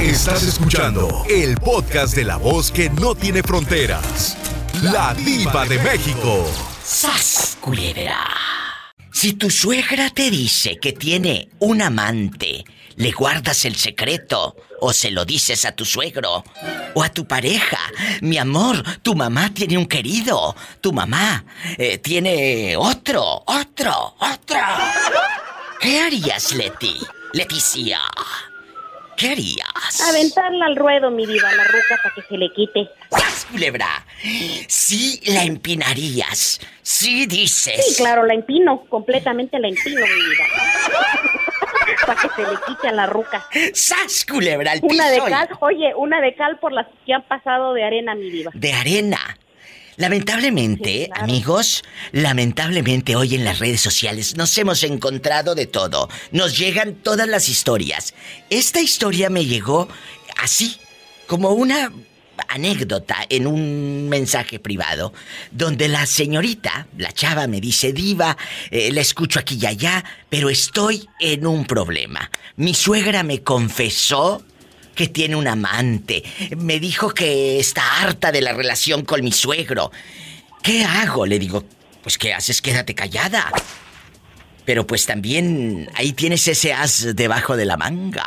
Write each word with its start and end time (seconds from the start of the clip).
Estás 0.00 0.42
escuchando 0.44 1.26
el 1.28 1.56
podcast 1.56 2.16
de 2.16 2.24
la 2.24 2.38
voz 2.38 2.70
que 2.70 2.88
no 2.88 3.14
tiene 3.14 3.42
fronteras. 3.42 4.34
La 4.80 5.12
diva 5.12 5.66
de 5.66 5.78
México. 5.80 6.50
¡Sas, 6.82 7.58
culebra! 7.60 8.26
Si 9.12 9.34
tu 9.34 9.50
suegra 9.50 10.08
te 10.08 10.30
dice 10.30 10.78
que 10.80 10.94
tiene 10.94 11.50
un 11.58 11.82
amante, 11.82 12.64
¿le 12.96 13.12
guardas 13.12 13.66
el 13.66 13.76
secreto 13.76 14.56
o 14.80 14.94
se 14.94 15.10
lo 15.10 15.26
dices 15.26 15.66
a 15.66 15.72
tu 15.72 15.84
suegro 15.84 16.44
o 16.94 17.02
a 17.02 17.10
tu 17.10 17.26
pareja? 17.26 17.78
Mi 18.22 18.38
amor, 18.38 18.82
tu 19.02 19.14
mamá 19.14 19.52
tiene 19.52 19.76
un 19.76 19.86
querido, 19.86 20.56
tu 20.80 20.94
mamá 20.94 21.44
eh, 21.76 21.98
tiene 21.98 22.74
otro, 22.74 23.42
otro, 23.46 24.16
otro. 24.18 24.58
¿Qué 25.78 26.00
harías, 26.00 26.54
Leti? 26.54 26.96
Leticia. 27.34 28.00
¿Qué 29.20 29.28
harías? 29.32 30.00
Aventarla 30.08 30.64
al 30.64 30.76
ruedo, 30.76 31.10
mi 31.10 31.26
diva, 31.26 31.52
la 31.52 31.64
ruca 31.64 31.98
para 32.02 32.14
que 32.14 32.22
se 32.22 32.38
le 32.38 32.50
quite. 32.54 32.88
¡Sas, 33.10 33.46
culebra! 33.50 33.86
Sí 34.66 35.20
la 35.26 35.44
empinarías. 35.44 36.58
Sí 36.80 37.26
dices. 37.26 37.84
Sí, 37.86 37.96
claro, 38.02 38.24
la 38.24 38.32
empino, 38.32 38.84
completamente 38.88 39.58
la 39.58 39.68
empino, 39.68 40.00
mi 40.00 40.30
diva. 40.30 40.44
para 42.06 42.20
que 42.22 42.28
se 42.34 42.42
le 42.50 42.58
quite 42.66 42.88
a 42.88 42.92
la 42.92 43.06
ruca. 43.06 43.44
¡Sas, 43.74 44.24
culebra! 44.24 44.72
Al 44.72 44.80
piso 44.80 44.94
Una 44.94 45.10
de 45.10 45.16
y- 45.18 45.20
cal, 45.30 45.48
oye, 45.60 45.94
una 45.96 46.20
de 46.22 46.34
cal 46.34 46.58
por 46.58 46.72
las 46.72 46.86
que 47.04 47.12
han 47.12 47.22
pasado 47.28 47.74
de 47.74 47.84
arena, 47.84 48.14
mi 48.14 48.30
diva. 48.30 48.50
de 48.54 48.72
arena. 48.72 49.18
Lamentablemente, 50.00 51.02
Sí, 51.02 51.06
claro. 51.08 51.24
amigos, 51.24 51.84
lamentablemente 52.12 53.16
hoy 53.16 53.34
en 53.34 53.44
las 53.44 53.58
redes 53.58 53.82
sociales 53.82 54.34
nos 54.34 54.56
hemos 54.56 54.82
encontrado 54.82 55.54
de 55.54 55.66
todo. 55.66 56.08
Nos 56.32 56.56
llegan 56.56 56.94
todas 56.94 57.28
las 57.28 57.50
historias. 57.50 58.14
Esta 58.48 58.80
historia 58.80 59.28
me 59.28 59.44
llegó 59.44 59.88
así, 60.42 60.78
como 61.26 61.50
una 61.50 61.92
anécdota 62.48 63.26
en 63.28 63.46
un 63.46 64.08
mensaje 64.08 64.58
privado, 64.58 65.12
donde 65.50 65.86
la 65.88 66.06
señorita, 66.06 66.86
la 66.96 67.12
chava, 67.12 67.46
me 67.46 67.60
dice, 67.60 67.92
diva, 67.92 68.38
eh, 68.70 68.90
la 68.92 69.02
escucho 69.02 69.38
aquí 69.38 69.58
y 69.60 69.66
allá, 69.66 70.02
pero 70.30 70.48
estoy 70.48 71.06
en 71.20 71.46
un 71.46 71.66
problema. 71.66 72.30
Mi 72.56 72.72
suegra 72.72 73.22
me 73.22 73.42
confesó 73.42 74.42
que 75.00 75.08
tiene 75.08 75.34
un 75.34 75.48
amante. 75.48 76.22
Me 76.58 76.78
dijo 76.78 77.14
que 77.14 77.58
está 77.58 78.02
harta 78.02 78.30
de 78.30 78.42
la 78.42 78.52
relación 78.52 79.02
con 79.06 79.24
mi 79.24 79.32
suegro. 79.32 79.90
¿Qué 80.62 80.84
hago? 80.84 81.24
Le 81.24 81.38
digo, 81.38 81.64
pues 82.02 82.18
¿qué 82.18 82.34
haces? 82.34 82.60
Quédate 82.60 82.94
callada. 82.94 83.50
Pero 84.66 84.86
pues 84.86 85.06
también 85.06 85.88
ahí 85.94 86.12
tienes 86.12 86.46
ese 86.48 86.74
as 86.74 87.16
debajo 87.16 87.56
de 87.56 87.64
la 87.64 87.78
manga. 87.78 88.26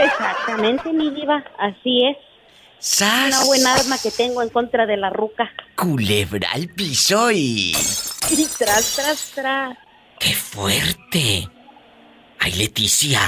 Exactamente, 0.00 0.92
mi 0.92 1.10
diva, 1.10 1.42
así 1.58 2.06
es. 2.06 2.16
¡Sas! 2.78 3.34
Una 3.34 3.44
buena 3.46 3.74
arma 3.74 3.98
que 3.98 4.12
tengo 4.12 4.42
en 4.42 4.50
contra 4.50 4.86
de 4.86 4.96
la 4.96 5.10
ruca. 5.10 5.50
Culebra 5.74 6.52
al 6.52 6.68
piso 6.68 7.32
y... 7.32 7.76
Y 8.30 8.46
tras, 8.56 8.94
tras, 8.94 9.32
tras. 9.34 9.76
¡Qué 10.20 10.36
fuerte! 10.36 11.48
Ay, 12.42 12.52
Leticia, 12.52 13.20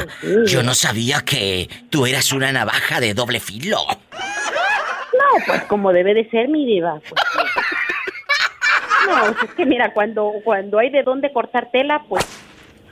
yo 0.47 0.63
no 0.63 0.75
sabía 0.75 1.21
que 1.21 1.69
tú 1.91 2.07
eras 2.07 2.33
una 2.33 2.51
navaja 2.51 2.99
de 2.99 3.13
doble 3.13 3.41
filo. 3.41 3.79
No, 4.11 5.45
pues 5.47 5.65
como 5.65 5.93
debe 5.93 6.15
de 6.15 6.29
ser, 6.31 6.49
mi 6.49 6.65
diva. 6.65 6.99
pues, 7.09 7.21
sí. 7.23 9.07
no, 9.07 9.29
es 9.29 9.55
que 9.55 9.67
mira, 9.67 9.93
cuando, 9.93 10.33
cuando 10.43 10.79
hay 10.79 10.89
de 10.89 11.03
dónde 11.03 11.31
cortar 11.31 11.71
tela, 11.71 12.03
pues 12.09 12.25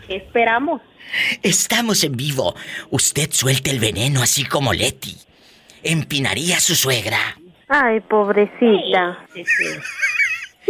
esperamos. 0.09 0.83
Estamos 1.43 2.05
en 2.05 2.13
vivo. 2.13 2.55
Usted 2.91 3.31
suelte 3.33 3.71
el 3.71 3.81
veneno 3.81 4.23
así 4.23 4.45
como 4.45 4.75
Leti. 4.75 5.17
Empinaría 5.83 6.59
a 6.59 6.61
su 6.61 6.75
suegra. 6.75 7.39
Ay, 7.67 8.01
pobrecita. 8.01 9.27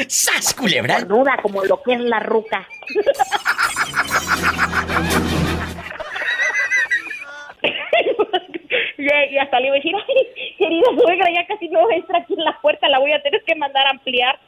¡Sas, 0.07 0.53
culebra! 0.53 0.99
Cornuda, 0.99 1.37
como 1.41 1.65
lo 1.65 1.81
que 1.81 1.93
es 1.93 1.99
la 1.99 2.19
ruca. 2.19 2.67
y, 8.97 9.03
y 9.03 9.37
hasta 9.37 9.59
le 9.59 9.67
iba 9.67 9.75
a 9.75 9.77
decir, 9.77 9.93
ay, 9.95 10.55
querida 10.57 10.87
suegra, 10.95 11.25
ya 11.33 11.45
casi 11.47 11.67
no 11.69 11.89
entra 11.91 12.19
aquí 12.19 12.33
en 12.33 12.45
la 12.45 12.59
puerta, 12.61 12.87
la 12.87 12.99
voy 12.99 13.11
a 13.13 13.21
tener 13.21 13.41
que 13.45 13.55
mandar 13.55 13.85
a 13.87 13.91
ampliar. 13.91 14.39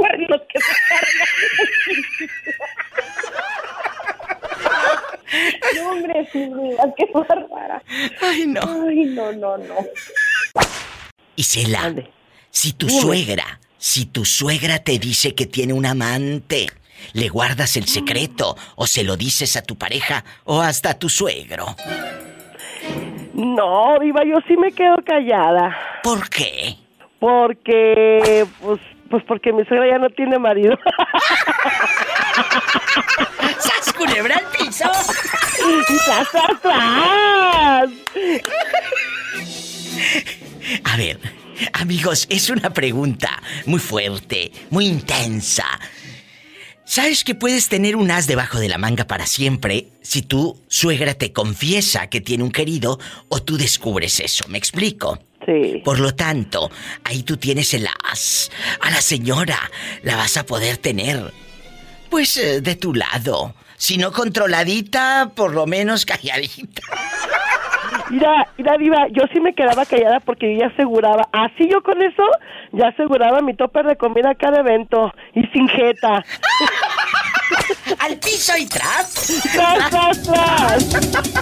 Cuernos 0.00 0.40
que 0.48 0.58
se 0.58 0.72
cargan. 0.88 1.28
no, 5.76 5.90
hombre, 5.90 6.28
sí, 6.32 6.38
diva, 6.38 6.94
qué 6.96 7.04
bárbara. 7.12 7.82
Ay, 8.22 8.46
no. 8.46 8.60
Ay, 8.88 9.04
no, 9.04 9.32
no, 9.32 9.58
no. 9.58 9.74
Isela, 11.36 11.82
Ande. 11.82 12.10
si 12.50 12.72
tu 12.72 12.88
suegra, 12.88 13.60
si 13.76 14.06
tu 14.06 14.24
suegra 14.24 14.78
te 14.78 14.98
dice 14.98 15.34
que 15.34 15.44
tiene 15.44 15.74
un 15.74 15.84
amante, 15.84 16.68
¿le 17.12 17.28
guardas 17.28 17.76
el 17.76 17.86
secreto 17.86 18.56
o 18.76 18.86
se 18.86 19.04
lo 19.04 19.18
dices 19.18 19.54
a 19.56 19.62
tu 19.62 19.76
pareja 19.76 20.24
o 20.44 20.62
hasta 20.62 20.92
a 20.92 20.98
tu 20.98 21.10
suegro? 21.10 21.76
No, 23.34 23.98
Diva, 24.00 24.24
yo 24.24 24.38
sí 24.48 24.56
me 24.56 24.72
quedo 24.72 24.96
callada. 25.04 25.76
¿Por 26.02 26.30
qué? 26.30 26.76
Porque, 27.18 28.46
pues, 28.62 28.80
pues 29.10 29.22
porque 29.24 29.52
mi 29.52 29.64
suegra 29.64 29.88
ya 29.88 29.98
no 29.98 30.08
tiene 30.10 30.38
marido. 30.38 30.78
¡Sas, 33.58 33.92
culebra 33.92 34.36
al 34.36 34.46
piso! 34.56 34.84
¡Tras, 36.06 36.30
tras, 36.30 36.62
tras! 36.62 37.90
A 40.84 40.96
ver, 40.96 41.18
amigos, 41.72 42.26
es 42.30 42.48
una 42.50 42.70
pregunta 42.70 43.42
muy 43.66 43.80
fuerte, 43.80 44.52
muy 44.70 44.86
intensa. 44.86 45.66
¿Sabes 46.84 47.24
que 47.24 47.34
puedes 47.34 47.68
tener 47.68 47.96
un 47.96 48.10
as 48.10 48.26
debajo 48.26 48.58
de 48.58 48.68
la 48.68 48.78
manga 48.78 49.06
para 49.06 49.26
siempre 49.26 49.88
si 50.02 50.22
tu 50.22 50.60
suegra 50.68 51.14
te 51.14 51.32
confiesa 51.32 52.08
que 52.08 52.20
tiene 52.20 52.44
un 52.44 52.50
querido 52.50 52.98
o 53.28 53.42
tú 53.42 53.56
descubres 53.56 54.20
eso? 54.20 54.46
¿Me 54.48 54.58
explico? 54.58 55.18
Sí. 55.46 55.82
Por 55.84 56.00
lo 56.00 56.14
tanto, 56.14 56.70
ahí 57.04 57.22
tú 57.22 57.36
tienes 57.36 57.72
el 57.74 57.86
as. 58.10 58.50
A 58.80 58.90
la 58.90 59.00
señora 59.00 59.58
la 60.02 60.16
vas 60.16 60.36
a 60.36 60.44
poder 60.44 60.76
tener. 60.76 61.32
Pues 62.10 62.36
eh, 62.36 62.60
de 62.60 62.74
tu 62.76 62.94
lado. 62.94 63.54
Si 63.76 63.96
no 63.96 64.12
controladita, 64.12 65.32
por 65.34 65.54
lo 65.54 65.66
menos 65.66 66.04
calladita. 66.04 66.82
Mira, 68.10 68.48
mira, 68.58 68.76
Diva, 68.76 69.06
yo 69.12 69.22
sí 69.32 69.40
me 69.40 69.54
quedaba 69.54 69.86
callada 69.86 70.20
porque 70.20 70.52
yo 70.52 70.60
ya 70.60 70.66
aseguraba, 70.66 71.28
así 71.32 71.68
yo 71.70 71.80
con 71.82 72.02
eso, 72.02 72.24
ya 72.72 72.88
aseguraba 72.88 73.40
mi 73.40 73.54
topper 73.54 73.86
de 73.86 73.96
comida 73.96 74.30
a 74.30 74.34
cada 74.34 74.60
evento. 74.60 75.12
Y 75.34 75.46
sin 75.48 75.68
jeta. 75.68 76.24
¡Al 77.98 78.18
piso 78.18 78.56
y 78.56 78.66
tras! 78.66 79.42
¡Tras, 79.52 79.90
tras, 79.90 80.22
tras! 80.22 81.40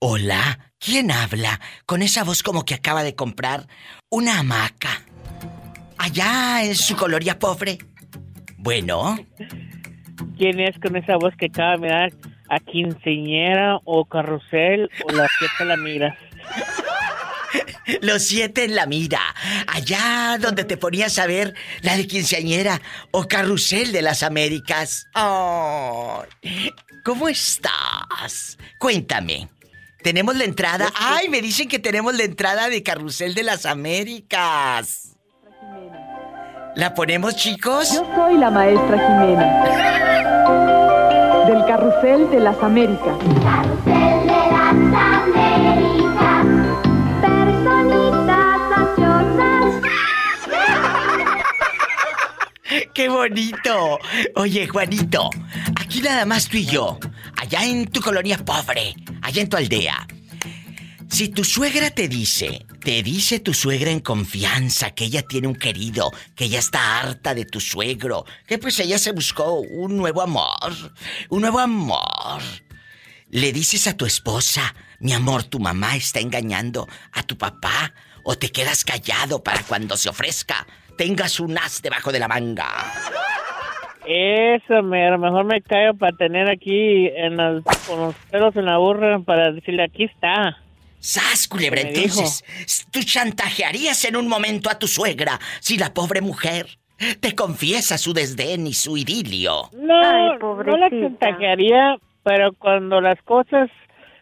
Hola, 0.00 0.58
¿quién 0.84 1.10
habla 1.10 1.60
con 1.86 2.02
esa 2.02 2.24
voz 2.24 2.42
como 2.42 2.64
que 2.64 2.74
acaba 2.74 3.02
de 3.02 3.14
comprar 3.14 3.66
una 4.10 4.40
hamaca? 4.40 5.02
Allá 5.98 6.64
en 6.64 6.74
su 6.74 6.96
coloría 6.96 7.38
pobre. 7.38 7.78
Bueno, 8.58 9.16
¿Quién 10.36 10.60
es 10.60 10.78
con 10.80 10.96
esa 10.96 11.16
voz 11.16 11.34
que 11.38 11.46
acaba 11.46 11.72
de 11.72 11.78
mirar 11.78 12.12
a 12.48 12.58
quinceñera 12.60 13.78
o 13.84 14.04
carrusel 14.04 14.90
o 15.08 15.12
la 15.12 15.28
siete 15.38 15.64
la 15.64 15.76
miras? 15.76 16.16
los 18.00 18.22
siete 18.22 18.64
en 18.64 18.74
la 18.74 18.86
mira. 18.86 19.20
Allá 19.66 20.38
donde 20.40 20.64
te 20.64 20.76
ponías 20.76 21.18
a 21.18 21.26
ver 21.26 21.54
la 21.82 21.96
de 21.96 22.06
quinceañera 22.06 22.80
o 23.10 23.28
carrusel 23.28 23.92
de 23.92 24.02
las 24.02 24.22
Américas. 24.22 25.06
Ay, 25.14 26.72
¿Cómo 27.04 27.28
estás? 27.28 28.58
Cuéntame. 28.78 29.48
Tenemos 30.04 30.36
la 30.36 30.44
entrada. 30.44 30.92
¡Ay! 30.94 31.30
Me 31.30 31.40
dicen 31.40 31.66
que 31.66 31.78
tenemos 31.78 32.14
la 32.14 32.24
entrada 32.24 32.68
de 32.68 32.82
Carrusel 32.82 33.34
de 33.34 33.42
las 33.42 33.64
Américas. 33.64 35.16
¿La 36.76 36.92
ponemos, 36.92 37.36
chicos? 37.36 37.90
Yo 37.94 38.06
soy 38.14 38.36
la 38.36 38.50
maestra 38.50 38.98
Jimena. 38.98 39.64
Del 41.46 41.64
Carrusel 41.64 42.30
de 42.30 42.38
las 42.38 42.62
Américas. 42.62 43.16
Carrusel 43.42 44.26
de 44.26 44.50
las 44.52 44.74
Américas. 45.22 46.44
Personitas 47.22 48.60
graciosas. 48.68 49.72
¡Qué 52.92 53.08
bonito! 53.08 53.98
Oye, 54.36 54.68
Juanito, 54.68 55.30
aquí 55.80 56.02
nada 56.02 56.26
más 56.26 56.46
tú 56.46 56.58
y 56.58 56.66
yo, 56.66 56.98
allá 57.40 57.64
en 57.64 57.86
tu 57.86 58.02
colonia 58.02 58.36
pobre, 58.36 58.94
en 59.40 59.48
tu 59.48 59.56
aldea. 59.56 60.06
Si 61.10 61.28
tu 61.28 61.44
suegra 61.44 61.90
te 61.90 62.08
dice, 62.08 62.66
te 62.80 63.02
dice 63.02 63.38
tu 63.38 63.54
suegra 63.54 63.90
en 63.90 64.00
confianza 64.00 64.90
que 64.90 65.04
ella 65.04 65.22
tiene 65.22 65.46
un 65.46 65.54
querido, 65.54 66.10
que 66.34 66.46
ella 66.46 66.58
está 66.58 66.98
harta 66.98 67.34
de 67.34 67.44
tu 67.44 67.60
suegro, 67.60 68.24
que 68.46 68.58
pues 68.58 68.80
ella 68.80 68.98
se 68.98 69.12
buscó 69.12 69.60
un 69.60 69.96
nuevo 69.96 70.22
amor, 70.22 70.92
un 71.28 71.42
nuevo 71.42 71.60
amor. 71.60 72.42
Le 73.30 73.52
dices 73.52 73.86
a 73.86 73.96
tu 73.96 74.06
esposa, 74.06 74.74
mi 74.98 75.12
amor, 75.12 75.44
tu 75.44 75.60
mamá 75.60 75.94
está 75.96 76.20
engañando 76.20 76.88
a 77.12 77.22
tu 77.22 77.38
papá, 77.38 77.94
o 78.24 78.36
te 78.36 78.50
quedas 78.50 78.84
callado 78.84 79.42
para 79.42 79.62
cuando 79.62 79.96
se 79.96 80.08
ofrezca, 80.08 80.66
tengas 80.98 81.38
un 81.38 81.56
as 81.58 81.80
debajo 81.80 82.10
de 82.10 82.18
la 82.18 82.28
manga. 82.28 82.92
Eso, 84.06 84.82
mero. 84.82 85.18
Mejor 85.18 85.44
me 85.44 85.60
callo 85.62 85.94
para 85.94 86.16
tener 86.16 86.50
aquí 86.50 87.08
en 87.08 87.36
los, 87.36 87.64
con 87.86 88.00
los 88.00 88.14
pelos 88.30 88.56
en 88.56 88.66
la 88.66 88.78
burra 88.78 89.18
para 89.20 89.52
decirle, 89.52 89.84
aquí 89.84 90.04
está. 90.04 90.58
¡Sas, 90.98 91.48
culebra! 91.48 91.82
¿Qué 91.82 91.86
me 91.86 91.92
dijo? 91.92 92.20
Entonces, 92.20 92.86
tú 92.90 93.00
chantajearías 93.02 94.04
en 94.04 94.16
un 94.16 94.26
momento 94.26 94.70
a 94.70 94.78
tu 94.78 94.86
suegra 94.88 95.38
si 95.60 95.76
la 95.76 95.92
pobre 95.92 96.20
mujer 96.20 96.66
te 97.20 97.34
confiesa 97.34 97.98
su 97.98 98.12
desdén 98.12 98.66
y 98.66 98.74
su 98.74 98.96
idilio. 98.96 99.70
No, 99.72 99.94
Ay, 100.00 100.38
no 100.40 100.76
la 100.76 100.88
chantajearía, 100.90 101.96
pero 102.22 102.52
cuando 102.54 103.00
las 103.00 103.20
cosas, 103.22 103.68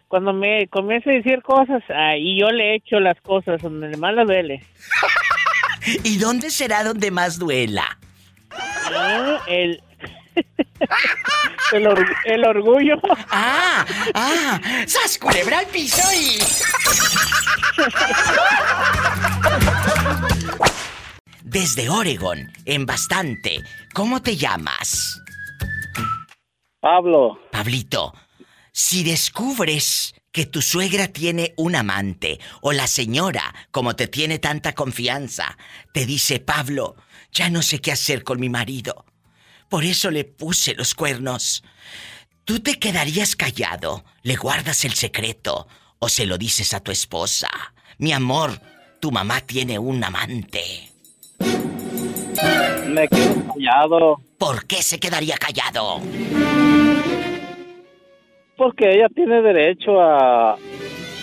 cuando 0.08 0.32
me 0.32 0.66
comienza 0.68 1.10
a 1.10 1.14
decir 1.14 1.42
cosas, 1.42 1.82
ahí 1.90 2.40
yo 2.40 2.50
le 2.50 2.74
echo 2.74 2.98
las 2.98 3.20
cosas 3.20 3.62
donde 3.62 3.96
más 3.96 4.14
le 4.14 4.24
duele. 4.24 4.64
¿Y 6.04 6.18
dónde 6.18 6.50
será 6.50 6.84
donde 6.84 7.10
más 7.10 7.38
duela? 7.38 7.98
El, 9.46 9.82
el, 11.72 11.86
or- 11.86 12.16
el 12.24 12.44
orgullo. 12.44 12.96
¡Ah! 13.30 13.84
¡Ah! 14.14 14.60
¡Sas, 14.86 15.18
culebra 15.18 15.58
al 15.60 15.66
piso 15.66 16.02
y... 16.14 16.38
Desde 21.42 21.88
Oregon, 21.90 22.50
en 22.64 22.86
bastante, 22.86 23.62
¿cómo 23.92 24.22
te 24.22 24.36
llamas? 24.36 25.20
Pablo, 26.80 27.38
Pablito, 27.50 28.14
si 28.72 29.04
descubres 29.04 30.14
que 30.32 30.46
tu 30.46 30.62
suegra 30.62 31.08
tiene 31.08 31.52
un 31.56 31.76
amante 31.76 32.40
o 32.62 32.72
la 32.72 32.86
señora, 32.86 33.54
como 33.70 33.94
te 33.94 34.08
tiene 34.08 34.38
tanta 34.38 34.72
confianza, 34.72 35.58
te 35.92 36.06
dice, 36.06 36.40
Pablo, 36.40 36.96
ya 37.32 37.50
no 37.50 37.62
sé 37.62 37.80
qué 37.80 37.92
hacer 37.92 38.22
con 38.24 38.38
mi 38.40 38.48
marido. 38.48 39.04
Por 39.68 39.84
eso 39.84 40.10
le 40.10 40.24
puse 40.24 40.74
los 40.74 40.94
cuernos. 40.94 41.64
¿Tú 42.44 42.60
te 42.60 42.78
quedarías 42.78 43.36
callado? 43.36 44.04
¿Le 44.22 44.36
guardas 44.36 44.84
el 44.84 44.92
secreto? 44.94 45.66
¿O 45.98 46.08
se 46.08 46.26
lo 46.26 46.36
dices 46.36 46.74
a 46.74 46.80
tu 46.80 46.90
esposa? 46.92 47.48
Mi 47.98 48.12
amor, 48.12 48.60
tu 49.00 49.10
mamá 49.10 49.40
tiene 49.40 49.78
un 49.78 50.02
amante. 50.04 50.90
me 52.88 53.08
quedo 53.08 53.46
callado 53.54 54.20
¿Por 54.38 54.66
qué 54.66 54.82
se 54.82 54.98
quedaría 55.00 55.36
callado? 55.38 56.00
porque 58.56 58.92
ella 58.94 59.08
tiene 59.12 59.42
derecho 59.42 60.00
a, 60.00 60.52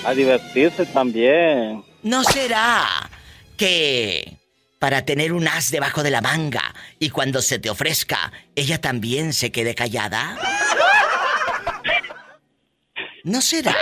a 0.03 0.13
divertirse 0.13 0.85
también. 0.87 1.83
¿No 2.03 2.21
será 2.25 3.09
que 3.55 4.38
para 4.79 5.03
tener 5.05 5.33
un 5.33 5.47
as 5.47 5.69
debajo 5.71 6.01
de 6.03 6.09
la 6.09 6.21
manga 6.21 6.73
y 6.97 7.09
cuando 7.09 7.41
se 7.41 7.59
te 7.59 7.69
ofrezca, 7.69 8.31
ella 8.55 8.79
también 8.81 9.33
se 9.33 9.51
quede 9.51 9.75
callada? 9.75 10.37
¿No 13.25 13.41
será? 13.41 13.75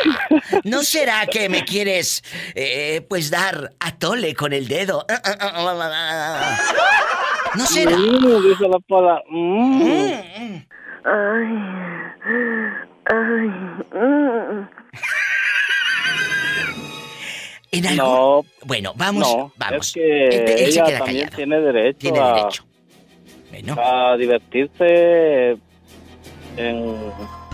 ¿No 0.63 0.81
será 0.81 1.27
que 1.27 1.47
me 1.47 1.63
quieres, 1.63 2.23
eh, 2.55 3.05
pues, 3.07 3.29
dar 3.29 3.73
a 3.79 3.91
tole 3.97 4.33
con 4.33 4.51
el 4.51 4.67
dedo? 4.67 5.05
¿No 7.55 7.65
será? 7.65 7.95
Mm. 9.29 10.65
Ay, 11.05 11.53
ay. 13.93 14.67
En 17.71 17.85
algún... 17.85 17.97
No, 18.05 18.45
Bueno, 18.65 18.93
vamos, 18.95 19.21
no, 19.27 19.51
vamos. 19.57 19.87
es 19.87 19.93
que 19.93 20.27
Él- 20.27 20.49
él 20.59 20.73
se 20.73 20.83
queda 20.83 20.97
también 20.99 21.29
callado. 21.29 21.35
tiene 21.35 21.59
derecho, 21.61 21.97
Tiene 21.99 22.19
a, 22.19 22.33
derecho. 22.33 22.65
Bueno, 23.51 23.75
a 23.81 24.17
divertirse. 24.17 25.57
En, 26.57 26.95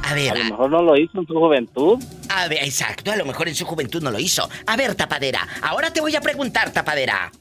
a 0.04 0.14
ver, 0.14 0.32
a 0.32 0.36
lo 0.36 0.44
mejor 0.46 0.70
no 0.70 0.82
lo 0.84 0.98
hizo 0.98 1.20
en 1.20 1.28
su 1.28 1.34
juventud. 1.34 2.04
A 2.30 2.48
ver, 2.48 2.64
exacto, 2.64 3.12
a 3.12 3.16
lo 3.16 3.26
mejor 3.26 3.48
en 3.48 3.56
su 3.56 3.66
juventud 3.66 4.02
no 4.02 4.12
lo 4.12 4.20
hizo. 4.20 4.48
A 4.68 4.76
ver, 4.78 4.96
tapadera, 4.96 5.48
ahora 5.62 5.92
te 5.92 6.00
voy 6.02 6.16
a 6.16 6.22
preguntar, 6.22 6.72
tapadera. 6.72 7.32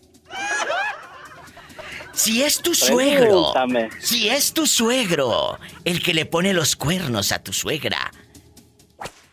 Si 2.13 2.43
es 2.43 2.61
tu 2.61 2.75
suegro, 2.75 3.53
Pregúntame. 3.53 3.89
si 4.01 4.29
es 4.29 4.53
tu 4.53 4.67
suegro 4.67 5.59
el 5.85 6.03
que 6.03 6.13
le 6.13 6.27
pone 6.27 6.53
los 6.53 6.77
cuernos 6.77 7.33
a 7.33 7.43
tu 7.43 7.53
suegra, 7.55 8.13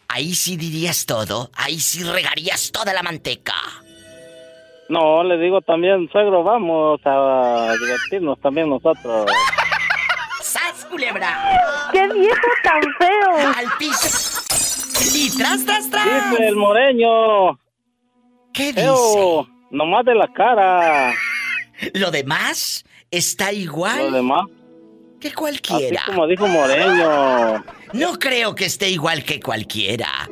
ahí 0.10 0.34
sí 0.36 0.58
dirías 0.58 1.06
todo, 1.06 1.50
ahí 1.56 1.80
sí 1.80 2.04
regarías 2.04 2.72
toda 2.72 2.94
la 2.94 3.04
manteca. 3.04 3.56
No, 4.90 5.24
le 5.24 5.38
digo 5.38 5.62
también, 5.62 6.10
suegro, 6.12 6.44
vamos 6.44 7.00
a 7.06 7.74
divertirnos 7.80 8.40
también 8.42 8.70
nosotros. 8.70 9.32
¡Sas, 10.42 10.86
culebra! 10.90 11.90
¡Qué 11.92 12.08
viejo 12.08 12.48
tan 12.64 12.82
feo! 12.98 13.54
¡Al 13.56 13.68
piso! 13.78 14.42
¡Y 15.16 15.30
tras, 15.38 15.64
tras, 15.64 15.90
tras! 15.90 16.32
Dice 16.32 16.48
el 16.48 16.56
moreño, 16.56 17.54
¿Qué 18.52 18.74
dice? 18.74 18.82
feo, 18.82 19.48
nomás 19.70 20.06
de 20.06 20.16
la 20.16 20.28
cara. 20.34 21.14
Lo 21.94 22.10
demás 22.10 22.84
está 23.12 23.52
Lo 23.52 23.58
igual 23.58 24.12
demás, 24.12 24.46
que 25.20 25.28
así 25.28 25.36
cualquiera. 25.36 26.04
como 26.06 26.28
dijo 26.28 26.48
Moreño. 26.48 27.64
No 27.94 28.20
creo 28.20 28.56
que 28.56 28.66
esté 28.66 28.90
igual 28.90 29.24
que 29.24 29.40
cualquiera. 29.40 30.30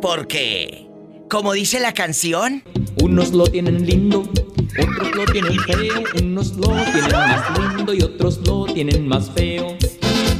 Porque, 0.00 0.86
como 1.28 1.52
dice 1.52 1.80
la 1.80 1.92
canción, 1.92 2.62
Unos 3.02 3.30
lo 3.32 3.46
tienen 3.46 3.86
lindo, 3.86 4.20
otros 4.20 5.14
lo 5.14 5.24
tienen 5.26 5.58
feo, 5.60 6.02
unos 6.20 6.52
lo 6.56 6.68
tienen 6.68 7.12
más 7.12 7.58
lindo 7.58 7.94
y 7.94 8.02
otros 8.02 8.38
lo 8.46 8.64
tienen 8.66 9.08
más 9.08 9.30
feo. 9.30 9.76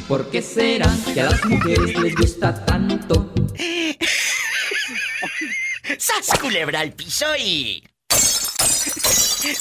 ¿Por 0.09 0.29
qué 0.31 0.43
será 0.43 0.91
que 1.15 1.21
a 1.21 1.31
las 1.31 1.45
mujeres 1.45 1.99
les 2.01 2.15
gusta 2.17 2.65
tanto? 2.67 3.33
¡Sas 5.99 6.39
culebra 6.41 6.81
al 6.81 6.93
piso 6.93 7.27
y. 7.39 7.83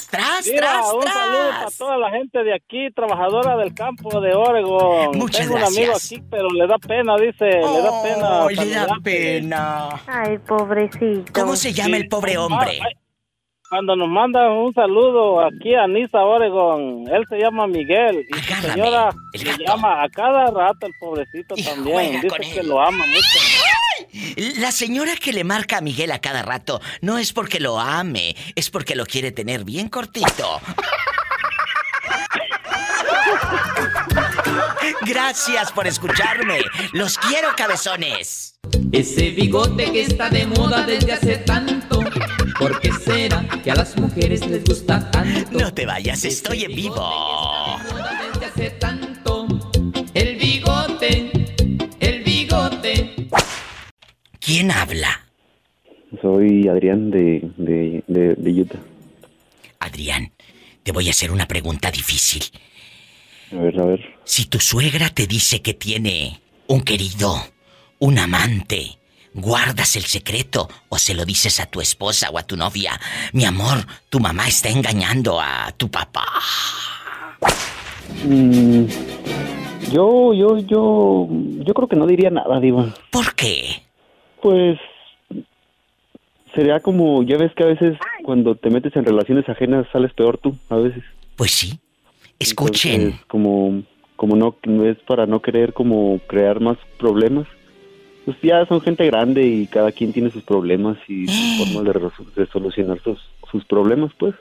¡Tras, 0.10 0.46
Mira, 0.48 0.60
tras, 0.62 0.94
un 0.94 1.04
saludo 1.04 1.50
para 1.50 1.60
tras! 1.62 1.78
toda 1.78 1.98
la 1.98 2.10
gente 2.12 2.44
de 2.44 2.54
aquí, 2.54 2.92
trabajadora 2.94 3.56
del 3.58 3.74
campo 3.74 4.20
de 4.20 4.34
Oregon. 4.34 5.18
Muchas 5.18 5.42
Tengo 5.48 5.56
un 5.56 5.64
amigo 5.64 5.92
gracias. 5.92 6.06
aquí, 6.20 6.24
pero 6.30 6.50
le 6.50 6.68
da 6.68 6.78
pena, 6.78 7.16
dice, 7.18 7.46
le 7.46 7.82
da 7.82 8.04
pena. 8.04 8.44
Oh, 8.44 8.50
le 8.50 8.70
da 8.72 8.88
pena. 9.02 9.90
Ay, 10.08 10.38
pobrecito. 10.40 11.32
¿Cómo 11.34 11.56
se 11.56 11.72
llama 11.74 11.98
el 11.98 12.08
pobre 12.10 12.38
hombre? 12.38 12.80
Ah, 12.82 12.86
ay, 12.88 12.94
Cuando 13.70 13.96
nos 13.96 14.10
manda 14.10 14.50
un 14.50 14.74
saludo 14.74 15.46
aquí 15.46 15.76
a 15.76 15.86
Nisa, 15.86 16.26
Oregon, 16.26 17.06
él 17.08 17.24
se 17.30 17.38
llama 17.38 17.68
Miguel 17.68 18.26
y 18.28 18.34
su 18.34 18.40
Agárrame, 18.40 18.74
señora 18.74 19.10
le 19.34 19.58
llama 19.64 20.04
a 20.04 20.10
cada 20.10 20.50
rato 20.50 20.88
el 20.88 20.94
pobrecito 21.00 21.54
Y 21.56 21.64
también. 21.64 22.20
Dice 22.20 22.36
que 22.52 22.60
él. 22.62 22.68
lo 22.68 22.82
ama 22.82 23.06
mucho. 23.06 24.60
La 24.60 24.72
señora 24.72 25.16
que 25.18 25.34
le 25.34 25.44
marca 25.44 25.78
a 25.78 25.82
Miguel 25.82 26.12
a 26.12 26.20
cada 26.20 26.42
rato 26.42 26.82
no 27.02 27.20
es 27.20 27.32
porque 27.32 27.60
lo 27.60 27.80
ame, 27.80 28.36
es 28.56 28.72
porque 28.72 28.96
lo 28.96 29.06
quiere 29.06 29.32
tener 29.32 29.64
bien 29.64 29.88
cortito. 29.88 30.60
Gracias 35.02 35.72
por 35.72 35.86
escucharme. 35.86 36.60
Los 36.94 37.20
quiero, 37.20 37.50
cabezones. 37.56 38.60
Ese 38.92 39.30
bigote 39.30 39.92
que 39.92 40.02
está 40.02 40.30
de 40.30 40.48
moda 40.48 40.84
desde 40.88 41.14
hace 41.14 41.38
tanto. 41.38 41.79
¿Por 42.60 42.78
qué 42.82 42.92
será 42.92 43.46
que 43.64 43.72
a 43.72 43.76
las 43.76 43.98
mujeres 43.98 44.46
les 44.46 44.64
gusta 44.66 45.10
tanto? 45.12 45.58
No 45.58 45.74
te 45.74 45.86
vayas, 45.86 46.26
estoy 46.26 46.66
en 46.66 46.76
vivo. 46.76 47.02
desde 48.34 48.46
hace 48.46 48.70
tanto. 48.72 49.48
El 50.14 50.36
bigote, 50.38 51.32
el 52.02 52.24
bigote. 52.24 53.16
¿Quién 54.42 54.72
habla? 54.72 55.26
soy 56.22 56.68
Adrián 56.68 57.12
de, 57.12 57.50
de, 57.56 58.04
de, 58.08 58.36
de 58.36 58.62
Utah. 58.62 58.80
Adrián, 59.80 60.34
te 60.84 60.92
voy 60.92 61.08
a 61.08 61.12
hacer 61.12 61.32
una 61.32 61.48
pregunta 61.48 61.92
difícil. 61.92 62.44
A 63.54 63.56
ver, 63.56 63.80
a 63.80 63.86
ver. 63.86 64.02
Si 64.26 64.46
tu 64.46 64.60
suegra 64.60 65.10
te 65.10 65.28
dice 65.28 65.62
que 65.62 65.74
tiene 65.74 66.42
un 66.68 66.82
querido, 66.82 67.36
un 68.00 68.20
amante, 68.20 68.99
¿guardas 69.34 69.96
el 69.96 70.04
secreto 70.04 70.68
o 70.90 70.98
se 70.98 71.14
lo 71.14 71.26
dices 71.26 71.60
a 71.60 71.66
tu 71.66 71.82
esposa 71.82 72.30
o 72.30 72.38
a 72.38 72.44
tu 72.44 72.56
novia? 72.58 73.00
Mi 73.34 73.46
amor, 73.46 73.78
tu 74.10 74.20
mamá 74.20 74.48
está 74.48 74.70
engañando 74.70 75.40
a 75.40 75.72
tu 75.78 75.90
papá. 75.90 76.26
Mm, 78.26 78.86
yo, 79.92 80.34
yo, 80.34 80.58
yo, 80.58 81.28
yo 81.30 81.74
creo 81.74 81.88
que 81.88 81.96
no 81.96 82.06
diría 82.06 82.30
nada, 82.30 82.60
Diva. 82.60 82.94
¿Por 83.12 83.34
qué? 83.36 83.84
Pues 84.42 84.80
sería 86.56 86.80
como, 86.80 87.24
ya 87.24 87.38
ves 87.38 87.54
que 87.56 87.64
a 87.64 87.68
veces 87.68 87.98
cuando 88.24 88.56
te 88.56 88.70
metes 88.70 88.96
en 88.96 89.06
relaciones 89.06 89.48
ajenas 89.48 89.88
sales 89.92 90.14
peor 90.14 90.38
tú, 90.38 90.56
a 90.70 90.76
veces. 90.76 91.04
Pues 91.36 91.52
sí. 91.52 91.80
Escuchen. 92.40 93.02
Entonces, 93.02 93.26
como, 93.28 93.84
como 94.16 94.36
no, 94.36 94.56
no 94.66 94.86
es 94.86 94.98
para 95.00 95.26
no 95.26 95.42
querer 95.42 95.74
como 95.74 96.20
crear 96.28 96.60
más 96.60 96.78
problemas. 96.98 97.48
Pues 98.30 98.44
ya 98.44 98.64
son 98.68 98.80
gente 98.80 99.08
grande 99.08 99.44
y 99.44 99.66
cada 99.66 99.92
quien 99.92 100.14
tiene 100.14 100.30
sus 100.30 100.44
problemas 100.44 100.98
y 101.08 101.26
sus 101.26 101.74
formas 101.74 101.96
de, 102.36 102.44
de 102.44 102.52
solucionar 102.52 103.02
sus, 103.02 103.18
sus 103.52 103.66
problemas, 103.66 104.12
pues. 104.20 104.36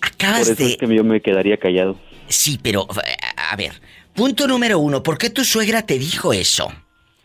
Por 0.00 0.08
Acabas 0.08 0.48
eso 0.48 0.54
de... 0.64 0.70
es 0.70 0.76
que 0.78 0.96
yo 0.96 1.04
me 1.04 1.20
quedaría 1.20 1.58
callado. 1.58 1.98
Sí, 2.26 2.58
pero 2.62 2.88
eh, 3.06 3.16
a 3.36 3.54
ver, 3.56 3.72
punto 4.14 4.48
número 4.48 4.78
uno, 4.78 5.02
¿por 5.02 5.18
qué 5.18 5.28
tu 5.28 5.44
suegra 5.44 5.82
te 5.82 5.98
dijo 5.98 6.32
eso? 6.32 6.72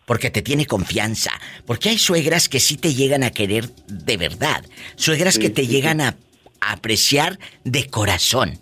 Porque 0.05 0.29
te 0.29 0.41
tiene 0.41 0.65
confianza. 0.65 1.31
Porque 1.65 1.87
hay 1.87 1.97
suegras 1.97 2.49
que 2.49 2.59
sí 2.59 2.75
te 2.75 2.93
llegan 2.93 3.23
a 3.23 3.29
querer 3.29 3.69
de 3.87 4.17
verdad. 4.17 4.65
Suegras 4.97 5.35
Sí, 5.35 5.39
que 5.39 5.49
te 5.49 5.61
sí, 5.61 5.69
llegan 5.69 6.01
a, 6.01 6.17
a 6.59 6.73
apreciar 6.73 7.39
de 7.63 7.87
corazón. 7.87 8.59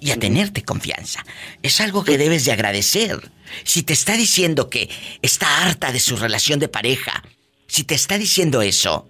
Y 0.00 0.12
a 0.12 0.18
tenerte 0.18 0.62
confianza. 0.62 1.24
Es 1.62 1.80
algo 1.80 2.04
que 2.04 2.16
debes 2.16 2.46
de 2.46 2.52
agradecer. 2.52 3.18
Si 3.64 3.82
te 3.82 3.92
está 3.92 4.16
diciendo 4.16 4.70
que 4.70 4.88
está 5.20 5.66
harta 5.66 5.92
de 5.92 6.00
su 6.00 6.16
relación 6.16 6.58
de 6.58 6.68
pareja, 6.68 7.22
si 7.66 7.84
te 7.84 7.94
está 7.94 8.16
diciendo 8.16 8.62
eso, 8.62 9.08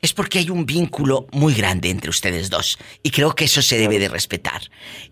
es 0.00 0.12
porque 0.12 0.38
hay 0.38 0.50
un 0.50 0.66
vínculo 0.66 1.26
muy 1.32 1.54
grande 1.54 1.90
entre 1.90 2.10
ustedes 2.10 2.50
dos. 2.50 2.78
Y 3.02 3.10
creo 3.10 3.34
que 3.34 3.44
eso 3.44 3.62
se 3.62 3.78
debe 3.78 3.98
de 3.98 4.08
respetar. 4.08 4.60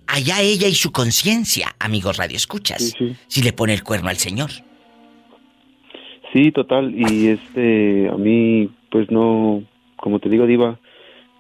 Allá 0.07 0.41
ella 0.41 0.69
y 0.69 0.75
su 0.75 0.93
conciencia, 0.93 1.75
amigos 1.79 2.19
radioescuchas. 2.19 2.83
Sí, 2.83 2.95
sí. 2.99 3.17
Si 3.27 3.43
le 3.43 3.53
pone 3.53 3.73
el 3.73 3.83
cuerno 3.83 4.09
al 4.09 4.19
señor. 4.19 4.51
Sí, 6.33 6.53
total. 6.53 6.95
Y 6.95 7.29
este, 7.29 8.09
a 8.09 8.17
mí, 8.17 8.71
pues 8.91 9.11
no, 9.11 9.65
como 9.97 10.19
te 10.19 10.29
digo, 10.29 10.47
Diva, 10.47 10.79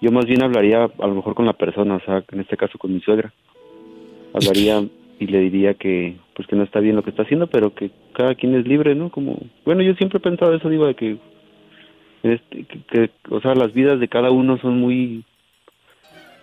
yo 0.01 0.11
más 0.11 0.27
bien 0.27 0.43
hablaría 0.43 0.85
a 0.85 1.07
lo 1.07 1.15
mejor 1.15 1.35
con 1.35 1.47
la 1.47 1.53
persona, 1.53 1.97
o 1.97 2.01
sea, 2.05 2.25
en 2.33 2.41
este 2.41 2.57
caso 2.57 2.79
con 2.79 2.93
mi 2.93 3.01
suegra. 3.01 3.33
Hablaría 4.35 4.85
y 5.19 5.27
le 5.27 5.41
diría 5.41 5.75
que, 5.75 6.17
pues 6.35 6.49
que 6.49 6.57
no 6.57 6.65
está 6.65 6.81
bien 6.81 6.97
lo 6.97 7.03
que 7.03 7.11
está 7.11 7.23
haciendo, 7.23 7.47
pero 7.47 7.75
que 7.75 7.91
cada 8.13 8.35
quien 8.35 8.55
es 8.55 8.67
libre, 8.67 8.95
¿no? 8.95 9.11
Como, 9.11 9.39
bueno, 9.65 9.83
yo 9.83 9.95
siempre 9.95 10.19
he 10.19 10.21
pensado 10.21 10.55
eso, 10.55 10.69
Diva, 10.69 10.89
de 10.89 10.95
que, 10.95 11.17
este, 12.23 12.65
que, 12.65 12.81
que, 12.91 13.11
o 13.31 13.41
sea, 13.41 13.55
las 13.55 13.73
vidas 13.73 14.01
de 14.01 14.09
cada 14.09 14.31
uno 14.31 14.59
son 14.59 14.79
muy, 14.79 15.25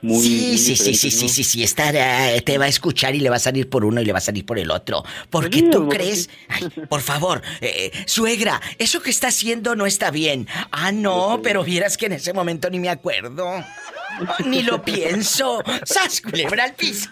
muy. 0.01 0.24
sí, 0.24 0.58
sí, 0.58 0.75
sí, 0.75 0.94
sí, 0.96 1.12
sí, 1.12 1.29
sí, 1.29 1.44
sí, 1.44 1.63
estará, 1.63 2.39
te 2.41 2.58
va 2.58 2.65
a 2.65 2.68
escuchar 2.68 3.15
y 3.15 3.20
le 3.20 3.29
va 3.29 3.36
a 3.38 3.39
salir 3.39 3.70
por 3.70 3.86
uno 3.86 4.01
y 4.01 4.06
le 4.06 4.12
va 4.12 4.18
a 4.20 4.22
salir 4.22 4.46
por 4.46 4.60
el 4.60 4.72
otro. 4.72 5.03
Porque 5.29 5.60
Sí, 5.60 5.70
tú 5.72 5.89
crees, 5.89 6.29
Ay, 6.48 6.70
por 6.88 7.01
favor, 7.01 7.41
eh, 7.62 7.91
suegra, 8.06 8.62
eso 8.77 9.01
que 9.01 9.10
está 9.10 9.27
haciendo 9.27 9.75
no 9.75 9.86
está 9.86 10.12
bien. 10.12 10.48
Ah, 10.72 10.91
no, 10.91 11.41
pero 11.44 11.63
vieras 11.63 11.98
que 11.98 12.06
en 12.06 12.13
ese 12.13 12.34
momento 12.34 12.70
ni 12.70 12.79
me 12.79 12.89
acuerdo. 12.89 13.63
Ni 14.46 14.63
lo 14.63 14.82
pienso. 14.84 15.62
¡Sas, 15.86 16.22
culebra 16.22 16.65
al 16.65 16.74
piso! 16.75 17.10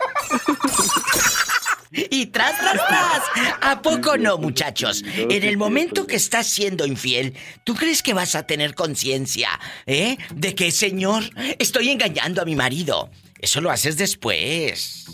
Y 1.91 2.27
tras, 2.27 2.57
tras, 2.57 2.87
tras. 2.87 3.21
¿A 3.61 3.81
poco 3.81 4.17
no, 4.17 4.37
muchachos? 4.37 5.03
En 5.15 5.43
el 5.43 5.57
momento 5.57 6.05
que 6.05 6.15
estás 6.15 6.47
siendo 6.47 6.85
infiel, 6.85 7.33
¿tú 7.63 7.75
crees 7.75 8.03
que 8.03 8.13
vas 8.13 8.35
a 8.35 8.45
tener 8.45 8.75
conciencia, 8.75 9.49
eh? 9.85 10.17
De 10.33 10.55
que, 10.55 10.71
señor, 10.71 11.23
estoy 11.59 11.89
engañando 11.89 12.41
a 12.41 12.45
mi 12.45 12.55
marido. 12.55 13.09
Eso 13.39 13.61
lo 13.61 13.69
haces 13.69 13.97
después. 13.97 15.05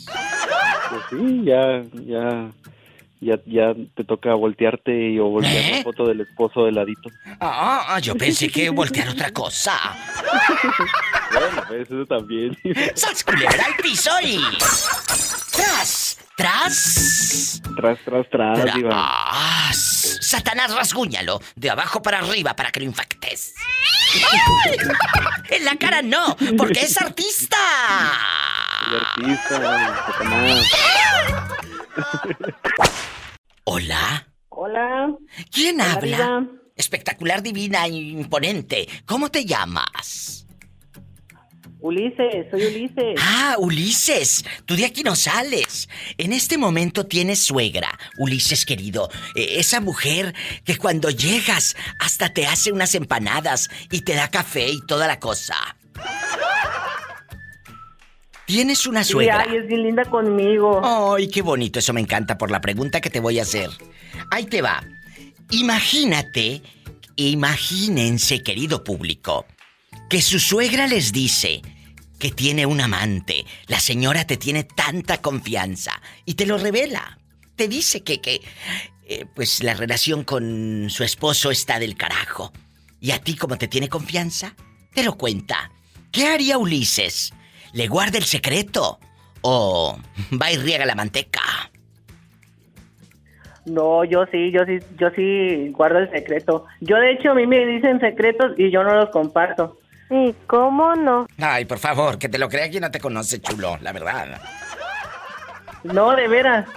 Pues 0.89 1.01
sí, 1.09 1.41
ya, 1.43 1.83
ya, 2.05 2.51
ya, 3.19 3.39
ya 3.45 3.73
te 3.95 4.03
toca 4.03 4.33
voltearte 4.33 5.11
y 5.11 5.19
o 5.19 5.25
voltear 5.25 5.55
¿Eh? 5.55 5.77
la 5.77 5.83
foto 5.83 6.07
del 6.07 6.21
esposo 6.21 6.65
de 6.65 6.71
ladito. 6.71 7.09
Ah, 7.39 7.99
yo 8.01 8.15
pensé 8.15 8.49
que 8.49 8.69
voltear 8.69 9.09
otra 9.09 9.31
cosa. 9.31 9.73
Bueno, 11.33 11.63
pues 11.67 11.89
eso 11.89 12.05
también. 12.05 12.55
¡Sas, 12.93 13.23
culebra 13.23 13.65
al 13.65 13.75
piso 13.81 14.11
y... 14.23 14.39
¡Tras! 15.51 16.12
¡Tras! 16.35 17.61
tras, 17.75 17.99
tras, 18.03 18.29
tras, 18.29 18.73
Diva. 18.73 18.89
¡Tras! 18.89 20.17
Satanás, 20.21 20.73
rasguñalo 20.73 21.39
de 21.55 21.69
abajo 21.69 22.01
para 22.01 22.19
arriba 22.19 22.55
para 22.55 22.71
que 22.71 22.79
lo 22.79 22.85
infectes. 22.87 23.53
¡Ay! 24.65 24.77
En 25.49 25.65
la 25.65 25.75
cara 25.75 26.01
no, 26.01 26.35
porque 26.57 26.81
es 26.81 26.99
artista. 26.99 27.57
El 28.87 28.95
artista, 28.95 30.05
Satanás. 30.07 30.71
Hola, 33.65 34.27
Hola. 34.49 35.15
¿quién 35.51 35.79
Hola, 35.81 35.93
habla? 35.93 36.17
Diva. 36.17 36.47
Espectacular, 36.75 37.43
divina, 37.43 37.87
imponente. 37.87 38.87
¿Cómo 39.05 39.29
te 39.29 39.45
llamas? 39.45 40.47
Ulises, 41.83 42.47
soy 42.49 42.63
Ulises. 42.63 43.19
Ah, 43.19 43.57
Ulises, 43.59 44.45
tú 44.65 44.77
de 44.77 44.85
aquí 44.85 45.03
no 45.03 45.17
sales. 45.17 45.89
En 46.17 46.31
este 46.31 46.57
momento 46.57 47.05
tienes 47.05 47.39
suegra, 47.39 47.99
Ulises 48.17 48.65
querido. 48.65 49.09
Eh, 49.35 49.59
esa 49.59 49.81
mujer 49.81 50.33
que 50.63 50.77
cuando 50.77 51.09
llegas 51.09 51.75
hasta 51.99 52.33
te 52.33 52.47
hace 52.47 52.71
unas 52.71 52.95
empanadas 52.95 53.69
y 53.91 53.99
te 53.99 54.13
da 54.13 54.29
café 54.29 54.69
y 54.69 54.79
toda 54.85 55.07
la 55.07 55.19
cosa. 55.19 55.55
Tienes 58.45 58.87
una 58.87 59.03
suegra. 59.03 59.41
ay, 59.45 59.57
es 59.57 59.67
bien 59.67 59.83
linda 59.83 60.05
conmigo. 60.05 60.81
Ay, 60.85 61.27
qué 61.27 61.41
bonito, 61.41 61.79
eso 61.79 61.91
me 61.91 61.99
encanta 61.99 62.37
por 62.37 62.49
la 62.49 62.61
pregunta 62.61 63.01
que 63.01 63.09
te 63.09 63.19
voy 63.19 63.39
a 63.39 63.41
hacer. 63.41 63.69
Ahí 64.31 64.45
te 64.45 64.61
va. 64.61 64.81
Imagínate, 65.49 66.61
imagínense, 67.17 68.41
querido 68.41 68.85
público, 68.85 69.45
que 70.09 70.21
su 70.21 70.39
suegra 70.39 70.87
les 70.87 71.11
dice 71.11 71.61
que 72.19 72.31
tiene 72.31 72.65
un 72.65 72.81
amante. 72.81 73.45
La 73.67 73.79
señora 73.79 74.25
te 74.25 74.37
tiene 74.37 74.63
tanta 74.63 75.21
confianza 75.21 76.01
y 76.25 76.35
te 76.35 76.45
lo 76.45 76.57
revela. 76.57 77.17
Te 77.55 77.67
dice 77.67 78.03
que, 78.03 78.21
que, 78.21 78.41
eh, 79.05 79.25
pues 79.35 79.61
la 79.63 79.73
relación 79.73 80.23
con 80.23 80.89
su 80.89 81.03
esposo 81.03 81.51
está 81.51 81.79
del 81.79 81.95
carajo. 81.95 82.53
Y 82.99 83.11
a 83.11 83.19
ti, 83.19 83.35
como 83.35 83.57
te 83.57 83.67
tiene 83.67 83.89
confianza, 83.89 84.55
te 84.93 85.03
lo 85.03 85.17
cuenta. 85.17 85.71
¿Qué 86.11 86.27
haría 86.27 86.57
Ulises? 86.57 87.33
¿Le 87.73 87.87
guarda 87.87 88.17
el 88.17 88.23
secreto? 88.23 88.99
¿O 89.41 89.97
va 90.41 90.51
y 90.51 90.57
riega 90.57 90.85
la 90.85 90.95
manteca? 90.95 91.41
No, 93.65 94.03
yo 94.03 94.25
sí, 94.31 94.51
yo 94.51 94.65
sí, 94.65 94.79
yo 94.97 95.09
sí 95.11 95.69
guardo 95.71 95.99
el 95.99 96.11
secreto. 96.11 96.65
Yo 96.81 96.97
de 96.97 97.11
hecho 97.11 97.31
a 97.31 97.35
mí 97.35 97.47
me 97.47 97.65
dicen 97.65 97.99
secretos 97.99 98.53
y 98.57 98.71
yo 98.71 98.83
no 98.83 98.95
los 98.95 99.09
comparto. 99.09 99.77
Sí, 100.13 100.35
¿cómo 100.45 100.95
no? 100.95 101.25
Ay, 101.39 101.65
por 101.65 101.79
favor, 101.79 102.19
que 102.19 102.29
te 102.29 102.37
lo 102.37 102.47
crea 102.47 102.69
quien 102.69 102.81
no 102.81 102.91
te 102.91 102.99
conoce, 102.99 103.41
chulo, 103.41 103.79
la 103.81 103.91
verdad. 103.91 104.39
No, 105.83 106.15
de 106.15 106.27
veras. 106.27 106.67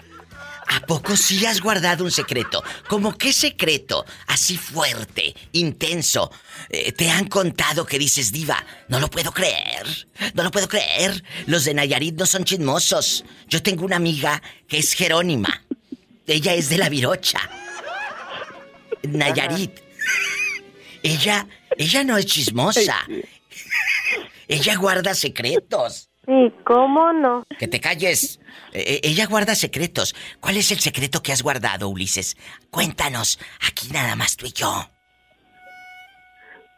¿A 0.69 0.81
poco 0.87 1.15
sí 1.19 1.45
has 1.45 1.61
guardado 1.61 2.03
un 2.03 2.11
secreto? 2.11 2.65
¿Cómo 2.89 3.13
qué 3.19 3.35
secreto? 3.35 4.07
Así 4.29 4.57
fuerte, 4.57 5.37
intenso. 5.53 6.33
eh, 6.71 6.93
te 6.93 7.11
han 7.11 7.27
contado 7.29 7.85
que 7.85 7.99
dices, 7.99 8.33
diva, 8.33 8.57
no 8.89 9.01
lo 9.01 9.09
puedo 9.11 9.33
creer. 9.33 9.87
No 10.33 10.43
lo 10.43 10.51
puedo 10.51 10.67
creer. 10.67 11.23
Los 11.47 11.67
de 11.67 11.75
Nayarit 11.75 12.19
no 12.19 12.25
son 12.25 12.45
chismosos. 12.45 13.23
Yo 13.49 13.63
tengo 13.63 13.85
una 13.85 13.97
amiga 13.97 14.41
que 14.67 14.79
es 14.79 14.95
Jerónima. 14.95 15.63
Ella 16.27 16.55
es 16.55 16.71
de 16.71 16.79
la 16.79 16.89
Virocha. 16.89 17.41
Nayarit. 19.03 19.79
Ella, 21.07 21.47
ella 21.79 22.03
no 22.03 22.17
es 22.17 22.27
chismosa. 22.27 23.07
Ella 24.49 24.77
guarda 24.77 25.15
secretos. 25.15 26.11
Sí, 26.27 26.53
¿cómo 26.65 27.13
no? 27.13 27.45
Que 27.59 27.69
te 27.69 27.81
calles. 27.81 28.41
Eh, 28.73 29.01
ella 29.05 29.27
guarda 29.27 29.55
secretos. 29.55 30.17
¿Cuál 30.41 30.57
es 30.57 30.73
el 30.73 30.81
secreto 30.81 31.23
que 31.23 31.33
has 31.33 31.43
guardado, 31.43 31.89
Ulises? 31.89 32.37
Cuéntanos. 32.71 33.39
Aquí 33.69 33.89
nada 33.93 34.17
más 34.17 34.37
tú 34.37 34.47
y 34.47 34.53
yo. 34.53 34.91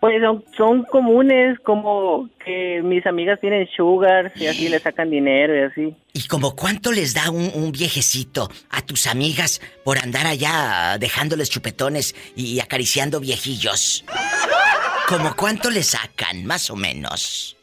Pues 0.00 0.22
son, 0.22 0.44
son 0.56 0.84
comunes, 0.84 1.58
como 1.60 2.28
que 2.44 2.80
mis 2.84 3.04
amigas 3.06 3.40
tienen 3.40 3.68
sugar 3.76 4.32
y 4.36 4.46
así 4.46 4.68
le 4.68 4.78
sacan 4.78 5.10
dinero 5.10 5.56
y 5.56 5.62
así. 5.62 5.96
¿Y 6.12 6.28
como 6.28 6.54
cuánto 6.54 6.92
les 6.92 7.14
da 7.14 7.30
un, 7.30 7.50
un 7.54 7.72
viejecito 7.72 8.48
a 8.70 8.82
tus 8.82 9.08
amigas 9.08 9.60
por 9.84 9.98
andar 9.98 10.26
allá 10.26 10.98
dejándoles 10.98 11.50
chupetones 11.50 12.14
y 12.36 12.60
acariciando 12.60 13.18
viejillos? 13.18 14.04
¿Cómo 15.08 15.34
cuánto 15.34 15.70
le 15.70 15.82
sacan, 15.82 16.44
más 16.44 16.70
o 16.70 16.76
menos? 16.76 17.56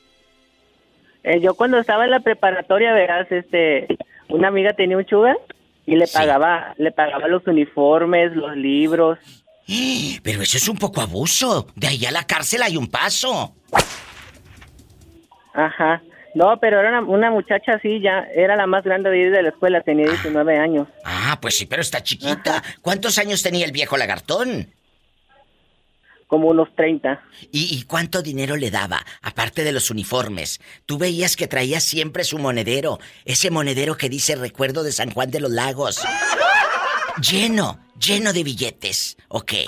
Eh, 1.24 1.39
yo 1.39 1.54
cuando 1.54 1.77
estaba 1.77 2.06
en 2.06 2.12
la 2.12 2.20
preparatoria, 2.20 2.92
verás, 2.92 3.32
este, 3.32 3.88
una 4.30 4.48
amiga 4.48 4.74
tenía 4.74 4.98
un 4.98 5.08
sugar 5.08 5.38
y 5.86 5.96
le 5.96 6.08
pagaba, 6.08 6.74
le 6.77 6.92
pagaba 6.92 7.27
los 7.27 7.46
uniformes, 7.48 8.36
los 8.36 8.56
libros. 8.58 9.20
Pero 10.24 10.41
eso 10.41 10.57
es 10.57 10.67
un 10.67 10.77
poco 10.77 11.01
abuso. 11.01 11.67
De 11.75 11.88
ahí 11.88 12.05
a 12.05 12.12
la 12.12 12.25
cárcel 12.25 12.62
hay 12.63 12.77
un 12.77 12.88
paso. 12.88 13.55
Ajá. 15.53 16.01
No, 16.36 16.60
pero 16.60 16.81
era 16.81 16.89
una, 16.89 17.01
una 17.01 17.31
muchacha 17.31 17.75
así, 17.75 18.01
ya 18.01 18.27
era 18.36 18.57
la 18.57 18.67
más 18.67 18.84
grande 18.84 19.10
de 19.10 19.17
ir 19.19 19.31
de 19.31 19.41
la 19.41 19.50
escuela, 19.50 19.79
tenía 19.81 20.05
19 20.10 20.57
años. 20.57 20.86
Ah, 21.05 21.39
pues 21.41 21.57
sí, 21.57 21.65
pero 21.65 21.81
está 21.81 22.03
chiquita. 22.03 22.62
¿Cuántos 22.81 23.17
años 23.17 23.41
tenía 23.41 23.65
el 23.65 23.72
viejo 23.72 23.95
lagartón? 23.95 24.69
Como 26.27 26.50
unos 26.50 26.67
30. 26.75 27.24
¿Y, 27.53 27.77
y 27.77 27.84
cuánto 27.84 28.22
dinero 28.22 28.57
le 28.57 28.69
daba? 28.69 29.05
Aparte 29.22 29.63
de 29.63 29.72
los 29.72 29.89
uniformes. 29.89 30.60
Tú 30.86 30.98
veías 30.98 31.38
que 31.38 31.48
traía 31.48 31.79
siempre 31.79 32.25
su 32.25 32.38
monedero. 32.38 33.00
Ese 33.24 33.50
monedero 33.50 33.95
que 33.95 34.10
dice 34.10 34.36
recuerdo 34.36 34.84
de 34.84 34.91
San 34.91 35.12
Juan 35.12 35.31
de 35.31 35.39
los 35.39 35.51
Lagos. 35.51 36.03
Lleno, 37.22 37.79
lleno 38.00 38.34
de 38.34 38.43
billetes. 38.43 39.17
¿O 39.29 39.41
qué? 39.41 39.65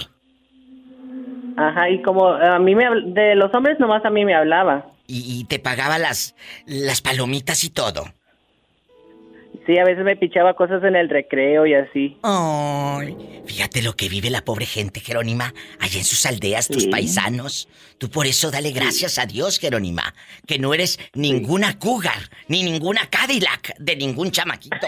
Ajá, 1.58 1.90
y 1.90 2.02
como 2.04 2.28
a 2.28 2.60
mí 2.60 2.76
me 2.76 2.86
de 3.06 3.36
los 3.36 3.54
hombres 3.54 3.80
nomás 3.80 4.06
a 4.06 4.10
mí 4.10 4.26
me 4.26 4.36
hablaba. 4.36 4.86
Y, 5.08 5.40
y 5.40 5.44
te 5.46 5.58
pagaba 5.60 5.98
las, 5.98 6.36
las 6.66 7.02
palomitas 7.02 7.64
y 7.64 7.70
todo. 7.70 8.06
Sí, 9.66 9.78
a 9.78 9.84
veces 9.84 10.06
me 10.06 10.16
pichaba 10.16 10.54
cosas 10.54 10.82
en 10.84 10.96
el 10.96 11.10
recreo 11.10 11.66
y 11.66 11.74
así. 11.74 12.18
Ay, 12.24 13.42
fíjate 13.46 13.82
lo 13.82 13.94
que 13.98 14.08
vive 14.08 14.30
la 14.30 14.46
pobre 14.46 14.66
gente, 14.66 15.00
Jerónima, 15.02 15.54
allá 15.80 15.98
en 16.00 16.06
sus 16.06 16.26
aldeas, 16.26 16.68
tus 16.70 16.84
Sí. 16.84 16.90
paisanos. 16.90 17.68
Tú 17.98 18.10
por 18.10 18.28
eso 18.28 18.50
dale 18.52 18.72
gracias 18.72 19.18
a 19.20 19.26
Dios, 19.26 19.60
Jerónima, 19.60 20.14
que 20.46 20.58
no 20.60 20.74
eres 20.74 21.00
ninguna 21.14 21.80
cougar, 21.80 22.30
ni 22.48 22.64
ninguna 22.64 23.10
Cadillac 23.10 23.76
de 23.78 23.96
ningún 23.98 24.32
chamaquito. 24.32 24.88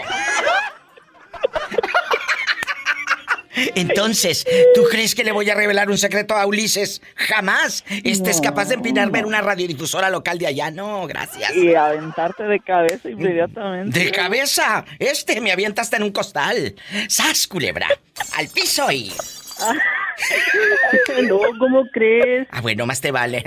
Entonces, 3.74 4.46
¿tú 4.74 4.82
crees 4.90 5.14
que 5.14 5.24
le 5.24 5.32
voy 5.32 5.48
a 5.50 5.54
revelar 5.54 5.90
un 5.90 5.98
secreto 5.98 6.36
a 6.36 6.46
Ulises? 6.46 7.02
Jamás. 7.16 7.84
Este 8.04 8.30
es 8.30 8.40
capaz 8.40 8.66
de 8.66 8.74
empinarme 8.74 9.20
en 9.20 9.26
una 9.26 9.40
radiodifusora 9.40 10.10
local 10.10 10.38
de 10.38 10.46
allá. 10.46 10.70
No, 10.70 11.06
gracias. 11.06 11.54
Y 11.56 11.74
aventarte 11.74 12.44
de 12.44 12.60
cabeza 12.60 13.08
inmediatamente. 13.08 13.98
De 13.98 14.10
cabeza. 14.12 14.84
Este 14.98 15.40
me 15.40 15.52
avienta 15.52 15.82
hasta 15.82 15.96
en 15.96 16.04
un 16.04 16.12
costal. 16.12 16.74
¡Sas, 17.08 17.46
culebra! 17.46 17.88
Al 18.36 18.48
piso 18.48 18.90
y... 18.90 19.12
no, 21.28 21.38
¿cómo 21.58 21.84
crees? 21.92 22.48
Ah, 22.50 22.60
bueno, 22.60 22.86
más 22.86 23.00
te 23.00 23.10
vale 23.10 23.42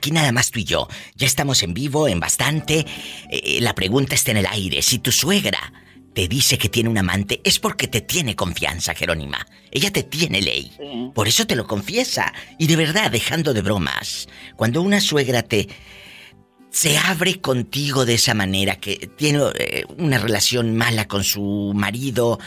Aquí 0.00 0.12
nada 0.12 0.32
más 0.32 0.50
tú 0.50 0.60
y 0.60 0.64
yo. 0.64 0.88
Ya 1.14 1.26
estamos 1.26 1.62
en 1.62 1.74
vivo, 1.74 2.08
en 2.08 2.20
bastante. 2.20 2.86
Eh, 3.28 3.58
la 3.60 3.74
pregunta 3.74 4.14
está 4.14 4.30
en 4.30 4.38
el 4.38 4.46
aire. 4.46 4.80
Si 4.80 4.98
tu 4.98 5.12
suegra 5.12 5.74
te 6.14 6.26
dice 6.26 6.56
que 6.56 6.70
tiene 6.70 6.88
un 6.88 6.96
amante, 6.96 7.42
es 7.44 7.58
porque 7.58 7.86
te 7.86 8.00
tiene 8.00 8.34
confianza, 8.34 8.94
Jerónima. 8.94 9.46
Ella 9.70 9.92
te 9.92 10.02
tiene 10.02 10.40
ley. 10.40 10.72
Por 11.14 11.28
eso 11.28 11.46
te 11.46 11.54
lo 11.54 11.66
confiesa. 11.66 12.32
Y 12.58 12.66
de 12.66 12.76
verdad, 12.76 13.10
dejando 13.10 13.52
de 13.52 13.60
bromas, 13.60 14.26
cuando 14.56 14.80
una 14.80 15.02
suegra 15.02 15.42
te 15.42 15.68
se 16.70 16.96
abre 16.96 17.42
contigo 17.42 18.06
de 18.06 18.14
esa 18.14 18.32
manera, 18.32 18.76
que 18.76 19.10
tiene 19.18 19.40
eh, 19.58 19.84
una 19.98 20.16
relación 20.16 20.76
mala 20.76 21.08
con 21.08 21.24
su 21.24 21.72
marido, 21.74 22.38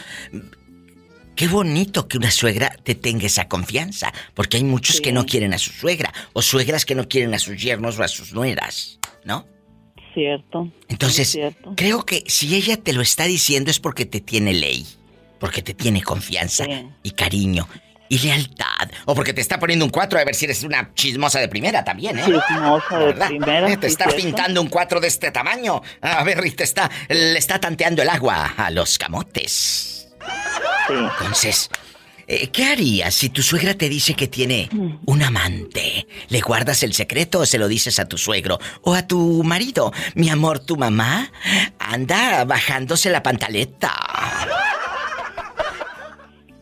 qué 1.36 1.48
bonito 1.48 2.08
que 2.08 2.16
una 2.18 2.30
suegra 2.30 2.70
te 2.82 2.94
tenga 2.94 3.26
esa 3.26 3.48
confianza, 3.48 4.12
porque 4.34 4.56
hay 4.58 4.64
muchos 4.64 5.00
que 5.00 5.12
no 5.12 5.26
quieren 5.26 5.52
a 5.54 5.58
su 5.58 5.70
suegra, 5.72 6.12
o 6.32 6.42
suegras 6.42 6.84
que 6.84 6.94
no 6.94 7.08
quieren 7.08 7.34
a 7.34 7.38
sus 7.38 7.56
yernos 7.60 7.98
o 7.98 8.02
a 8.02 8.08
sus 8.08 8.32
nueras, 8.32 8.98
¿no? 9.24 9.46
Cierto. 10.14 10.70
Entonces, 10.88 11.30
cierto. 11.32 11.72
creo 11.76 12.04
que 12.06 12.22
si 12.28 12.54
ella 12.54 12.76
te 12.76 12.92
lo 12.92 13.02
está 13.02 13.24
diciendo 13.24 13.70
es 13.70 13.80
porque 13.80 14.06
te 14.06 14.20
tiene 14.20 14.52
ley, 14.54 14.86
porque 15.40 15.60
te 15.62 15.74
tiene 15.74 16.02
confianza 16.02 16.64
Sí. 16.64 16.86
y 17.02 17.10
cariño 17.10 17.68
y 18.08 18.18
lealtad, 18.18 18.90
o 19.06 19.14
porque 19.14 19.32
te 19.32 19.40
está 19.40 19.58
poniendo 19.58 19.84
un 19.84 19.90
cuatro 19.90 20.18
a 20.20 20.24
ver 20.24 20.34
si 20.36 20.44
eres 20.44 20.62
una 20.62 20.92
chismosa 20.94 21.40
de 21.40 21.48
primera 21.48 21.82
también, 21.82 22.16
¿eh? 22.18 22.22
Chismosa 22.24 22.98
de 22.98 23.04
¿Verdad? 23.06 23.26
primera, 23.28 23.66
Te 23.80 23.88
sí, 23.88 23.92
está 23.92 24.04
cierto. 24.04 24.22
pintando 24.22 24.62
un 24.62 24.68
cuatro 24.68 25.00
de 25.00 25.08
este 25.08 25.32
tamaño. 25.32 25.82
A 26.00 26.22
ver, 26.22 26.44
y 26.46 26.50
te 26.52 26.62
está, 26.62 26.88
le 27.08 27.36
está 27.38 27.58
tanteando 27.58 28.02
el 28.02 28.08
agua 28.08 28.54
a 28.56 28.70
los 28.70 28.98
camotes. 28.98 29.90
Sí. 30.86 30.94
Entonces, 30.94 31.70
eh, 32.26 32.48
¿qué 32.48 32.64
harías 32.64 33.14
si 33.14 33.28
tu 33.28 33.42
suegra 33.42 33.74
te 33.74 33.88
dice 33.88 34.14
que 34.14 34.28
tiene 34.28 34.68
un 35.06 35.22
amante? 35.22 36.06
¿Le 36.28 36.40
guardas 36.40 36.82
el 36.82 36.94
secreto 36.94 37.40
o 37.40 37.46
se 37.46 37.58
lo 37.58 37.68
dices 37.68 37.98
a 37.98 38.06
tu 38.08 38.16
suegro? 38.16 38.58
¿O 38.82 38.94
a 38.94 39.06
tu 39.06 39.42
marido? 39.44 39.92
Mi 40.14 40.30
amor, 40.30 40.60
tu 40.60 40.76
mamá 40.76 41.30
anda 41.78 42.44
bajándose 42.44 43.10
la 43.10 43.22
pantaleta. 43.22 43.92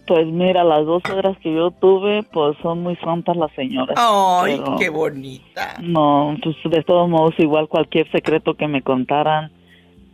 Pues 0.07 0.27
mira, 0.27 0.65
las 0.65 0.85
dos 0.85 1.01
suegras 1.07 1.39
que 1.39 1.55
yo 1.55 1.71
tuve, 1.71 2.25
pues 2.25 2.57
son 2.61 2.83
muy 2.83 2.97
santas 2.97 3.37
las 3.37 3.53
señoras. 3.53 3.97
¡Ay, 3.97 4.61
qué 4.79 4.89
bonita! 4.89 5.77
No, 5.81 6.37
pues 6.43 6.57
de 6.65 6.83
todos 6.83 7.09
modos, 7.09 7.35
igual 7.39 7.69
cualquier 7.69 8.11
secreto 8.11 8.55
que 8.55 8.67
me 8.67 8.83
contaran, 8.83 9.53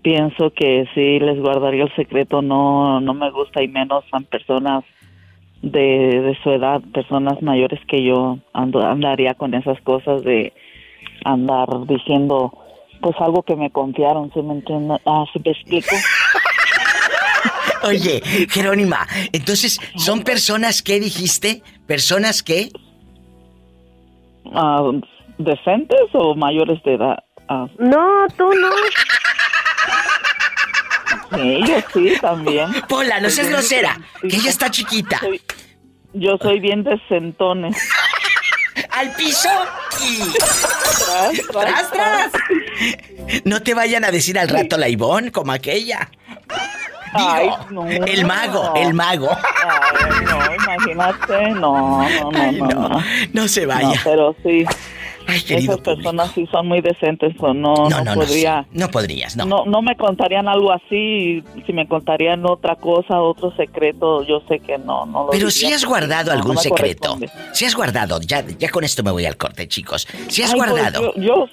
pienso 0.09 0.51
que 0.55 0.88
sí 0.94 1.21
les 1.21 1.38
guardaría 1.38 1.85
el 1.85 1.94
secreto. 1.94 2.40
No, 2.40 2.99
no 2.99 3.12
me 3.12 3.31
gusta 3.31 3.62
y 3.62 3.68
menos 3.68 4.05
a 4.11 4.21
personas 4.21 4.83
de, 5.61 5.81
de 6.23 6.38
su 6.42 6.51
edad, 6.51 6.81
personas 6.94 7.42
mayores 7.42 7.79
que 7.87 8.03
yo 8.03 8.38
ando, 8.55 8.81
andaría 8.81 9.35
con 9.35 9.53
esas 9.53 9.79
cosas 9.83 10.23
de 10.23 10.55
andar 11.27 11.68
diciendo 11.87 12.57
pues 13.03 13.16
algo 13.21 13.42
que 13.42 13.55
me 13.55 13.71
confiaron, 13.71 14.33
¿sí 14.33 14.40
me 14.40 14.55
entiende? 14.55 14.97
Ah, 15.05 15.25
¿sí 15.31 15.42
me 15.44 15.51
explico? 15.51 15.94
Oye, 17.87 18.23
Jerónima, 18.49 19.07
entonces, 19.33 19.79
¿son 19.97 20.23
personas 20.23 20.83
que 20.83 21.01
dijiste? 21.01 21.62
¿Personas 21.87 22.42
que? 22.42 22.71
Ah, 24.55 24.90
¿Decentes 25.37 26.09
o 26.14 26.35
mayores 26.35 26.83
de 26.83 26.94
edad? 26.94 27.18
Ah, 27.49 27.66
No, 27.79 28.27
tú 28.37 28.44
no. 28.55 28.68
Yo 31.31 31.77
sí, 31.93 32.14
también. 32.21 32.69
Pola, 32.88 33.21
no 33.21 33.31
seas 33.31 33.49
grosera, 33.49 33.99
que 34.21 34.37
ella 34.37 34.51
está 34.51 34.71
chiquita. 34.71 35.21
Yo 36.14 36.38
soy 36.38 36.61
bien 36.61 36.85
de 36.85 37.01
sentones. 37.09 37.77
Al 38.91 39.12
piso 39.14 39.49
y. 40.03 40.21
¡Tras, 41.53 41.91
tras! 41.91 42.33
No 43.45 43.62
te 43.62 43.75
vayan 43.75 44.05
a 44.05 44.11
decir 44.11 44.38
al 44.38 44.49
rato 44.49 44.77
la 44.77 44.88
Ivonne 44.88 45.33
como 45.33 45.53
aquella. 45.53 46.11
Ay, 47.12 47.51
no. 47.71 47.87
el 47.87 48.25
mago, 48.25 48.75
el 48.77 48.95
mago. 48.95 49.31
Ay, 49.31 50.25
no, 50.25 50.55
imagínate, 50.55 51.51
no, 51.51 52.09
no, 52.09 52.31
no, 52.31 52.41
Ay, 52.41 52.61
no, 52.61 52.69
no, 52.69 53.05
no. 53.33 53.49
se 53.49 53.67
vaya. 53.67 54.01
pero 54.05 54.37
sí, 54.43 54.64
Ay, 55.31 55.43
querido 55.43 55.75
esas 55.75 55.85
personas 55.85 56.33
sí 56.33 56.49
son 56.51 56.69
muy 56.69 56.81
decentes, 56.81 57.35
o 57.38 57.53
no, 57.53 57.75
No, 57.75 57.91
no, 57.91 58.05
no, 58.05 58.14
podría. 58.14 58.67
No 58.73 58.88
podrías, 58.88 59.37
no. 59.37 59.45
no, 59.45 59.67
no 59.67 59.83
me 59.83 59.95
contarían 59.95 60.49
algo 60.49 60.73
así, 60.73 61.45
si 61.67 61.73
me 61.75 61.87
contarían 61.87 62.47
otra 62.47 62.77
cosa, 62.77 63.21
otro 63.21 63.55
secreto, 63.55 64.25
yo 64.25 64.43
sé 64.49 64.59
que 64.61 64.79
no, 64.79 65.05
no 65.05 65.25
lo 65.25 65.31
Pero 65.31 65.49
diría 65.49 65.69
si 65.69 65.73
has 65.75 65.85
guardado 65.85 66.33
algún 66.33 66.57
secreto. 66.57 67.19
Si 67.53 67.67
has 67.67 67.75
guardado, 67.77 68.21
ya, 68.23 68.43
ya 68.59 68.71
con 68.71 68.85
esto 68.85 69.03
me 69.03 69.11
voy 69.11 69.27
al 69.27 69.37
corte, 69.37 69.69
chicos. 69.69 70.09
Si 70.29 70.43
has 70.43 70.55
Ay, 70.55 70.59
pues, 70.59 70.71
guardado. 70.71 71.14
yo, 71.14 71.21
yo, 71.21 71.49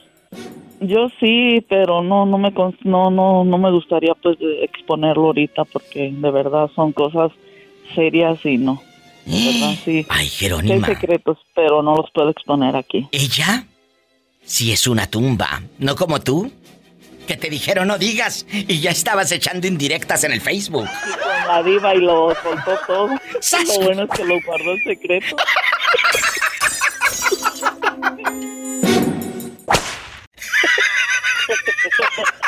yo 0.80 1.10
sí, 1.20 1.66
pero 1.68 2.02
no, 2.02 2.26
no 2.26 2.38
me, 2.38 2.54
no, 2.84 3.12
no, 3.12 3.44
no 3.44 3.58
me 3.58 3.72
gustaría 3.72 4.14
pues 4.16 4.38
exponerlo 4.62 5.26
ahorita 5.26 5.66
porque 5.66 6.14
de 6.16 6.32
verdad 6.32 6.70
son 6.76 6.94
cosas 6.94 7.32
serias 7.94 8.40
y 8.46 8.58
no. 8.58 8.82
Verdad 9.26 9.76
sí. 9.86 10.06
Ay, 10.06 10.06
Sí 10.06 10.08
hay 10.10 10.30
Jerónima. 10.30 10.88
secretos, 10.88 11.38
pero 11.56 11.82
no 11.82 11.96
los 11.96 12.12
puedo 12.12 12.30
exponer 12.30 12.76
aquí. 12.76 13.08
¿Ella? 13.12 13.66
Si 14.44 14.72
es 14.72 14.86
una 14.88 15.08
tumba, 15.08 15.62
no 15.80 15.96
como 15.96 16.22
tú. 16.22 16.52
Que 17.28 17.38
te 17.38 17.50
dijeron 17.50 17.88
no 17.88 17.98
digas 17.98 18.46
y 18.52 18.80
ya 18.82 18.92
estabas 18.92 19.32
echando 19.32 19.66
indirectas 19.66 20.24
en 20.26 20.32
el 20.32 20.42
Facebook. 20.42 20.88
Con 20.88 21.48
la 21.48 21.64
diva 21.64 21.96
y 21.96 22.02
lo 22.02 22.36
soltó 22.36 22.78
todo. 22.86 23.10
¡Sas! 23.42 23.68
Lo 23.68 23.80
bueno 23.84 24.04
es 24.04 24.10
que 24.12 24.26
lo 24.26 24.40
guardó 24.46 24.74
en 24.74 24.84
secreto. 24.84 25.36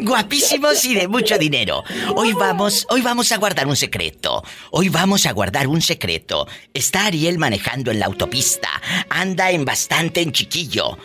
Guapísimos 0.00 0.84
y 0.84 0.94
de 0.94 1.08
mucho 1.08 1.38
dinero. 1.38 1.82
Hoy 2.16 2.32
vamos, 2.32 2.86
hoy 2.90 3.00
vamos 3.00 3.32
a 3.32 3.36
guardar 3.38 3.66
un 3.66 3.76
secreto. 3.76 4.42
Hoy 4.70 4.88
vamos 4.88 5.26
a 5.26 5.32
guardar 5.32 5.66
un 5.66 5.80
secreto. 5.80 6.46
Está 6.72 7.06
Ariel 7.06 7.38
manejando 7.38 7.90
en 7.90 7.98
la 7.98 8.06
autopista. 8.06 8.68
Anda 9.08 9.50
en 9.50 9.64
bastante 9.64 10.20
en 10.20 10.32
chiquillo. 10.32 10.98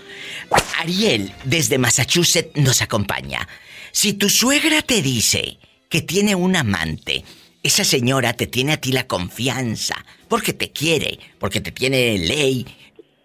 Ariel, 0.80 1.34
desde 1.44 1.78
Massachusetts, 1.78 2.56
nos 2.56 2.82
acompaña. 2.82 3.48
Si 3.92 4.14
tu 4.14 4.30
suegra 4.30 4.82
te 4.82 5.02
dice 5.02 5.58
que 5.90 6.02
tiene 6.02 6.36
un 6.36 6.56
amante, 6.56 7.26
esa 7.64 7.84
señora 7.84 8.34
te 8.34 8.48
tiene 8.48 8.74
a 8.74 8.78
ti 8.78 8.92
la 8.92 9.08
confianza, 9.08 10.06
porque 10.28 10.54
te 10.54 10.72
quiere, 10.72 11.20
porque 11.40 11.60
te 11.60 11.72
tiene 11.72 12.18
ley, 12.18 12.66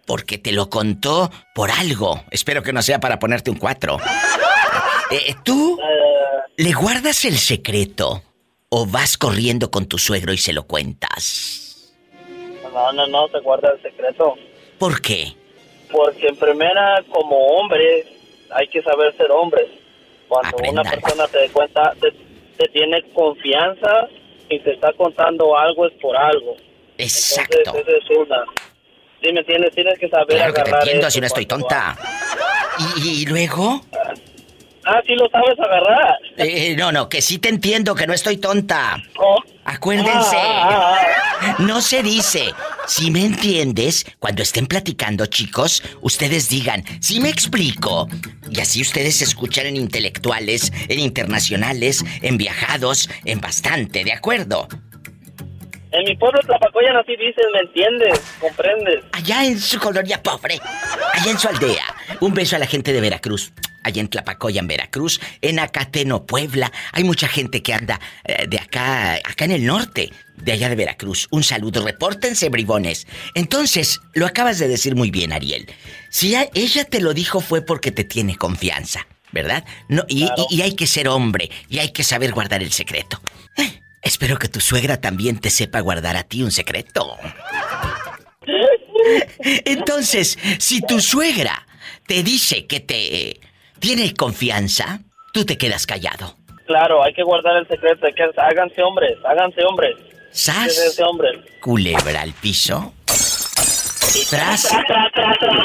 porque 0.05 0.37
te 0.37 0.51
lo 0.51 0.69
contó 0.69 1.31
por 1.53 1.71
algo. 1.71 2.23
Espero 2.31 2.63
que 2.63 2.73
no 2.73 2.81
sea 2.81 2.99
para 2.99 3.19
ponerte 3.19 3.51
un 3.51 3.57
cuatro. 3.57 3.97
Eh, 5.11 5.35
¿Tú 5.43 5.79
le 6.57 6.73
guardas 6.73 7.25
el 7.25 7.37
secreto 7.37 8.23
o 8.69 8.85
vas 8.85 9.17
corriendo 9.17 9.69
con 9.69 9.85
tu 9.87 9.97
suegro 9.97 10.33
y 10.33 10.37
se 10.37 10.53
lo 10.53 10.63
cuentas? 10.63 11.93
No, 12.73 12.91
no, 12.91 13.07
no, 13.07 13.27
se 13.29 13.39
guarda 13.39 13.71
el 13.71 13.81
secreto. 13.81 14.35
¿Por 14.79 15.01
qué? 15.01 15.33
Porque 15.91 16.27
en 16.27 16.35
primera, 16.35 17.03
como 17.09 17.37
hombre, 17.37 18.05
hay 18.51 18.67
que 18.67 18.81
saber 18.81 19.15
ser 19.15 19.31
hombres. 19.31 19.69
Cuando 20.27 20.57
una 20.69 20.83
persona 20.83 21.27
te 21.27 21.49
cuenta, 21.49 21.93
te, 22.01 22.11
te 22.57 22.67
tiene 22.69 23.01
confianza 23.13 24.09
y 24.49 24.59
te 24.59 24.73
está 24.73 24.91
contando 24.93 25.57
algo 25.57 25.87
es 25.87 25.93
por 26.01 26.17
algo. 26.17 26.57
Exacto. 26.97 27.57
Entonces, 27.57 27.87
esa 27.87 28.13
es 28.13 28.17
una. 28.17 28.43
¿Sí 29.21 29.31
me 29.31 29.39
entiendes? 29.39 29.73
Tienes 29.73 29.99
que 29.99 30.09
saber 30.09 30.35
Claro 30.35 30.53
que 30.53 30.61
te 30.61 30.69
agarrar 30.69 30.83
entiendo, 30.83 31.11
si 31.11 31.21
no 31.21 31.27
estoy 31.27 31.45
tonta. 31.45 31.95
¿Y, 32.97 33.21
y 33.21 33.25
luego? 33.25 33.81
Ah, 34.85 35.01
sí 35.07 35.15
lo 35.15 35.27
sabes 35.29 35.59
agarrar. 35.59 36.15
Eh, 36.37 36.75
no, 36.77 36.91
no, 36.91 37.09
que 37.09 37.21
sí 37.21 37.39
te 37.39 37.49
entiendo, 37.49 37.95
que 37.95 38.05
no 38.05 38.13
estoy 38.13 38.37
tonta. 38.37 39.01
Oh. 39.17 39.39
Acuérdense. 39.65 40.35
Ah, 40.37 40.95
ah, 41.41 41.55
No 41.59 41.81
se 41.81 42.03
dice. 42.03 42.53
Si 42.85 43.09
me 43.09 43.25
entiendes, 43.25 44.05
cuando 44.19 44.43
estén 44.43 44.67
platicando, 44.67 45.25
chicos, 45.25 45.81
ustedes 46.01 46.49
digan, 46.49 46.83
si 47.01 47.19
me 47.19 47.29
explico. 47.29 48.07
Y 48.51 48.59
así 48.59 48.81
ustedes 48.81 49.17
se 49.17 49.23
escuchan 49.23 49.65
en 49.65 49.75
intelectuales, 49.75 50.71
en 50.87 50.99
internacionales, 50.99 52.05
en 52.21 52.37
viajados, 52.37 53.09
en 53.25 53.41
bastante, 53.41 54.03
¿de 54.03 54.13
acuerdo? 54.13 54.67
En 55.97 56.03
mi 56.03 56.15
pueblo 56.17 56.39
Tlapacoyan 56.41 56.97
así 56.97 57.11
dicen, 57.15 57.45
¿me 57.53 57.59
entiendes? 57.61 58.19
¿Comprendes? 58.39 59.03
Allá 59.13 59.45
en 59.45 59.59
su 59.59 59.79
colonia 59.79 60.21
pobre, 60.21 60.59
allá 61.13 61.31
en 61.31 61.39
su 61.39 61.47
aldea. 61.47 61.85
Un 62.19 62.33
beso 62.33 62.55
a 62.55 62.59
la 62.59 62.67
gente 62.67 62.91
de 62.91 62.99
Veracruz. 63.01 63.53
Allá 63.83 64.01
en 64.01 64.07
Tlapacoyan, 64.07 64.67
Veracruz, 64.67 65.21
en 65.41 65.59
Acateno, 65.59 66.25
Puebla. 66.25 66.71
Hay 66.91 67.03
mucha 67.03 67.27
gente 67.27 67.61
que 67.61 67.71
anda 67.73 67.99
eh, 68.23 68.47
de 68.47 68.57
acá, 68.57 69.13
acá 69.13 69.45
en 69.45 69.51
el 69.51 69.65
norte, 69.65 70.11
de 70.37 70.51
allá 70.51 70.69
de 70.69 70.75
Veracruz. 70.75 71.27
Un 71.29 71.43
saludo, 71.43 71.85
repórtense, 71.85 72.49
bribones. 72.49 73.05
Entonces, 73.35 73.99
lo 74.15 74.25
acabas 74.25 74.57
de 74.57 74.67
decir 74.67 74.95
muy 74.95 75.11
bien, 75.11 75.31
Ariel. 75.31 75.67
Si 76.09 76.35
ella 76.55 76.83
te 76.85 76.99
lo 76.99 77.13
dijo 77.13 77.41
fue 77.41 77.61
porque 77.63 77.91
te 77.91 78.03
tiene 78.03 78.35
confianza, 78.35 79.05
¿verdad? 79.31 79.63
No, 79.87 80.03
y, 80.07 80.23
y- 80.25 80.29
y 80.49 80.61
hay 80.63 80.75
que 80.75 80.87
ser 80.87 81.07
hombre, 81.07 81.51
y 81.69 81.77
hay 81.77 81.91
que 81.93 82.03
saber 82.03 82.31
guardar 82.33 82.63
el 82.63 82.71
secreto. 82.71 83.21
Eh, 83.55 83.81
espero 84.05 84.37
que 84.37 84.47
tu 84.47 84.61
suegra 84.61 85.01
también 85.01 85.39
te 85.39 85.49
sepa 85.49 85.81
guardar 85.81 86.15
a 86.15 86.23
ti 86.23 86.43
un 86.43 86.51
secreto. 86.51 87.17
Entonces, 89.65 90.37
si 90.59 90.81
tu 90.81 91.01
suegra 91.01 91.67
te 92.07 92.23
dice 92.23 92.65
que 92.65 92.79
te 92.79 93.41
tiene 93.79 94.13
confianza, 94.13 95.01
tú 95.33 95.45
te 95.45 95.57
quedas 95.57 95.85
callado. 95.85 96.37
Claro, 96.65 97.03
hay 97.03 97.13
que 97.13 97.23
guardar 97.23 97.57
el 97.57 97.67
secreto. 97.67 98.05
Hay 98.05 98.13
que, 98.13 98.23
háganse 98.37 98.81
hombres, 98.81 99.17
háganse 99.25 99.63
hombres. 99.63 99.95
¿Sas? 100.31 100.57
Háganse 100.57 101.03
hombres. 101.03 101.39
Culebra 101.61 102.21
al 102.21 102.33
piso. 102.33 102.93
Tras, 104.29 104.69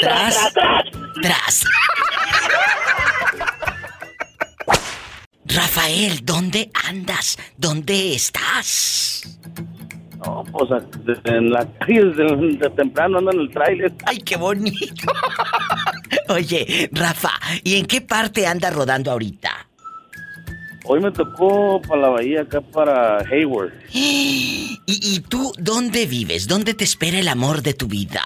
tras, 0.01 0.53
tras. 1.23 1.65
Rafael, 5.55 6.25
¿dónde 6.25 6.71
andas? 6.89 7.37
¿Dónde 7.57 8.15
estás? 8.15 9.39
No, 10.25 10.45
pues 10.53 10.71
en 11.25 11.51
la 11.51 11.67
calle 11.79 12.05
desde, 12.05 12.37
desde 12.37 12.71
temprano 12.71 13.19
ando 13.19 13.33
en 13.33 13.41
el 13.41 13.51
tráiler. 13.51 13.93
¡Ay, 14.07 14.19
qué 14.19 14.37
bonito! 14.37 15.13
Oye, 16.29 16.89
Rafa, 16.93 17.33
¿y 17.65 17.77
en 17.77 17.87
qué 17.87 18.01
parte 18.01 18.47
anda 18.47 18.71
rodando 18.71 19.11
ahorita? 19.11 19.51
Hoy 20.85 21.01
me 21.01 21.11
tocó 21.11 21.81
para 21.83 22.03
la 22.03 22.09
bahía, 22.11 22.43
acá 22.43 22.61
para 22.61 23.19
Hayward. 23.19 23.73
¿Y, 23.93 24.79
y 24.87 25.21
tú 25.21 25.53
dónde 25.59 26.07
vives? 26.07 26.47
¿Dónde 26.47 26.75
te 26.75 26.85
espera 26.85 27.19
el 27.19 27.29
amor 27.29 27.63
de 27.63 27.75
tu 27.75 27.87
vida? 27.89 28.23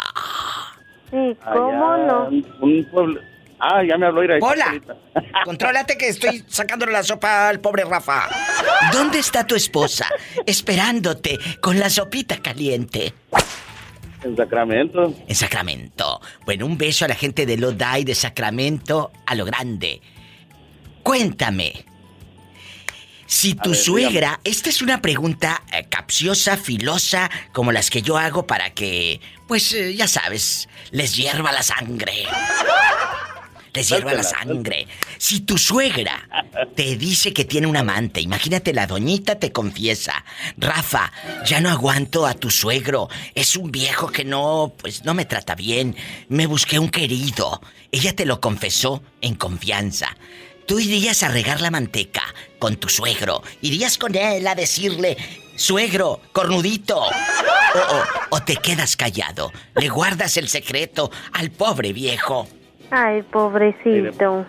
Sí, 1.10 1.36
¿cómo 1.52 1.92
Allá, 1.92 2.06
no? 2.06 2.28
Un 2.60 2.86
pueblo. 2.90 3.20
Ah, 3.66 3.82
ya 3.82 3.96
me 3.96 4.04
habló 4.04 4.22
ir 4.22 4.32
ahí. 4.32 4.40
¡Hola! 4.42 4.78
Contrólate 5.44 5.96
que 5.96 6.08
estoy 6.08 6.44
sacándole 6.46 6.92
la 6.92 7.02
sopa 7.02 7.48
al 7.48 7.60
pobre 7.60 7.84
Rafa. 7.84 8.28
¿Dónde 8.92 9.20
está 9.20 9.46
tu 9.46 9.54
esposa? 9.54 10.06
Esperándote 10.44 11.38
con 11.62 11.78
la 11.78 11.88
sopita 11.88 12.42
caliente. 12.42 13.14
En 14.22 14.36
Sacramento. 14.36 15.14
En 15.26 15.34
Sacramento. 15.34 16.20
Bueno, 16.44 16.66
un 16.66 16.76
beso 16.76 17.06
a 17.06 17.08
la 17.08 17.14
gente 17.14 17.46
de 17.46 17.56
Lodi 17.56 18.04
de 18.04 18.14
Sacramento 18.14 19.10
a 19.24 19.34
lo 19.34 19.46
grande. 19.46 20.02
Cuéntame. 21.02 21.86
Si 23.26 23.54
tu 23.54 23.70
ver, 23.70 23.78
suegra, 23.78 24.40
esta 24.44 24.68
es 24.68 24.82
una 24.82 25.00
pregunta 25.00 25.62
eh, 25.72 25.86
capciosa, 25.88 26.58
filosa, 26.58 27.30
como 27.54 27.72
las 27.72 27.88
que 27.88 28.02
yo 28.02 28.18
hago 28.18 28.46
para 28.46 28.70
que, 28.70 29.20
pues 29.48 29.72
eh, 29.72 29.94
ya 29.94 30.06
sabes, 30.06 30.68
les 30.90 31.16
hierva 31.16 31.50
la 31.50 31.62
sangre. 31.62 32.26
Les 33.74 33.88
hierva 33.88 34.14
la 34.14 34.22
sangre. 34.22 34.86
Si 35.18 35.40
tu 35.40 35.58
suegra 35.58 36.28
te 36.76 36.96
dice 36.96 37.32
que 37.32 37.44
tiene 37.44 37.66
un 37.66 37.76
amante, 37.76 38.20
imagínate 38.20 38.72
la 38.72 38.86
doñita 38.86 39.38
te 39.38 39.50
confiesa, 39.52 40.24
Rafa, 40.56 41.10
ya 41.44 41.60
no 41.60 41.70
aguanto 41.70 42.26
a 42.26 42.34
tu 42.34 42.50
suegro, 42.50 43.08
es 43.34 43.56
un 43.56 43.72
viejo 43.72 44.10
que 44.12 44.24
no, 44.24 44.72
pues 44.78 45.04
no 45.04 45.12
me 45.14 45.24
trata 45.24 45.54
bien, 45.54 45.96
me 46.28 46.46
busqué 46.46 46.78
un 46.78 46.88
querido. 46.88 47.60
Ella 47.90 48.14
te 48.14 48.26
lo 48.26 48.40
confesó 48.40 49.02
en 49.20 49.34
confianza. 49.34 50.16
Tú 50.66 50.78
irías 50.78 51.22
a 51.22 51.28
regar 51.28 51.60
la 51.60 51.70
manteca 51.70 52.22
con 52.58 52.76
tu 52.76 52.88
suegro, 52.88 53.42
irías 53.60 53.98
con 53.98 54.14
él 54.14 54.46
a 54.46 54.54
decirle, 54.54 55.16
suegro, 55.56 56.20
cornudito. 56.32 56.98
O, 57.00 57.08
o- 57.96 58.04
o 58.30 58.42
te 58.42 58.56
quedas 58.56 58.96
callado, 58.96 59.52
le 59.74 59.88
guardas 59.88 60.36
el 60.36 60.48
secreto 60.48 61.10
al 61.32 61.50
pobre 61.50 61.92
viejo. 61.92 62.48
Ay, 62.96 63.22
pobrecito. 63.22 64.46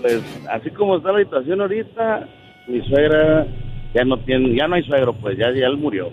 Pues 0.00 0.20
así 0.50 0.70
como 0.70 0.96
está 0.96 1.12
la 1.12 1.20
situación 1.20 1.60
ahorita, 1.60 2.28
mi 2.66 2.80
suegra 2.88 3.46
ya 3.94 4.04
no 4.04 4.18
tiene, 4.18 4.54
ya 4.56 4.66
no 4.66 4.74
hay 4.74 4.82
suegro, 4.82 5.12
pues 5.12 5.38
ya, 5.38 5.50
ya 5.52 5.66
él 5.66 5.76
murió. 5.76 6.12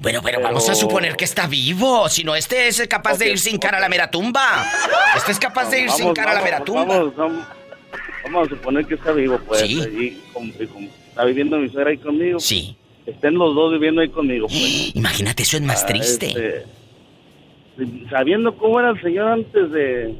Bueno, 0.00 0.20
pero 0.22 0.40
vamos 0.40 0.68
a 0.68 0.74
suponer 0.74 1.16
que 1.16 1.24
está 1.24 1.46
vivo. 1.46 2.08
Si 2.08 2.24
no, 2.24 2.34
este 2.36 2.68
es 2.68 2.86
capaz 2.88 3.18
de 3.18 3.30
ir 3.30 3.38
sin 3.38 3.58
cara 3.58 3.78
a 3.78 3.80
la 3.80 3.88
mera 3.88 4.10
tumba. 4.10 4.64
Este 5.16 5.32
es 5.32 5.38
capaz 5.38 5.70
de 5.70 5.82
ir 5.82 5.90
sin 5.90 6.12
cara 6.12 6.32
a 6.32 6.34
la 6.34 6.42
mera 6.42 6.60
tumba. 6.62 6.84
Vamos, 6.84 7.16
vamos, 7.16 7.46
vamos 8.24 8.46
a 8.46 8.50
suponer 8.50 8.84
que 8.86 8.94
está 8.94 9.12
vivo, 9.12 9.38
pues. 9.46 9.60
Sí. 9.60 9.80
Y 9.80 10.32
como, 10.32 10.52
y 10.60 10.66
como 10.66 10.88
está 11.08 11.24
viviendo 11.24 11.56
mi 11.58 11.68
suegra 11.70 11.90
ahí 11.90 11.98
conmigo. 11.98 12.38
Sí. 12.38 12.76
Estén 13.06 13.34
los 13.38 13.54
dos 13.54 13.72
viviendo 13.72 14.00
ahí 14.02 14.08
conmigo, 14.08 14.46
pues. 14.48 14.94
Imagínate, 14.94 15.42
eso 15.44 15.56
es 15.56 15.62
más 15.62 15.84
Ah, 15.84 15.86
triste. 15.86 16.26
este, 16.26 16.64
sabiendo 18.10 18.56
cómo 18.56 18.80
era 18.80 18.90
el 18.90 19.00
señor 19.00 19.28
antes 19.28 19.70
de, 19.70 20.14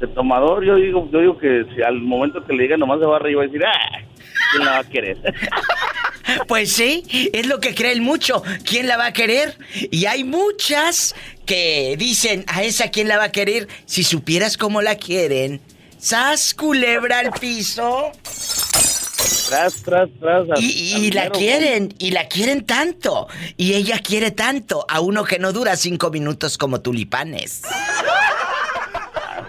de 0.00 0.06
tomador, 0.08 0.64
yo 0.64 0.76
digo, 0.76 1.08
yo 1.12 1.20
digo 1.20 1.38
que 1.38 1.64
si 1.74 1.82
al 1.82 2.00
momento 2.00 2.44
que 2.46 2.52
le 2.52 2.62
diga 2.64 2.76
nomás 2.76 3.00
se 3.00 3.06
va 3.06 3.16
a 3.16 3.18
reír 3.18 3.36
y 3.38 3.46
decir, 3.46 3.64
¡ah! 3.64 3.98
¿Quién 4.52 4.64
la 4.64 4.70
va 4.72 4.78
a 4.78 4.84
querer? 4.84 5.16
Pues 6.46 6.72
sí, 6.72 7.30
es 7.32 7.46
lo 7.46 7.58
que 7.58 7.74
creen 7.74 8.02
mucho. 8.02 8.42
¿Quién 8.62 8.86
la 8.86 8.98
va 8.98 9.06
a 9.06 9.12
querer? 9.14 9.56
Y 9.90 10.04
hay 10.04 10.24
muchas 10.24 11.14
que 11.46 11.96
dicen, 11.98 12.44
a 12.48 12.62
esa 12.64 12.90
quién 12.90 13.08
la 13.08 13.16
va 13.16 13.24
a 13.24 13.32
querer 13.32 13.66
si 13.86 14.04
supieras 14.04 14.58
cómo 14.58 14.82
la 14.82 14.96
quieren. 14.96 15.62
¡Sas, 15.98 16.52
culebra 16.52 17.20
al 17.20 17.30
piso! 17.32 18.12
tras, 19.48 19.82
tras, 19.82 20.08
tras. 20.20 20.50
al- 20.50 20.62
Y, 20.62 21.06
al 21.08 21.14
la 21.14 21.22
mero 21.22 21.32
quieren, 21.34 21.94
y 21.98 22.10
la 22.10 22.28
quieren 22.28 22.66
tanto. 22.66 23.26
Y 23.56 23.72
ella 23.72 23.98
quiere 24.00 24.30
tanto 24.30 24.84
a 24.86 25.00
uno 25.00 25.24
que 25.24 25.38
no 25.38 25.54
dura 25.54 25.76
cinco 25.76 26.10
minutos 26.10 26.58
como 26.58 26.82
tulipanes. 26.82 27.62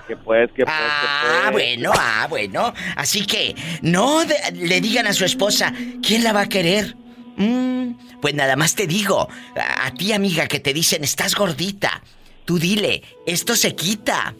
Que 0.10 0.16
pues, 0.18 0.50
que 0.54 0.64
pues, 0.66 0.76
Ah, 0.76 1.44
que 1.46 1.52
pues. 1.52 1.64
bueno, 1.78 1.92
ah, 1.96 2.26
bueno. 2.30 2.74
Así 2.96 3.26
que 3.28 3.56
no 3.84 4.26
de- 4.26 4.36
le 4.56 4.82
digan 4.82 5.06
a 5.06 5.14
su 5.14 5.24
esposa, 5.24 5.72
¿quién 6.06 6.24
la 6.24 6.34
va 6.34 6.42
a 6.42 6.50
querer? 6.50 6.96
Mm, 7.38 7.92
pues 8.20 8.34
nada 8.34 8.56
más 8.56 8.74
te 8.76 8.88
digo, 8.88 9.30
a, 9.56 9.86
a 9.86 9.94
ti 9.94 10.12
amiga 10.12 10.48
que 10.48 10.60
te 10.60 10.74
dicen, 10.74 11.04
estás 11.04 11.36
gordita, 11.36 12.02
tú 12.44 12.58
dile, 12.58 13.04
esto 13.28 13.56
se 13.56 13.76
quita, 13.76 14.34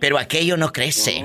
pero 0.00 0.18
aquello 0.18 0.56
no 0.56 0.72
crece. 0.72 1.24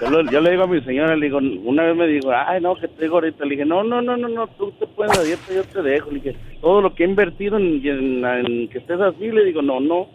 Yo, 0.00 0.10
lo- 0.10 0.30
yo 0.30 0.40
le 0.40 0.50
digo 0.52 0.62
a 0.62 0.66
mi 0.68 0.80
señora, 0.82 1.16
le 1.16 1.26
digo, 1.26 1.38
una 1.38 1.82
vez 1.84 1.96
me 1.96 2.06
dijo, 2.06 2.30
ay, 2.32 2.60
no, 2.60 2.76
que 2.76 2.86
estoy 2.86 3.08
gordita. 3.08 3.44
Le 3.44 3.50
dije, 3.50 3.64
no, 3.64 3.82
no, 3.82 4.00
no, 4.00 4.16
no, 4.16 4.28
no, 4.28 4.46
tú 4.48 4.70
te 4.78 4.86
puedes 4.86 5.16
la 5.16 5.24
dieta, 5.24 5.52
yo 5.52 5.64
te 5.64 5.82
dejo. 5.82 6.10
Le 6.10 6.20
dije, 6.20 6.36
todo 6.60 6.80
lo 6.82 6.94
que 6.94 7.02
he 7.04 7.06
invertido 7.08 7.56
en, 7.58 7.80
en- 7.84 8.24
en 8.24 8.68
que 8.68 8.78
estés 8.78 9.00
así, 9.00 9.28
le 9.30 9.44
digo, 9.44 9.60
no, 9.60 9.80
no. 9.80 10.08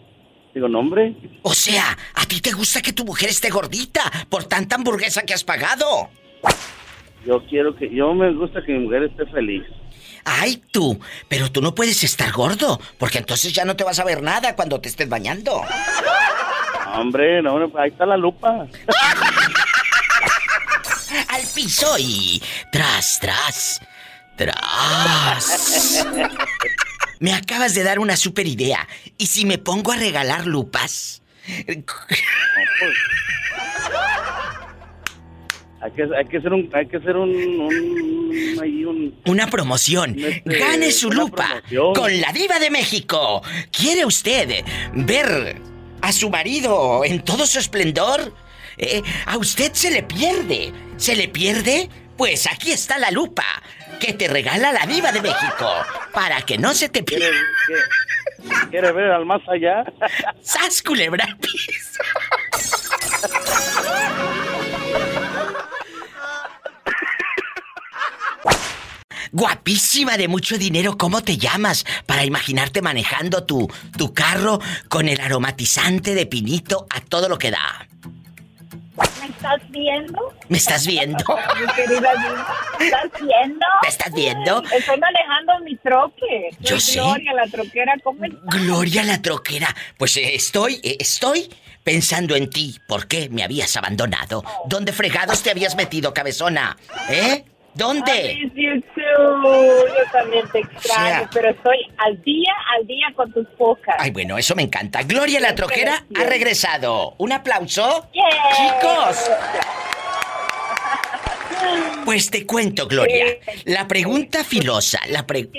Digo, 0.54 0.68
no, 0.68 0.80
hombre. 0.80 1.14
O 1.42 1.54
sea, 1.54 1.96
¿a 2.14 2.26
ti 2.26 2.40
te 2.40 2.52
gusta 2.52 2.82
que 2.82 2.92
tu 2.92 3.04
mujer 3.04 3.28
esté 3.28 3.50
gordita 3.50 4.02
por 4.28 4.44
tanta 4.44 4.76
hamburguesa 4.76 5.22
que 5.22 5.34
has 5.34 5.44
pagado? 5.44 6.10
Yo 7.24 7.44
quiero 7.46 7.76
que, 7.76 7.94
yo 7.94 8.14
me 8.14 8.32
gusta 8.32 8.60
que 8.64 8.72
mi 8.72 8.80
mujer 8.80 9.04
esté 9.04 9.26
feliz. 9.26 9.62
Ay, 10.24 10.62
tú, 10.70 10.98
pero 11.28 11.50
tú 11.50 11.62
no 11.62 11.74
puedes 11.74 12.02
estar 12.02 12.32
gordo, 12.32 12.80
porque 12.98 13.18
entonces 13.18 13.52
ya 13.52 13.64
no 13.64 13.76
te 13.76 13.84
vas 13.84 13.98
a 14.00 14.04
ver 14.04 14.22
nada 14.22 14.56
cuando 14.56 14.80
te 14.80 14.88
estés 14.88 15.08
bañando. 15.08 15.62
Hombre, 16.94 17.42
no, 17.42 17.70
ahí 17.78 17.90
está 17.90 18.06
la 18.06 18.16
lupa. 18.16 18.50
Al 21.28 21.42
piso 21.54 21.96
y 21.98 22.42
tras, 22.72 23.18
tras, 23.20 23.80
tras. 24.36 26.06
Me 27.20 27.32
acabas 27.34 27.74
de 27.74 27.84
dar 27.84 27.98
una 27.98 28.16
super 28.16 28.46
idea. 28.46 28.88
¿Y 29.18 29.26
si 29.26 29.44
me 29.44 29.58
pongo 29.58 29.92
a 29.92 29.96
regalar 29.96 30.46
lupas? 30.46 31.22
Hay 35.82 35.92
que, 35.92 36.02
hay 36.14 36.26
que 36.26 36.36
hacer 36.36 36.52
un, 36.52 36.68
hay 36.74 36.86
que 36.88 36.98
hacer 36.98 37.16
un, 37.16 37.30
un, 37.30 38.58
ahí 38.62 38.84
un, 38.84 39.18
Una 39.24 39.46
promoción. 39.46 40.14
Este, 40.18 40.58
Gane 40.58 40.92
su 40.92 41.10
lupa 41.10 41.46
promoción. 41.70 41.94
con 41.94 42.20
la 42.20 42.32
diva 42.34 42.58
de 42.58 42.70
México. 42.70 43.42
¿Quiere 43.72 44.04
usted 44.04 44.62
ver 44.92 45.56
a 46.02 46.12
su 46.12 46.28
marido 46.28 47.02
en 47.02 47.24
todo 47.24 47.46
su 47.46 47.58
esplendor? 47.58 48.34
Eh, 48.76 49.00
a 49.24 49.38
usted 49.38 49.72
se 49.72 49.90
le 49.90 50.02
pierde. 50.02 50.70
¿Se 50.98 51.16
le 51.16 51.28
pierde? 51.28 51.88
Pues 52.18 52.46
aquí 52.46 52.72
está 52.72 52.98
la 52.98 53.10
lupa 53.10 53.46
que 53.98 54.12
te 54.12 54.28
regala 54.28 54.72
la 54.72 54.86
diva 54.86 55.12
de 55.12 55.22
México 55.22 55.70
para 56.12 56.42
que 56.42 56.58
no 56.58 56.74
se 56.74 56.88
te 56.88 57.02
pierda. 57.02 57.36
¿Quiere 58.70 58.92
ver 58.92 59.10
al 59.10 59.26
más 59.26 59.42
allá? 59.48 59.84
¡Sas, 60.42 60.82
culebra! 60.82 61.36
Guapísima 69.32 70.16
de 70.16 70.26
mucho 70.26 70.58
dinero, 70.58 70.98
¿cómo 70.98 71.22
te 71.22 71.36
llamas? 71.36 71.84
Para 72.06 72.24
imaginarte 72.24 72.82
manejando 72.82 73.44
tu, 73.44 73.68
tu 73.96 74.12
carro 74.12 74.60
con 74.88 75.08
el 75.08 75.20
aromatizante 75.20 76.14
de 76.14 76.26
pinito 76.26 76.86
a 76.90 77.00
todo 77.00 77.28
lo 77.28 77.38
que 77.38 77.52
da. 77.52 77.89
¿Me 79.20 79.26
estás 79.26 79.70
viendo? 79.70 80.34
¿Me 80.48 80.58
estás 80.58 80.86
viendo? 80.86 81.24
Mi 81.60 81.72
querida 81.74 82.12
¿me 82.78 82.84
estás 82.86 83.10
viendo? 83.20 83.66
¿Me 83.82 83.88
estás 83.88 84.12
viendo? 84.12 84.62
Estoy 84.64 84.98
manejando 84.98 85.52
mi 85.64 85.76
troque. 85.76 86.50
Yo 86.60 86.78
Soy 86.78 86.80
sé. 86.80 87.00
Gloria, 87.00 87.32
la 87.34 87.46
troquera, 87.46 87.94
¿cómo 88.02 88.24
estás? 88.24 88.40
Gloria 88.62 89.02
la 89.04 89.22
troquera. 89.22 89.74
Pues 89.96 90.16
eh, 90.16 90.34
estoy, 90.34 90.80
eh, 90.82 90.96
estoy 91.00 91.50
pensando 91.82 92.36
en 92.36 92.50
ti. 92.50 92.78
¿Por 92.86 93.06
qué 93.06 93.28
me 93.30 93.42
habías 93.42 93.76
abandonado? 93.76 94.44
¿Dónde 94.66 94.92
fregados 94.92 95.42
te 95.42 95.50
habías 95.50 95.76
metido, 95.76 96.12
cabezona? 96.12 96.76
¿Eh? 97.08 97.44
¿Dónde? 97.74 98.50
Yo 99.18 100.10
también 100.12 100.48
te 100.50 100.60
extraño, 100.60 101.18
sea- 101.20 101.30
pero 101.32 101.50
estoy 101.50 101.78
al 101.98 102.20
día, 102.22 102.52
al 102.78 102.86
día 102.86 103.06
con 103.14 103.32
tus 103.32 103.46
pocas. 103.58 103.96
Ay, 103.98 104.10
bueno, 104.10 104.38
eso 104.38 104.54
me 104.54 104.62
encanta. 104.62 105.02
Gloria 105.02 105.40
la 105.40 105.54
troquera 105.54 106.04
ha 106.18 106.24
regresado. 106.24 107.14
Un 107.18 107.32
aplauso. 107.32 108.08
Yeah. 108.12 108.26
Chicos. 108.56 109.30
Pues 112.04 112.30
te 112.30 112.46
cuento, 112.46 112.86
Gloria. 112.88 113.26
La 113.64 113.86
pregunta 113.86 114.42
filosa, 114.44 114.98
la 115.08 115.26
pre- 115.26 115.50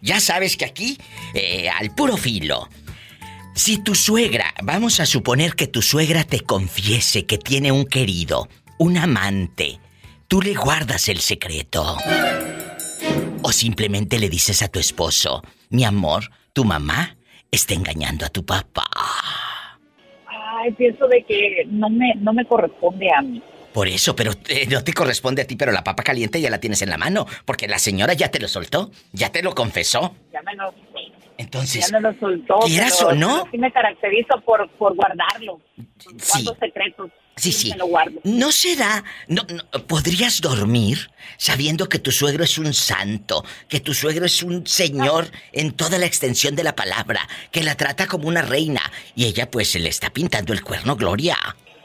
Ya 0.00 0.20
sabes 0.20 0.56
que 0.56 0.64
aquí, 0.64 0.98
eh, 1.32 1.70
al 1.70 1.94
puro 1.94 2.16
filo. 2.16 2.68
Si 3.54 3.78
tu 3.82 3.94
suegra, 3.94 4.52
vamos 4.62 4.98
a 5.00 5.06
suponer 5.06 5.54
que 5.54 5.66
tu 5.68 5.80
suegra 5.80 6.24
te 6.24 6.40
confiese 6.40 7.24
que 7.24 7.38
tiene 7.38 7.70
un 7.72 7.86
querido, 7.86 8.48
un 8.78 8.98
amante, 8.98 9.78
¿tú 10.28 10.42
le 10.42 10.54
guardas 10.54 11.08
el 11.08 11.20
secreto? 11.20 11.96
O 13.46 13.52
simplemente 13.52 14.18
le 14.18 14.30
dices 14.30 14.62
a 14.62 14.68
tu 14.68 14.78
esposo, 14.78 15.42
mi 15.68 15.84
amor, 15.84 16.30
tu 16.54 16.64
mamá 16.64 17.14
está 17.50 17.74
engañando 17.74 18.24
a 18.24 18.30
tu 18.30 18.42
papá. 18.46 18.84
Ay, 20.26 20.72
pienso 20.72 21.06
de 21.08 21.22
que 21.24 21.66
no 21.66 21.90
me, 21.90 22.14
no 22.14 22.32
me 22.32 22.46
corresponde 22.46 23.06
a 23.14 23.20
mí. 23.20 23.42
Por 23.74 23.86
eso, 23.86 24.16
pero 24.16 24.32
eh, 24.48 24.66
no 24.70 24.82
te 24.82 24.94
corresponde 24.94 25.42
a 25.42 25.46
ti, 25.46 25.56
pero 25.56 25.72
la 25.72 25.84
papa 25.84 26.02
caliente 26.02 26.40
ya 26.40 26.48
la 26.48 26.58
tienes 26.58 26.80
en 26.80 26.88
la 26.88 26.96
mano, 26.96 27.26
porque 27.44 27.68
la 27.68 27.78
señora 27.78 28.14
ya 28.14 28.30
te 28.30 28.40
lo 28.40 28.48
soltó, 28.48 28.90
ya 29.12 29.30
te 29.30 29.42
lo 29.42 29.54
confesó. 29.54 30.16
Ya 30.32 30.40
me 30.40 30.54
lo, 30.54 30.72
Entonces, 31.36 31.86
ya 31.90 32.00
me 32.00 32.00
lo 32.00 32.18
soltó. 32.18 32.60
quieras 32.60 32.96
pero- 32.98 33.10
o 33.10 33.14
no. 33.14 33.46
Sí 33.50 33.58
me 33.58 33.70
caracterizo 33.70 34.40
por, 34.40 34.70
por 34.78 34.94
guardarlo. 34.96 35.60
Sí. 36.18 36.48
Secretos. 36.58 37.10
Sí, 37.36 37.52
sí. 37.52 37.70
Me 37.70 37.78
lo 37.78 37.86
guardo. 37.86 38.20
¿No 38.22 38.52
será? 38.52 39.02
No, 39.26 39.44
no, 39.48 39.64
¿Podrías 39.86 40.40
dormir 40.40 41.10
sabiendo 41.36 41.88
que 41.88 41.98
tu 41.98 42.12
suegro 42.12 42.44
es 42.44 42.58
un 42.58 42.72
santo, 42.72 43.44
que 43.68 43.80
tu 43.80 43.92
suegro 43.92 44.24
es 44.26 44.42
un 44.42 44.66
señor 44.66 45.30
en 45.52 45.72
toda 45.72 45.98
la 45.98 46.06
extensión 46.06 46.54
de 46.54 46.62
la 46.62 46.76
palabra, 46.76 47.28
que 47.50 47.62
la 47.62 47.74
trata 47.74 48.06
como 48.06 48.28
una 48.28 48.42
reina 48.42 48.82
y 49.16 49.26
ella 49.26 49.50
pues 49.50 49.70
se 49.70 49.80
le 49.80 49.88
está 49.88 50.10
pintando 50.10 50.52
el 50.52 50.62
cuerno, 50.62 50.96
Gloria? 50.96 51.36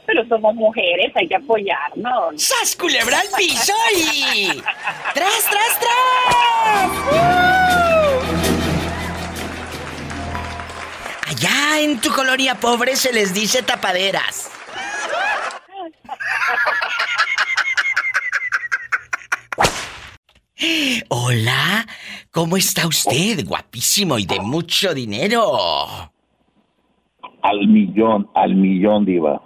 Pero 0.05 0.27
somos 0.27 0.55
mujeres, 0.55 1.11
hay 1.15 1.27
que 1.27 1.35
apoyarnos. 1.35 2.41
¡Sas, 2.41 2.75
culebra 2.75 3.19
al 3.19 3.27
piso 3.37 3.73
y... 3.95 4.47
¡Tras, 5.13 5.45
tras, 5.49 5.79
tras! 5.79 6.89
Allá 11.27 11.79
en 11.79 12.01
tu 12.01 12.11
colonia 12.11 12.55
pobre 12.55 12.95
se 12.95 13.13
les 13.13 13.33
dice 13.33 13.61
tapaderas. 13.61 14.49
Hola, 21.09 21.85
¿cómo 22.31 22.57
está 22.57 22.85
usted? 22.87 23.45
Guapísimo 23.45 24.17
y 24.17 24.25
de 24.25 24.39
mucho 24.39 24.93
dinero. 24.93 25.57
Al 27.41 27.67
millón, 27.67 28.29
al 28.35 28.55
millón, 28.55 29.05
Diva. 29.05 29.41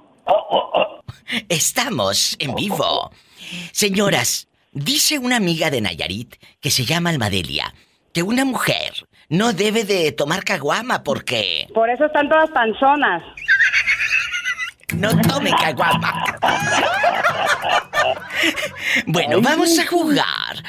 Estamos 1.50 2.36
en 2.40 2.56
vivo. 2.56 3.12
Señoras, 3.72 4.48
dice 4.72 5.20
una 5.20 5.36
amiga 5.38 5.70
de 5.70 5.82
Nayarit 5.82 6.36
que 6.60 6.72
se 6.72 6.86
llama 6.86 7.12
Almadelia 7.12 7.74
que 8.14 8.24
una 8.24 8.46
mujer 8.46 8.94
no 9.28 9.54
debe 9.54 9.84
de 9.84 10.12
tomar 10.12 10.44
caguama 10.44 11.04
porque 11.04 11.68
Por 11.74 11.90
eso 11.90 12.06
están 12.06 12.30
todas 12.30 12.50
panzonas. 12.52 13.24
No 14.96 15.10
tome 15.22 15.52
caguama. 15.52 16.24
Bueno, 19.08 19.42
vamos 19.42 19.78
a 19.80 19.86
jugar. 19.88 20.64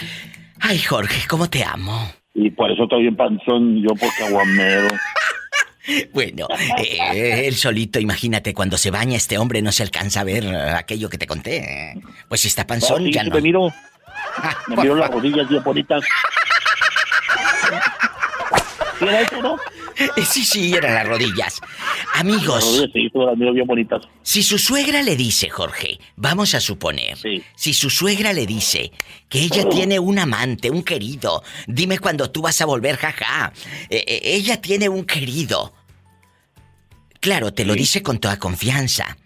Ay, 0.61 0.79
Jorge, 0.79 1.27
¿cómo 1.29 1.49
te 1.49 1.65
amo? 1.65 2.11
Y 2.35 2.51
por 2.51 2.71
eso 2.71 2.85
estoy 2.85 3.03
bien 3.03 3.17
panzón, 3.17 3.83
yo 3.83 3.95
por 3.95 4.09
caguamero. 4.19 4.89
Bueno, 6.15 6.49
eh, 6.79 7.47
él 7.47 7.55
solito, 7.57 8.01
imagínate, 8.01 8.55
cuando 8.55 8.79
se 8.79 8.91
baña 8.91 9.17
este 9.17 9.37
hombre 9.37 9.61
no 9.61 9.71
se 9.71 9.83
alcanza 9.83 10.21
a 10.21 10.25
ver 10.25 10.47
aquello 10.47 11.11
que 11.11 11.19
te 11.19 11.27
conté. 11.27 11.95
Pues 12.29 12.41
si 12.41 12.49
está 12.49 12.67
panzón, 12.67 13.03
No, 13.03 13.07
sí, 13.07 13.13
ya 13.13 13.23
sí, 13.23 13.29
no. 13.29 13.35
Me 13.35 13.43
miro, 13.43 13.69
me 14.69 14.75
por 14.77 14.85
miro 14.85 14.97
las 14.97 15.11
rodillas 15.11 15.47
bien 15.49 15.63
bonitas. 15.63 16.03
¿Sí 18.99 19.05
era 19.05 19.21
eso, 19.21 19.43
no? 19.43 19.59
Sí, 20.25 20.45
sí, 20.45 20.75
eran 20.75 20.95
las 20.95 21.07
rodillas. 21.07 21.61
Amigos. 22.15 22.65
Si 24.23 24.43
su 24.43 24.59
suegra 24.59 25.03
le 25.03 25.17
dice, 25.17 25.49
Jorge, 25.51 25.99
vamos 26.17 26.55
a 26.55 26.61
suponer, 26.61 27.19
si 27.55 27.75
su 27.75 27.91
suegra 27.91 28.33
le 28.33 28.47
dice 28.47 28.91
que 29.29 29.41
ella 29.41 29.69
tiene 29.69 29.99
un 29.99 30.19
amante, 30.19 30.71
un 30.71 30.83
querido, 30.83 31.43
dime 31.67 31.99
cuando 31.99 32.31
tú 32.31 32.43
vas 32.43 32.61
a 32.61 32.67
volver, 32.67 32.97
jaja, 32.97 33.53
eh, 33.91 34.05
eh, 34.07 34.21
ella 34.25 34.61
tiene 34.61 34.89
un 34.89 35.05
querido. 35.05 35.73
Claro, 37.21 37.55
te 37.55 37.65
lo 37.65 37.75
dice 37.75 38.03
con 38.03 38.19
toda 38.19 38.39
confianza. 38.39 39.17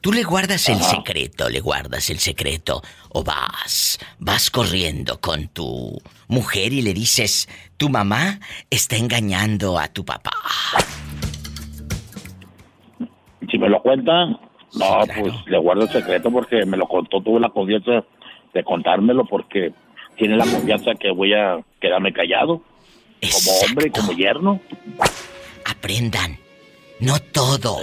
Tú 0.00 0.12
le 0.12 0.22
guardas 0.22 0.68
el 0.68 0.76
Ajá. 0.76 0.90
secreto, 0.90 1.48
le 1.48 1.60
guardas 1.60 2.08
el 2.10 2.18
secreto, 2.18 2.82
o 3.08 3.24
vas, 3.24 3.98
vas 4.20 4.48
corriendo 4.50 5.20
con 5.20 5.48
tu 5.48 6.00
mujer 6.28 6.72
y 6.72 6.82
le 6.82 6.94
dices, 6.94 7.48
tu 7.76 7.88
mamá 7.88 8.38
está 8.70 8.96
engañando 8.96 9.76
a 9.76 9.88
tu 9.88 10.04
papá. 10.04 10.30
Si 13.50 13.58
me 13.58 13.68
lo 13.68 13.82
cuentan, 13.82 14.38
no, 14.74 15.00
pues 15.20 15.34
le 15.46 15.58
guardo 15.58 15.82
el 15.82 15.88
secreto 15.88 16.30
porque 16.30 16.64
me 16.64 16.76
lo 16.76 16.86
contó, 16.86 17.20
tuve 17.20 17.40
la 17.40 17.48
confianza 17.48 18.04
de 18.54 18.62
contármelo 18.62 19.24
porque 19.24 19.72
tiene 20.16 20.36
la 20.36 20.44
confianza 20.44 20.92
que 20.94 21.10
voy 21.10 21.32
a 21.34 21.58
quedarme 21.80 22.12
callado. 22.12 22.62
Como 23.20 23.58
hombre, 23.66 23.90
como 23.90 24.12
yerno. 24.12 24.60
Aprendan. 25.64 26.38
No 27.00 27.18
todo. 27.20 27.78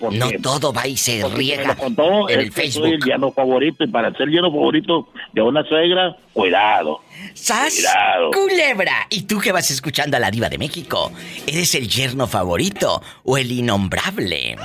No 0.00 0.30
todo 0.42 0.72
va 0.72 0.86
y 0.86 0.96
se 0.96 1.22
me 1.22 1.28
riega 1.34 1.76
contó, 1.76 2.28
en 2.28 2.40
el 2.40 2.52
que 2.52 2.70
soy 2.70 2.70
Facebook. 2.70 2.86
el 2.86 3.04
yerno 3.04 3.32
favorito 3.32 3.84
y 3.84 3.86
para 3.86 4.12
ser 4.14 4.28
yerno 4.28 4.50
favorito 4.50 5.08
de 5.32 5.42
una 5.42 5.64
suegra, 5.64 6.16
cuidado. 6.32 7.00
¡Sas! 7.34 7.74
Cuidado. 7.74 8.30
¡Culebra! 8.32 9.06
¿Y 9.10 9.22
tú 9.22 9.38
que 9.40 9.52
vas 9.52 9.70
escuchando 9.70 10.16
a 10.16 10.20
la 10.20 10.30
diva 10.30 10.48
de 10.48 10.58
México? 10.58 11.12
¿Eres 11.46 11.74
el 11.74 11.88
yerno 11.88 12.26
favorito 12.26 13.02
o 13.24 13.38
el 13.38 13.50
innombrable? 13.50 14.56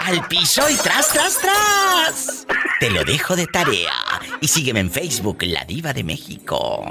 ¡Al 0.00 0.26
piso 0.28 0.68
y 0.68 0.74
tras, 0.76 1.08
tras, 1.12 1.38
tras! 1.40 2.46
Te 2.80 2.90
lo 2.90 3.04
dejo 3.04 3.36
de 3.36 3.46
tarea. 3.46 3.94
Y 4.40 4.48
sígueme 4.48 4.80
en 4.80 4.90
Facebook, 4.90 5.38
La 5.44 5.64
Diva 5.64 5.94
de 5.94 6.04
México. 6.04 6.84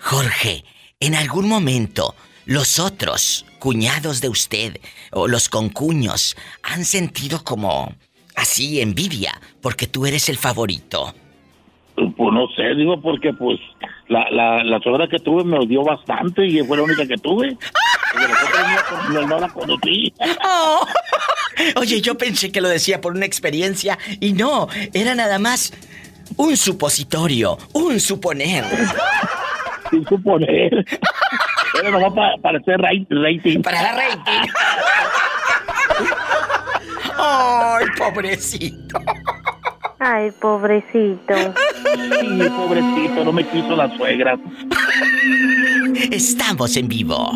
Jorge, 0.00 0.64
en 1.06 1.14
algún 1.14 1.48
momento, 1.48 2.14
los 2.46 2.78
otros 2.78 3.46
cuñados 3.58 4.20
de 4.20 4.28
usted 4.28 4.80
o 5.10 5.28
los 5.28 5.48
concuños 5.48 6.36
han 6.62 6.84
sentido 6.84 7.42
como 7.42 7.94
así 8.36 8.80
envidia 8.80 9.40
porque 9.60 9.86
tú 9.86 10.06
eres 10.06 10.28
el 10.28 10.36
favorito. 10.36 11.14
Pues 11.94 12.32
no 12.32 12.48
sé, 12.56 12.74
digo, 12.74 13.00
porque 13.00 13.32
pues 13.32 13.60
la, 14.08 14.28
la, 14.30 14.64
la 14.64 14.80
suegra 14.80 15.06
que 15.08 15.18
tuve 15.18 15.44
me 15.44 15.58
odió 15.58 15.82
bastante 15.84 16.44
y 16.44 16.60
fue 16.62 16.76
la 16.76 16.82
única 16.82 17.06
que 17.06 17.16
tuve. 17.16 17.56
Otros 18.14 19.10
no, 19.10 19.26
no 19.26 19.38
la 19.40 19.48
conocí. 19.48 20.12
Oh. 20.44 20.86
Oye, 21.76 22.00
yo 22.00 22.18
pensé 22.18 22.50
que 22.50 22.60
lo 22.60 22.68
decía 22.68 23.00
por 23.00 23.12
una 23.12 23.26
experiencia 23.26 23.96
y 24.20 24.32
no, 24.32 24.66
era 24.92 25.14
nada 25.14 25.38
más 25.38 25.72
un 26.36 26.56
supositorio, 26.56 27.58
un 27.72 28.00
suponer. 28.00 28.64
Sin 29.90 30.06
suponer. 30.06 30.84
Era 31.80 31.90
nomás 31.90 32.12
para, 32.14 32.36
para 32.38 32.58
hacer 32.58 32.78
ra- 32.78 32.90
rating. 33.10 33.62
Para 33.62 33.82
dar 33.82 33.96
rating. 33.96 34.50
Ay, 37.18 37.86
pobrecito. 37.98 38.98
Ay, 39.98 40.30
pobrecito. 40.40 41.34
Sí, 41.34 42.48
pobrecito, 42.56 43.24
no 43.24 43.32
me 43.32 43.46
quiso 43.46 43.76
la 43.76 43.94
suegra. 43.96 44.36
Estamos 46.10 46.76
en 46.76 46.88
vivo. 46.88 47.30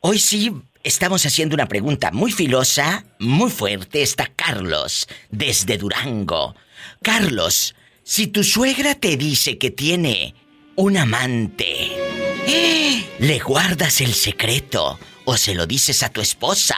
Hoy 0.00 0.18
sí 0.18 0.52
estamos 0.84 1.24
haciendo 1.26 1.54
una 1.54 1.66
pregunta 1.66 2.10
muy 2.12 2.30
filosa, 2.32 3.04
muy 3.18 3.50
fuerte. 3.50 4.02
Está 4.02 4.26
Carlos, 4.34 5.08
desde 5.30 5.76
Durango. 5.78 6.54
Carlos, 7.02 7.74
si 8.08 8.28
tu 8.28 8.42
suegra 8.42 8.94
te 8.94 9.18
dice 9.18 9.58
que 9.58 9.70
tiene 9.70 10.34
un 10.76 10.96
amante, 10.96 11.92
¿eh? 12.46 13.04
¿le 13.18 13.38
guardas 13.38 14.00
el 14.00 14.14
secreto 14.14 14.98
o 15.26 15.36
se 15.36 15.54
lo 15.54 15.66
dices 15.66 16.02
a 16.02 16.08
tu 16.08 16.22
esposa? 16.22 16.74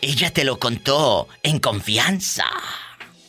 Ella 0.00 0.32
te 0.32 0.44
lo 0.44 0.60
contó 0.60 1.26
en 1.42 1.58
confianza. 1.58 2.44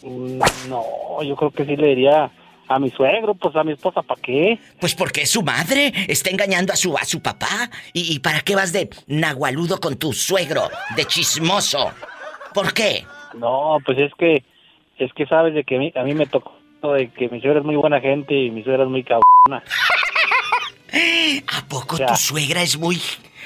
Mm, 0.03 0.39
No, 0.69 1.23
yo 1.23 1.35
creo 1.35 1.49
que 1.49 1.65
sí 1.65 1.75
le 1.75 1.87
diría 1.87 2.29
a 2.67 2.77
mi 2.77 2.91
suegro, 2.91 3.33
pues 3.33 3.55
a 3.55 3.63
mi 3.63 3.71
esposa, 3.71 4.03
¿para 4.03 4.21
qué? 4.21 4.59
Pues 4.79 4.93
porque 4.93 5.23
es 5.23 5.31
su 5.31 5.41
madre, 5.41 5.91
está 6.07 6.29
engañando 6.29 6.71
a 6.71 6.75
su, 6.75 6.95
a 6.95 7.03
su 7.03 7.19
papá. 7.19 7.71
¿Y, 7.93 8.13
y 8.13 8.19
para 8.19 8.41
qué 8.41 8.55
vas 8.55 8.71
de 8.73 8.91
nahualudo 9.07 9.79
con 9.79 9.97
tu 9.97 10.13
suegro, 10.13 10.69
de 10.95 11.05
chismoso? 11.05 11.89
¿Por 12.53 12.75
qué? 12.75 13.07
No, 13.33 13.79
pues 13.83 13.97
es 13.97 14.11
que, 14.19 14.43
es 14.99 15.11
que 15.13 15.25
sabes 15.25 15.55
de 15.55 15.63
que 15.63 15.77
a 15.77 15.79
mí, 15.79 15.91
a 15.95 16.03
mí 16.03 16.13
me 16.13 16.27
tocó 16.27 16.58
de 16.87 17.09
que 17.11 17.27
mi 17.29 17.41
suegra 17.41 17.59
es 17.59 17.65
muy 17.65 17.75
buena 17.75 17.99
gente 17.99 18.33
y 18.33 18.51
mi 18.51 18.63
suegra 18.63 18.83
es 18.83 18.89
muy 18.89 19.03
cabrona. 19.03 19.63
¿A 21.47 21.65
poco 21.67 21.97
tu 21.97 22.15
suegra 22.15 22.61
es 22.61 22.77
muy, 22.77 22.99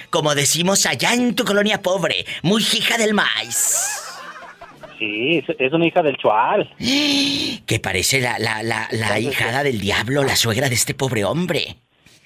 como 0.10 0.34
decimos 0.36 0.86
allá 0.86 1.13
en 1.13 1.36
tu 1.36 1.43
colonia 1.43 1.82
pobre, 1.82 2.26
muy 2.41 2.62
hija 2.62 2.98
del 2.98 3.13
maíz? 3.13 4.00
Sí, 5.00 5.43
es, 5.60 5.74
una 5.74 5.88
hija 5.88 6.02
del 6.02 6.17
chual. 6.17 6.69
Que 7.65 7.80
parece 7.80 8.19
la, 8.19 8.38
la, 8.39 8.62
la, 8.62 8.88
la 8.91 9.19
hijada 9.19 9.63
del 9.63 9.80
diablo, 9.80 10.24
la 10.24 10.36
suegra 10.36 10.67
de 10.67 10.76
este 10.76 10.93
pobre 10.93 11.24
hombre. 11.24 11.78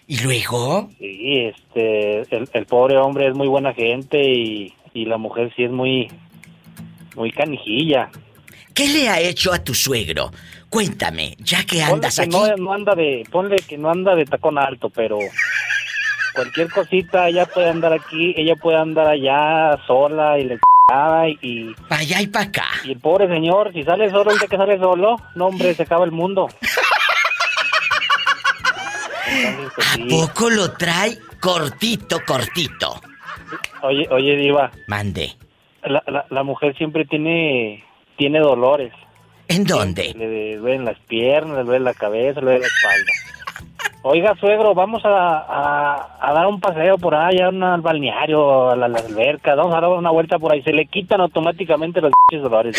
¿Y 0.08 0.20
luego? 0.22 0.90
Sí, 1.00 1.38
este, 1.38 2.22
el, 2.36 2.50
el 2.52 2.66
pobre 2.66 2.98
hombre 2.98 3.28
es 3.28 3.36
muy 3.36 3.48
buena 3.48 3.74
gente 3.74 4.20
y, 4.20 4.74
y 4.94 5.06
la 5.06 5.18
mujer 5.18 5.54
sí 5.56 5.64
es 5.64 5.72
muy, 5.72 6.10
muy 7.16 7.32
canijilla. 7.32 8.10
¿Qué 8.74 8.88
le 8.88 9.10
ha 9.10 9.20
hecho 9.20 9.54
a 9.54 9.64
tu 9.64 9.74
suegro? 9.74 10.32
Cuéntame, 10.70 11.36
ya 11.40 11.64
que 11.66 11.82
andas 11.82 12.16
que 12.16 12.24
aquí. 12.24 12.32
no, 12.32 12.56
no 12.58 12.74
anda 12.74 12.94
de, 12.96 13.24
ponle 13.32 13.56
que 13.58 13.78
no 13.78 13.90
anda 13.90 14.16
de 14.16 14.26
tacón 14.26 14.58
alto, 14.58 14.90
pero 14.90 15.18
cualquier 16.34 16.70
cosita 16.70 17.30
ella 17.30 17.46
puede 17.46 17.70
andar 17.70 17.94
aquí, 17.94 18.34
ella 18.38 18.56
puede 18.56 18.78
andar 18.78 19.08
allá 19.08 19.80
sola 19.88 20.38
y 20.38 20.44
le 20.44 20.60
y 21.42 21.74
para 21.90 22.02
allá 22.02 22.22
y 22.22 22.28
para 22.28 22.46
acá. 22.46 22.68
Y 22.86 22.92
el 22.92 23.00
pobre 23.00 23.28
señor, 23.28 23.74
si 23.74 23.84
sale 23.84 24.10
solo, 24.10 24.32
el 24.32 24.40
día 24.40 24.48
que 24.48 24.56
sale 24.56 24.80
solo, 24.80 25.18
no 25.36 25.48
hombre, 25.48 25.74
se 25.74 25.84
acaba 25.84 26.06
el 26.06 26.12
mundo. 26.12 26.48
Entonces, 29.28 29.72
pues, 29.76 29.88
sí. 29.88 30.04
¿A 30.04 30.28
poco 30.28 30.50
lo 30.50 30.72
trae 30.72 31.18
cortito, 31.42 32.22
cortito? 32.26 33.02
Oye, 33.82 34.08
oye, 34.10 34.38
diva. 34.38 34.72
Mande. 34.88 35.34
La, 35.84 36.02
la, 36.08 36.26
la 36.30 36.44
mujer 36.44 36.76
siempre 36.78 37.06
tiene 37.06 37.84
tiene 38.18 38.40
dolores. 38.40 38.94
¿En 39.48 39.64
dónde? 39.64 40.14
Le 40.16 40.58
duelen 40.58 40.86
las 40.86 41.00
piernas, 41.00 41.58
le 41.58 41.64
duele 41.64 41.86
la 41.86 41.94
cabeza, 41.94 42.40
le 42.42 42.46
duele 42.46 42.60
la 42.62 42.68
espalda. 42.68 43.12
Oiga, 44.04 44.36
suegro, 44.40 44.74
vamos 44.74 45.04
a, 45.06 45.10
a, 45.10 46.18
a 46.22 46.34
dar 46.34 46.48
un 46.48 46.60
paseo 46.62 46.98
por 46.98 47.14
allá, 47.16 47.48
al 47.48 47.82
balneario, 47.82 48.70
a 48.72 48.76
la, 48.76 48.88
la 48.88 49.00
alberca, 49.00 49.56
vamos 49.56 49.76
a 49.76 49.82
dar 49.82 49.90
una 49.90 50.12
vuelta 50.12 50.38
por 50.40 50.54
ahí. 50.54 50.62
Se 50.64 50.72
le 50.72 50.86
quitan 50.86 51.20
automáticamente 51.22 52.00
los 52.00 52.12
dolores. 52.32 52.76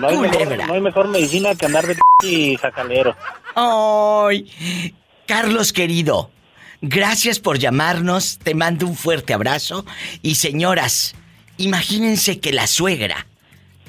No 0.00 0.08
hay, 0.08 0.16
mejor, 0.16 0.38
Culebra. 0.38 0.66
no 0.66 0.74
hay 0.74 0.80
mejor 0.80 1.08
medicina 1.08 1.54
que 1.54 1.66
andar 1.66 1.84
de 1.86 1.96
y 2.24 2.56
jacalero. 2.56 3.16
¡Ay! 3.54 4.94
Carlos 5.26 5.72
querido, 5.72 6.30
gracias 6.80 7.38
por 7.40 7.58
llamarnos, 7.58 8.38
te 8.38 8.54
mando 8.54 8.86
un 8.86 8.94
fuerte 8.94 9.34
abrazo. 9.34 9.84
Y 10.22 10.36
señoras, 10.36 11.14
imagínense 11.56 12.38
que 12.40 12.52
la 12.52 12.66
suegra, 12.66 13.26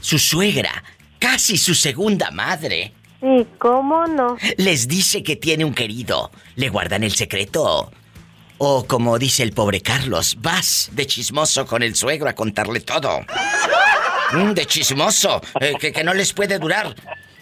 su 0.03 0.19
suegra, 0.19 0.83
casi 1.17 1.57
su 1.57 1.73
segunda 1.73 2.29
madre, 2.29 2.93
¿Y 3.21 3.45
cómo 3.57 4.05
no? 4.05 4.35
les 4.57 4.85
dice 4.89 5.23
que 5.23 5.37
tiene 5.37 5.63
un 5.63 5.73
querido. 5.73 6.29
¿Le 6.55 6.67
guardan 6.67 7.05
el 7.05 7.15
secreto? 7.15 7.89
O 8.57 8.85
como 8.85 9.17
dice 9.17 9.43
el 9.43 9.53
pobre 9.53 9.79
Carlos, 9.79 10.35
vas 10.41 10.89
de 10.91 11.07
chismoso 11.07 11.65
con 11.65 11.83
el 11.83 11.95
suegro 11.95 12.27
a 12.27 12.33
contarle 12.33 12.81
todo. 12.81 13.21
Mm, 14.33 14.51
de 14.51 14.65
chismoso, 14.65 15.41
eh, 15.61 15.73
que, 15.79 15.93
que 15.93 16.03
no 16.03 16.13
les 16.13 16.33
puede 16.33 16.59
durar 16.59 16.93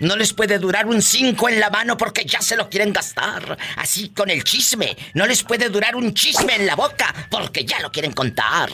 No 0.02 0.16
les 0.16 0.34
puede 0.34 0.58
durar 0.58 0.88
un 0.88 1.02
5 1.02 1.50
en 1.50 1.60
la 1.60 1.70
mano 1.70 1.96
porque 1.96 2.26
ya 2.26 2.42
se 2.42 2.56
lo 2.56 2.70
quieren 2.70 2.92
gastar. 2.92 3.58
Así 3.78 4.10
con 4.10 4.30
el 4.30 4.44
chisme. 4.44 4.98
No 5.14 5.28
les 5.28 5.44
puede 5.44 5.70
durar 5.70 5.96
un 5.96 6.14
chisme 6.14 6.56
en 6.56 6.66
la 6.66 6.76
boca 6.76 7.14
porque 7.30 7.64
ya 7.64 7.80
lo 7.80 7.92
quieren 7.92 8.12
contar. 8.12 8.70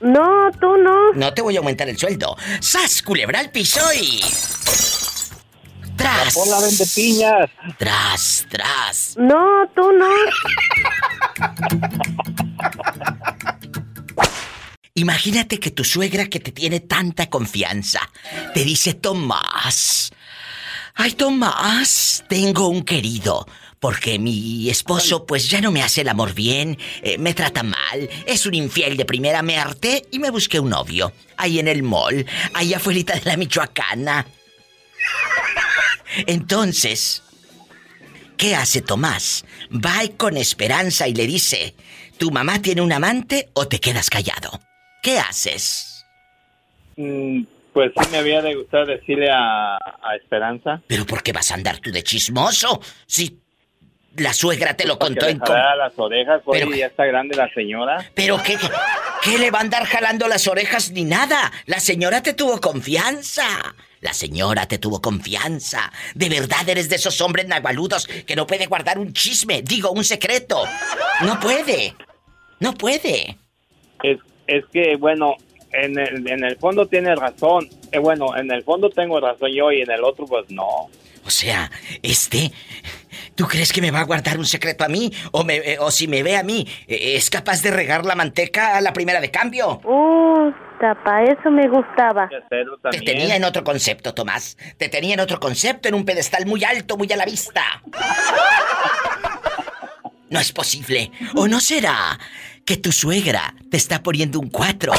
No, 0.00 0.50
tú 0.58 0.76
no. 0.78 1.12
No 1.12 1.34
te 1.34 1.42
voy 1.42 1.56
a 1.56 1.58
aumentar 1.58 1.88
el 1.88 1.98
sueldo. 1.98 2.36
¡Sas, 2.60 3.02
culebra 3.02 3.40
al 3.40 3.50
piso 3.50 3.80
y... 3.92 4.22
¡Tras! 5.96 6.36
La 6.48 6.60
vende 6.60 6.86
piñas. 6.94 7.50
¡Tras, 7.78 8.46
tras! 8.48 9.14
No, 9.18 9.68
tú 9.74 9.92
no. 9.92 10.08
Imagínate 14.94 15.58
que 15.58 15.70
tu 15.70 15.84
suegra 15.84 16.26
que 16.26 16.40
te 16.40 16.52
tiene 16.52 16.80
tanta 16.80 17.28
confianza 17.28 18.00
te 18.52 18.64
dice, 18.64 18.94
Tomás, 18.94 20.12
ay 20.94 21.12
Tomás, 21.12 22.24
tengo 22.28 22.68
un 22.68 22.82
querido, 22.82 23.46
porque 23.80 24.18
mi 24.18 24.70
esposo 24.70 25.26
pues 25.26 25.48
ya 25.48 25.60
no 25.60 25.70
me 25.70 25.82
hace 25.82 26.02
el 26.02 26.08
amor 26.08 26.34
bien, 26.34 26.78
eh, 27.02 27.18
me 27.18 27.34
trata 27.34 27.62
mal, 27.62 28.08
es 28.26 28.46
un 28.46 28.54
infiel 28.54 28.96
de 28.96 29.04
primera, 29.04 29.42
me 29.42 29.58
harté 29.58 30.06
y 30.10 30.18
me 30.18 30.30
busqué 30.30 30.60
un 30.60 30.70
novio, 30.70 31.12
ahí 31.36 31.58
en 31.58 31.68
el 31.68 31.82
mall, 31.82 32.26
ahí 32.54 32.74
afuera 32.74 33.14
de 33.14 33.22
la 33.24 33.36
Michoacana. 33.36 34.26
Entonces, 36.26 37.22
¿qué 38.36 38.54
hace 38.54 38.82
Tomás? 38.82 39.44
Va 39.72 40.00
con 40.16 40.36
esperanza 40.36 41.08
y 41.08 41.14
le 41.14 41.26
dice, 41.26 41.74
¿tu 42.18 42.30
mamá 42.30 42.60
tiene 42.60 42.82
un 42.82 42.92
amante 42.92 43.48
o 43.54 43.66
te 43.66 43.80
quedas 43.80 44.10
callado? 44.10 44.60
¿Qué 45.02 45.18
haces? 45.18 46.04
Mm, 46.96 47.42
pues 47.72 47.92
sí 47.96 48.08
me 48.10 48.18
había 48.18 48.42
de 48.42 48.54
gustar 48.54 48.86
decirle 48.86 49.30
a, 49.30 49.74
a 49.76 50.16
Esperanza. 50.16 50.80
¿Pero 50.86 51.04
por 51.06 51.22
qué 51.22 51.32
vas 51.32 51.50
a 51.50 51.54
andar 51.54 51.78
tú 51.78 51.90
de 51.90 52.02
chismoso? 52.02 52.80
Si 53.06 53.38
la 54.16 54.32
suegra 54.34 54.74
te 54.76 54.84
lo 54.86 54.98
Porque 54.98 55.14
contó 55.14 55.26
le 55.26 55.32
en... 55.32 55.38
jalara 55.40 55.76
las 55.76 55.98
orejas, 55.98 56.42
oye, 56.44 56.60
Pero- 56.60 56.76
ya 56.76 56.86
está 56.86 57.04
grande 57.06 57.34
la 57.36 57.48
señora. 57.54 58.10
¿Pero 58.14 58.36
qué, 58.42 58.58
qué, 59.22 59.38
le 59.38 59.50
va 59.50 59.58
a 59.58 59.62
andar 59.62 59.84
jalando 59.86 60.28
las 60.28 60.46
orejas 60.48 60.90
ni 60.90 61.04
nada? 61.04 61.50
La 61.66 61.80
señora 61.80 62.22
te 62.22 62.34
tuvo 62.34 62.60
confianza. 62.60 63.46
La 64.00 64.12
señora 64.12 64.66
te 64.66 64.78
tuvo 64.78 65.00
confianza. 65.00 65.92
De 66.14 66.28
verdad 66.28 66.68
eres 66.68 66.88
de 66.88 66.96
esos 66.96 67.20
hombres 67.20 67.46
navaludos 67.46 68.06
que 68.06 68.34
no 68.36 68.46
puede 68.46 68.66
guardar 68.66 68.98
un 68.98 69.12
chisme, 69.12 69.62
digo, 69.62 69.92
un 69.92 70.04
secreto. 70.04 70.64
No 71.22 71.38
puede. 71.40 71.94
No 72.60 72.74
puede. 72.74 73.38
Es, 74.02 74.18
es 74.48 74.64
que, 74.72 74.96
bueno, 74.96 75.36
en 75.72 75.98
el, 75.98 76.28
en 76.28 76.44
el 76.44 76.56
fondo 76.56 76.86
tiene 76.86 77.14
razón. 77.14 77.68
Eh, 77.90 77.98
bueno, 77.98 78.36
en 78.36 78.50
el 78.50 78.62
fondo 78.62 78.90
tengo 78.90 79.20
razón 79.20 79.50
yo 79.52 79.72
y 79.72 79.82
en 79.82 79.90
el 79.90 80.04
otro, 80.04 80.26
pues 80.26 80.50
no. 80.50 80.88
O 81.24 81.30
sea, 81.30 81.70
este, 82.02 82.50
¿tú 83.36 83.46
crees 83.46 83.72
que 83.72 83.80
me 83.80 83.92
va 83.92 84.00
a 84.00 84.04
guardar 84.04 84.38
un 84.38 84.44
secreto 84.44 84.84
a 84.84 84.88
mí? 84.88 85.12
O, 85.30 85.44
me, 85.44 85.56
eh, 85.56 85.78
o 85.78 85.90
si 85.90 86.08
me 86.08 86.22
ve 86.22 86.36
a 86.36 86.42
mí, 86.42 86.66
eh, 86.88 87.14
¿es 87.16 87.30
capaz 87.30 87.62
de 87.62 87.70
regar 87.70 88.04
la 88.04 88.16
manteca 88.16 88.76
a 88.76 88.80
la 88.80 88.92
primera 88.92 89.20
de 89.20 89.30
cambio? 89.30 89.80
Uh, 89.84 90.50
tapa, 90.80 91.22
eso 91.22 91.50
me 91.50 91.68
gustaba. 91.68 92.28
Te 92.90 93.00
tenía 93.02 93.36
en 93.36 93.44
otro 93.44 93.62
concepto, 93.62 94.14
Tomás. 94.14 94.56
Te 94.78 94.88
tenía 94.88 95.14
en 95.14 95.20
otro 95.20 95.38
concepto, 95.38 95.88
en 95.88 95.94
un 95.94 96.04
pedestal 96.04 96.44
muy 96.46 96.64
alto, 96.64 96.96
muy 96.96 97.10
a 97.12 97.16
la 97.16 97.24
vista. 97.24 97.62
No 100.28 100.40
es 100.40 100.50
posible. 100.50 101.12
¿O 101.36 101.46
no 101.46 101.60
será 101.60 102.18
que 102.64 102.78
tu 102.78 102.90
suegra 102.90 103.54
te 103.70 103.76
está 103.76 104.02
poniendo 104.02 104.40
un 104.40 104.48
cuatro? 104.48 104.92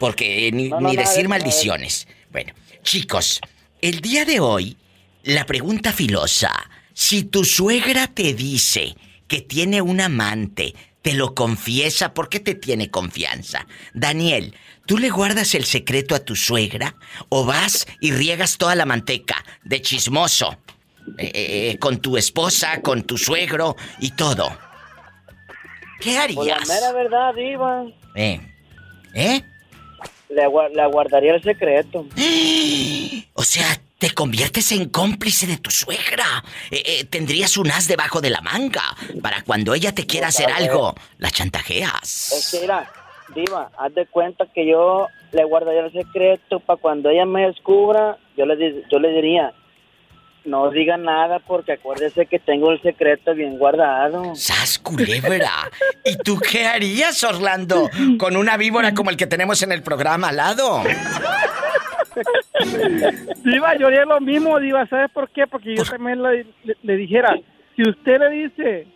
Porque 0.00 0.48
eh, 0.48 0.50
ni, 0.50 0.70
No, 0.70 0.80
no, 0.80 0.88
ni 0.88 0.96
decir 0.96 1.28
maldiciones. 1.28 2.08
Bueno, 2.32 2.52
chicos, 2.82 3.40
el 3.80 4.00
día 4.00 4.24
de 4.24 4.40
hoy, 4.40 4.76
la 5.22 5.46
pregunta 5.46 5.92
filosa. 5.92 6.52
Si 6.94 7.22
tu 7.22 7.44
suegra 7.44 8.08
te 8.08 8.34
dice 8.34 8.96
que 9.28 9.40
tiene 9.40 9.82
un 9.82 10.00
amante, 10.00 10.74
te 11.04 11.12
lo 11.12 11.34
confiesa, 11.34 12.14
¿por 12.14 12.30
qué 12.30 12.40
te 12.40 12.54
tiene 12.54 12.90
confianza? 12.90 13.66
Daniel, 13.92 14.56
¿tú 14.86 14.96
le 14.96 15.10
guardas 15.10 15.54
el 15.54 15.66
secreto 15.66 16.14
a 16.14 16.20
tu 16.20 16.34
suegra 16.34 16.96
o 17.28 17.44
vas 17.44 17.86
y 18.00 18.10
riegas 18.10 18.56
toda 18.56 18.74
la 18.74 18.86
manteca 18.86 19.44
de 19.64 19.82
chismoso? 19.82 20.56
eh, 21.18 21.30
eh, 21.34 21.78
con 21.78 21.98
tu 21.98 22.16
esposa, 22.16 22.80
con 22.80 23.02
tu 23.02 23.18
suegro 23.18 23.76
y 24.00 24.12
todo. 24.12 24.48
¿Qué 26.00 26.16
Pues 26.34 26.46
la 26.46 26.54
harías? 26.54 26.68
mera 26.68 26.92
verdad, 26.92 27.34
Diva. 27.34 27.84
Eh. 28.14 28.40
¿Eh? 29.14 29.42
Le 30.30 30.46
guardaría 30.86 31.34
el 31.34 31.42
secreto. 31.42 32.06
O 33.36 33.42
sea, 33.42 33.66
te 34.04 34.12
conviertes 34.12 34.70
en 34.72 34.90
cómplice 34.90 35.46
de 35.46 35.56
tu 35.56 35.70
suegra. 35.70 36.44
Eh, 36.70 36.82
eh, 36.84 37.04
tendrías 37.04 37.56
un 37.56 37.70
as 37.70 37.88
debajo 37.88 38.20
de 38.20 38.28
la 38.28 38.42
manga 38.42 38.82
para 39.22 39.40
cuando 39.44 39.72
ella 39.72 39.94
te 39.94 40.04
quiera 40.04 40.26
hacer 40.26 40.52
algo, 40.52 40.94
la 41.16 41.30
chantajeas. 41.30 42.32
Es 42.32 42.50
que 42.50 42.60
mira, 42.60 42.92
Diva, 43.34 43.70
haz 43.78 43.94
de 43.94 44.04
cuenta 44.04 44.44
que 44.54 44.66
yo 44.66 45.08
le 45.32 45.44
guardaría 45.44 45.86
el 45.86 45.92
secreto 45.92 46.60
para 46.60 46.78
cuando 46.78 47.08
ella 47.08 47.24
me 47.24 47.46
descubra, 47.46 48.18
yo 48.36 48.44
le, 48.44 48.84
yo 48.92 48.98
le 48.98 49.08
diría, 49.08 49.54
no 50.44 50.68
diga 50.68 50.98
nada 50.98 51.38
porque 51.38 51.72
acuérdese 51.72 52.26
que 52.26 52.38
tengo 52.38 52.72
el 52.72 52.82
secreto 52.82 53.34
bien 53.34 53.56
guardado. 53.56 54.34
¡Sas 54.34 54.78
culebra! 54.80 55.70
¿Y 56.04 56.18
tú 56.18 56.38
qué 56.38 56.66
harías, 56.66 57.24
Orlando, 57.24 57.88
con 58.18 58.36
una 58.36 58.58
víbora 58.58 58.92
como 58.92 59.08
el 59.08 59.16
que 59.16 59.26
tenemos 59.26 59.62
en 59.62 59.72
el 59.72 59.82
programa 59.82 60.28
al 60.28 60.36
lado? 60.36 60.82
Diva, 63.44 63.76
yo 63.78 63.86
haría 63.88 64.04
lo 64.04 64.20
mismo, 64.20 64.58
Diva. 64.60 64.86
¿Sabes 64.88 65.10
por 65.12 65.30
qué? 65.30 65.46
Porque 65.46 65.74
yo 65.76 65.84
también 65.84 66.22
le, 66.22 66.44
le- 66.64 66.76
le 66.82 66.96
dijera, 66.96 67.34
si 67.76 67.82
usted 67.88 68.18
le 68.18 68.30
dice 68.30 68.86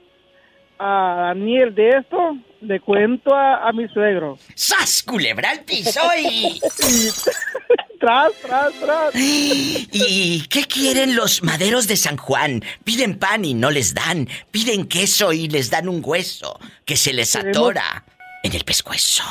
a 0.78 1.32
Daniel 1.34 1.74
de 1.74 1.88
esto, 1.90 2.36
le 2.60 2.80
cuento 2.80 3.34
a, 3.34 3.68
a 3.68 3.72
mi 3.72 3.88
suegro. 3.88 4.38
¡Sas, 4.54 5.02
culebra 5.02 5.50
al 5.50 5.64
piso 5.64 6.00
y... 6.20 6.60
tras, 8.00 8.32
tras, 8.40 8.72
tras. 8.80 9.10
¿Y 9.14 10.46
qué 10.48 10.64
quieren 10.64 11.16
los 11.16 11.42
maderos 11.42 11.88
de 11.88 11.96
San 11.96 12.16
Juan? 12.16 12.62
Piden 12.84 13.18
pan 13.18 13.44
y 13.44 13.54
no 13.54 13.70
les 13.70 13.92
dan. 13.94 14.28
Piden 14.52 14.86
queso 14.86 15.32
y 15.32 15.48
les 15.48 15.70
dan 15.70 15.88
un 15.88 16.00
hueso 16.04 16.58
que 16.84 16.96
se 16.96 17.12
les 17.12 17.34
Queremos- 17.34 17.56
atora 17.56 18.04
en 18.44 18.52
el 18.54 18.64
pescuezo. 18.64 19.24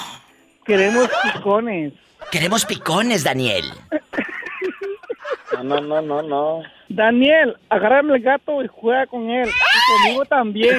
Queremos 0.65 1.09
picones. 1.23 1.93
Queremos 2.31 2.65
picones, 2.65 3.23
Daniel. 3.23 3.65
No, 5.53 5.63
no, 5.63 5.81
no, 5.81 6.01
no, 6.01 6.21
no. 6.21 6.61
Daniel, 6.89 7.57
agárrame 7.69 8.15
el 8.15 8.21
gato 8.21 8.61
y 8.63 8.67
juega 8.67 9.07
con 9.07 9.29
él. 9.29 9.47
Y 9.49 10.03
conmigo 10.03 10.25
también. 10.25 10.77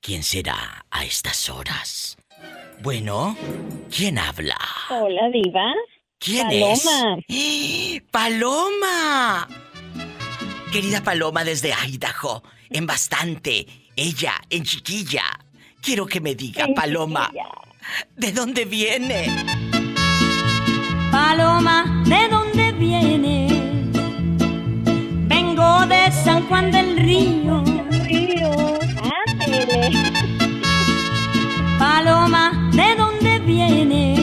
¿Quién 0.00 0.22
será 0.22 0.84
a 0.90 1.04
estas 1.04 1.48
horas? 1.48 2.16
Bueno, 2.80 3.36
¿quién 3.94 4.18
habla? 4.18 4.56
Hola, 4.88 5.28
Diva. 5.32 5.72
¿Quién 6.18 6.48
Paloma. 6.48 7.18
es? 7.28 8.02
¡Paloma! 8.10 9.48
Querida 10.72 11.02
Paloma 11.02 11.44
desde 11.44 11.72
Idaho, 11.86 12.42
en 12.70 12.86
bastante, 12.86 13.66
ella, 13.96 14.34
en 14.48 14.64
chiquilla. 14.64 15.24
Quiero 15.80 16.06
que 16.06 16.20
me 16.20 16.34
diga, 16.34 16.64
En 16.64 16.74
Paloma, 16.74 17.30
¿de 18.16 18.32
dónde 18.32 18.64
viene? 18.64 19.26
Paloma, 21.10 22.02
¿de 22.06 22.28
dónde 22.28 22.72
vienes? 22.72 23.52
Vengo 25.26 25.86
de 25.86 26.12
San 26.12 26.46
Juan 26.48 26.70
del 26.70 26.96
Río. 26.98 27.64
Paloma, 31.78 32.70
¿de 32.72 32.94
dónde 32.96 33.38
vienes? 33.40 34.19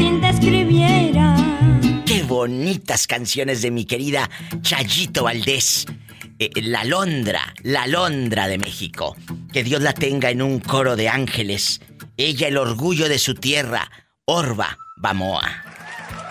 Fuera 0.00 0.10
tinta 0.10 0.30
escribiera. 0.30 1.36
¡Qué 2.06 2.22
bonitas 2.22 3.06
canciones 3.06 3.62
de 3.62 3.70
mi 3.70 3.84
querida 3.84 4.28
Chayito 4.62 5.24
Valdés! 5.24 5.86
Eh, 6.38 6.50
la 6.62 6.84
Londra, 6.84 7.54
la 7.62 7.86
Londra 7.86 8.48
de 8.48 8.58
México. 8.58 9.16
Que 9.52 9.62
Dios 9.62 9.82
la 9.82 9.92
tenga 9.92 10.30
en 10.30 10.42
un 10.42 10.58
coro 10.60 10.96
de 10.96 11.08
ángeles. 11.08 11.80
Ella 12.16 12.48
el 12.48 12.56
orgullo 12.56 13.08
de 13.08 13.18
su 13.18 13.34
tierra, 13.34 13.90
Orba 14.24 14.78
Bamoa. 14.96 15.64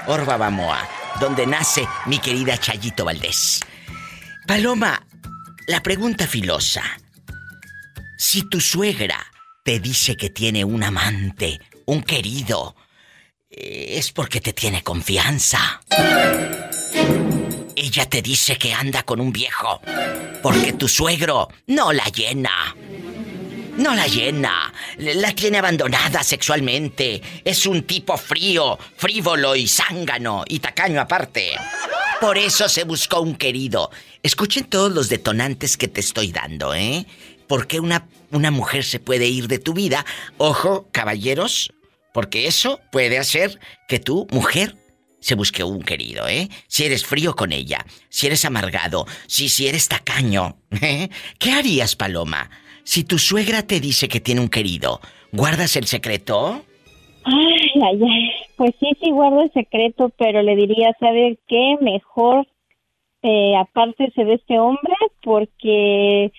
Orba 0.08 0.38
Bamoa, 0.38 0.88
donde 1.20 1.46
nace 1.46 1.88
mi 2.08 2.20
querida 2.20 2.58
Chayito 2.58 3.06
Valdés. 3.06 3.60
Paloma, 4.48 5.06
la 5.68 5.82
pregunta 5.82 6.26
filosa. 6.26 6.84
Si 8.18 8.50
tu 8.50 8.60
suegra 8.60 9.20
te 9.64 9.80
dice 9.80 10.18
que 10.18 10.32
tiene 10.32 10.66
un 10.66 10.84
amante, 10.84 11.60
un 11.86 12.02
querido, 12.02 12.76
eh, 12.76 12.79
es 13.50 14.12
porque 14.12 14.42
te 14.42 14.54
tiene 14.54 14.84
confianza. 14.84 15.82
Ella 17.76 18.06
te 18.08 18.22
dice 18.22 18.58
que 18.58 18.74
anda 18.74 19.04
con 19.04 19.20
un 19.20 19.32
viejo 19.32 19.82
porque 20.42 20.74
tu 20.74 20.88
suegro 20.88 21.50
no 21.68 21.92
la 21.92 22.06
llena. 22.06 22.76
No 23.78 23.96
la 23.96 24.08
llena. 24.08 24.74
La 24.98 25.34
tiene 25.34 25.58
abandonada 25.58 26.22
sexualmente. 26.24 27.22
Es 27.44 27.66
un 27.66 27.84
tipo 27.84 28.18
frío, 28.18 28.78
frívolo 28.98 29.56
y 29.56 29.68
zángano 29.68 30.44
y 30.48 30.60
tacaño 30.60 31.02
aparte. 31.02 31.54
Por 32.20 32.38
eso 32.38 32.68
se 32.68 32.84
buscó 32.84 33.22
un 33.22 33.36
querido. 33.36 33.90
Escuchen 34.22 34.66
todos 34.66 34.92
los 34.92 35.08
detonantes 35.08 35.78
que 35.78 35.88
te 35.88 36.02
estoy 36.02 36.34
dando, 36.34 36.74
¿eh? 36.74 37.06
¿Por 37.48 37.68
qué 37.68 37.80
una, 37.80 38.08
una 38.32 38.52
mujer 38.52 38.84
se 38.84 39.00
puede 39.00 39.28
ir 39.28 39.48
de 39.48 39.60
tu 39.60 39.74
vida? 39.74 40.06
Ojo, 40.38 40.90
caballeros, 40.92 41.72
porque 42.14 42.48
eso 42.48 42.80
puede 42.92 43.18
hacer 43.18 43.60
que 43.88 44.00
tu 44.00 44.28
mujer 44.32 44.76
se 45.20 45.36
busque 45.36 45.64
un 45.64 45.82
querido, 45.82 46.28
¿eh? 46.28 46.48
Si 46.68 46.86
eres 46.86 47.06
frío 47.06 47.36
con 47.36 47.52
ella, 47.52 47.86
si 48.10 48.28
eres 48.28 48.46
amargado, 48.46 49.06
si, 49.28 49.50
si 49.50 49.68
eres 49.68 49.88
tacaño, 49.88 50.58
¿eh? 50.82 51.10
¿Qué 51.40 51.52
harías, 51.52 51.96
Paloma? 51.96 52.50
Si 52.84 53.04
tu 53.04 53.18
suegra 53.20 53.64
te 53.64 53.80
dice 53.80 54.08
que 54.08 54.20
tiene 54.20 54.42
un 54.42 54.50
querido, 54.50 55.02
¿guardas 55.32 55.76
el 55.76 55.86
secreto? 55.86 56.64
Ay, 57.26 57.72
ay, 57.84 58.00
ay. 58.02 58.32
Pues 58.56 58.72
sí, 58.80 58.88
sí 59.02 59.12
guardo 59.12 59.42
el 59.42 59.52
secreto, 59.54 60.12
pero 60.18 60.42
le 60.42 60.56
diría, 60.56 60.96
¿sabe 61.00 61.38
qué? 61.48 61.76
Mejor 61.82 62.48
eh, 63.22 63.56
apártese 63.58 64.24
de 64.24 64.36
este 64.36 64.60
hombre 64.60 64.94
porque 65.22 66.32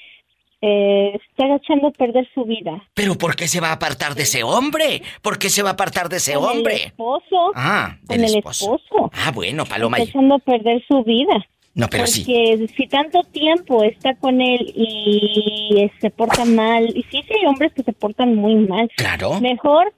eh, 0.63 1.19
está 1.31 1.55
echando 1.57 1.89
a 1.89 1.91
perder 1.93 2.29
su 2.35 2.45
vida. 2.45 2.83
¿Pero 2.95 3.17
por 3.17 3.35
qué 3.37 3.49
se 3.49 3.61
va 3.61 3.69
a 3.69 3.73
apartar 3.73 4.15
de 4.15 4.23
ese 4.25 4.43
hombre? 4.43 5.03
¿Por 5.23 5.39
qué 5.39 5.49
se 5.49 5.63
va 5.63 5.71
a 5.71 5.73
apartar 5.73 6.09
de 6.09 6.19
ese 6.19 6.35
Con 6.35 6.45
el 6.51 6.57
hombre? 6.59 6.75
esposo. 6.87 7.53
Ah, 7.55 7.97
Con 8.07 8.23
el 8.23 8.37
esposo. 8.37 8.79
Ah, 9.13 9.31
bueno, 9.33 9.65
Paloma. 9.65 9.99
Está 9.99 10.11
echando 10.11 10.35
a 10.35 10.39
perder 10.39 10.83
su 10.87 11.03
vida. 11.05 11.47
No, 11.73 11.89
pero 11.89 12.07
sí. 12.07 12.25
Porque 12.25 12.67
si 12.77 12.89
tanto 12.89 13.23
tiempo 13.33 13.85
está 13.85 14.15
con 14.17 14.41
él 14.41 14.73
y 14.75 15.91
se 16.01 16.11
porta 16.11 16.45
mal, 16.45 16.85
y 16.95 17.03
sí, 17.05 17.23
sí 17.27 17.33
hay 17.41 17.47
hombres 17.47 17.73
que 17.73 17.83
se 17.85 17.93
portan 17.93 18.35
muy 18.35 18.55
mal. 18.57 18.91
Claro. 18.97 19.41
Mejor 19.41 19.95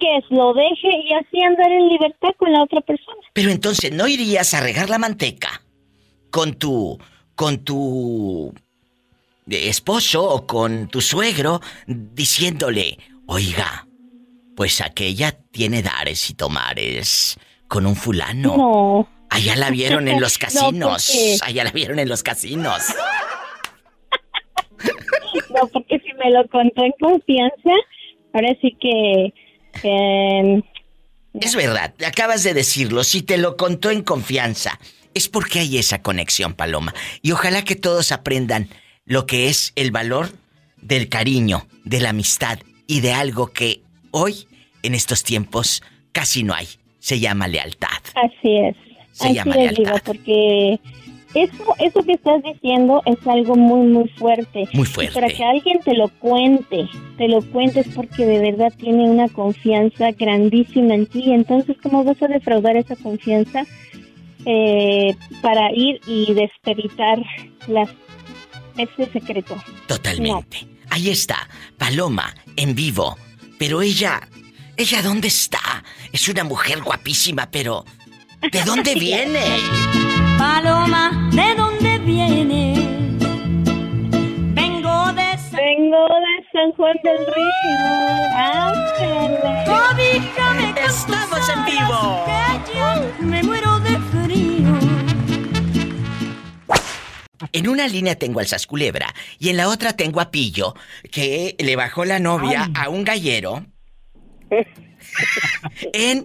que 0.00 0.20
lo 0.30 0.52
deje 0.52 0.88
y 1.04 1.12
así 1.12 1.40
andar 1.42 1.70
en 1.70 1.88
libertad 1.88 2.30
con 2.38 2.52
la 2.52 2.62
otra 2.64 2.80
persona. 2.80 3.18
Pero 3.34 3.50
entonces, 3.50 3.92
¿no 3.92 4.08
irías 4.08 4.52
a 4.54 4.60
regar 4.60 4.90
la 4.90 4.98
manteca 4.98 5.62
con 6.30 6.54
tu. 6.54 6.98
con 7.34 7.64
tu. 7.64 8.52
Esposo 9.50 10.22
o 10.24 10.46
con 10.46 10.88
tu 10.88 11.00
suegro 11.00 11.60
diciéndole, 11.86 12.98
oiga, 13.26 13.86
pues 14.56 14.80
aquella 14.80 15.32
tiene 15.50 15.82
dares 15.82 16.28
y 16.30 16.34
tomares 16.34 17.38
con 17.68 17.86
un 17.86 17.96
fulano? 17.96 18.56
No. 18.56 19.08
Allá 19.30 19.54
la 19.56 19.70
vieron 19.70 20.08
en 20.08 20.20
los 20.20 20.38
No, 20.40 20.46
casinos. 20.46 21.40
Allá 21.42 21.64
la 21.64 21.70
vieron 21.70 21.98
en 21.98 22.08
los 22.08 22.22
casinos. 22.22 22.82
No, 25.50 25.66
porque 25.72 25.98
si 25.98 26.12
me 26.14 26.30
lo 26.30 26.46
contó 26.48 26.84
en 26.84 26.92
confianza, 27.00 27.70
ahora 28.32 28.48
sí 28.60 28.76
que... 28.80 29.32
eh, 29.82 30.62
Es 31.40 31.54
verdad, 31.56 31.92
acabas 32.06 32.42
de 32.44 32.54
decirlo, 32.54 33.04
si 33.04 33.22
te 33.22 33.36
lo 33.36 33.56
contó 33.56 33.90
en 33.90 34.02
confianza, 34.02 34.78
es 35.12 35.28
porque 35.28 35.60
hay 35.60 35.78
esa 35.78 36.02
conexión, 36.02 36.54
Paloma. 36.54 36.94
Y 37.22 37.32
ojalá 37.32 37.62
que 37.64 37.76
todos 37.76 38.12
aprendan 38.12 38.68
lo 39.10 39.26
que 39.26 39.48
es 39.48 39.72
el 39.74 39.90
valor 39.90 40.28
del 40.80 41.08
cariño, 41.08 41.66
de 41.84 41.98
la 41.98 42.10
amistad 42.10 42.60
y 42.86 43.00
de 43.00 43.12
algo 43.12 43.48
que 43.48 43.80
hoy, 44.12 44.46
en 44.84 44.94
estos 44.94 45.24
tiempos, 45.24 45.82
casi 46.12 46.44
no 46.44 46.54
hay. 46.54 46.68
Se 47.00 47.18
llama 47.18 47.48
lealtad. 47.48 47.88
Así 48.14 48.56
es. 48.58 48.76
Se 49.10 49.26
así 49.26 49.34
llama 49.34 49.56
es, 49.56 49.72
lealtad. 49.72 49.82
Diva, 49.82 50.00
porque 50.04 50.78
eso, 51.34 51.74
eso 51.80 52.02
que 52.04 52.12
estás 52.12 52.40
diciendo 52.44 53.02
es 53.04 53.18
algo 53.26 53.56
muy, 53.56 53.88
muy 53.88 54.08
fuerte. 54.10 54.68
Muy 54.74 54.84
Y 54.84 54.86
fuerte. 54.86 55.14
para 55.14 55.26
que 55.26 55.42
alguien 55.42 55.80
te 55.80 55.94
lo 55.94 56.08
cuente, 56.20 56.88
te 57.18 57.26
lo 57.26 57.42
cuente 57.50 57.80
es 57.80 57.88
porque 57.88 58.24
de 58.24 58.38
verdad 58.38 58.72
tiene 58.78 59.10
una 59.10 59.28
confianza 59.28 60.12
grandísima 60.12 60.94
en 60.94 61.06
ti. 61.06 61.32
Entonces, 61.32 61.76
¿cómo 61.82 62.04
vas 62.04 62.22
a 62.22 62.28
defraudar 62.28 62.76
esa 62.76 62.94
confianza 62.94 63.64
eh, 64.46 65.16
para 65.42 65.72
ir 65.72 66.00
y 66.06 66.32
despeditar 66.32 67.18
las 67.66 67.90
ese 68.82 69.10
secreto. 69.12 69.56
Totalmente. 69.86 70.66
Ahí 70.90 71.10
está, 71.10 71.48
Paloma, 71.78 72.34
en 72.56 72.74
vivo. 72.74 73.16
Pero 73.58 73.82
ella, 73.82 74.20
¿ella 74.76 75.02
dónde 75.02 75.28
está? 75.28 75.84
Es 76.12 76.28
una 76.28 76.44
mujer 76.44 76.82
guapísima, 76.82 77.50
pero 77.50 77.84
¿de 78.50 78.62
dónde 78.64 78.94
viene? 78.94 79.42
Paloma, 80.38 81.30
¿de 81.32 81.54
dónde 81.54 81.98
vienes? 82.00 82.78
Vengo 84.54 85.12
de 85.12 85.38
San... 85.38 85.56
Vengo 85.56 86.06
de 86.26 86.46
San 86.52 86.72
Juan 86.76 86.96
del 87.04 87.18
Río. 87.26 87.50
Con 89.66 90.00
Estamos 90.78 91.48
en 91.48 91.64
vivo. 91.66 92.24
que 93.18 93.24
me 93.24 93.42
muero 93.42 93.79
En 97.52 97.68
una 97.68 97.88
línea 97.88 98.16
tengo 98.16 98.40
al 98.40 98.46
Sasculebra 98.46 99.14
y 99.38 99.48
en 99.48 99.56
la 99.56 99.68
otra 99.68 99.94
tengo 99.94 100.20
a 100.20 100.30
Pillo, 100.30 100.74
que 101.10 101.56
le 101.58 101.76
bajó 101.76 102.04
la 102.04 102.18
novia 102.18 102.70
a 102.74 102.88
un 102.88 103.04
gallero 103.04 103.64
en 105.92 106.24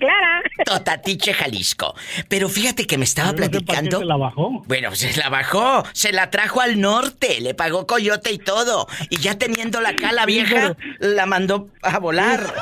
Totatiche, 0.65 1.33
Jalisco. 1.33 1.95
Pero 2.27 2.49
fíjate 2.49 2.85
que 2.85 2.97
me 2.97 3.05
estaba 3.05 3.33
platicando. 3.33 3.99
se 3.99 4.05
la 4.05 4.17
bajó? 4.17 4.63
Bueno, 4.67 4.93
se 4.95 5.17
la 5.17 5.29
bajó, 5.29 5.83
se 5.93 6.11
la 6.11 6.29
trajo 6.29 6.61
al 6.61 6.79
norte, 6.79 7.39
le 7.41 7.53
pagó 7.53 7.87
coyote 7.87 8.31
y 8.31 8.37
todo. 8.37 8.87
Y 9.09 9.17
ya 9.17 9.37
teniendo 9.37 9.81
la 9.81 9.95
cala 9.95 10.25
vieja, 10.25 10.75
la 10.99 11.25
mandó 11.25 11.69
a 11.81 11.99
volar. 11.99 12.53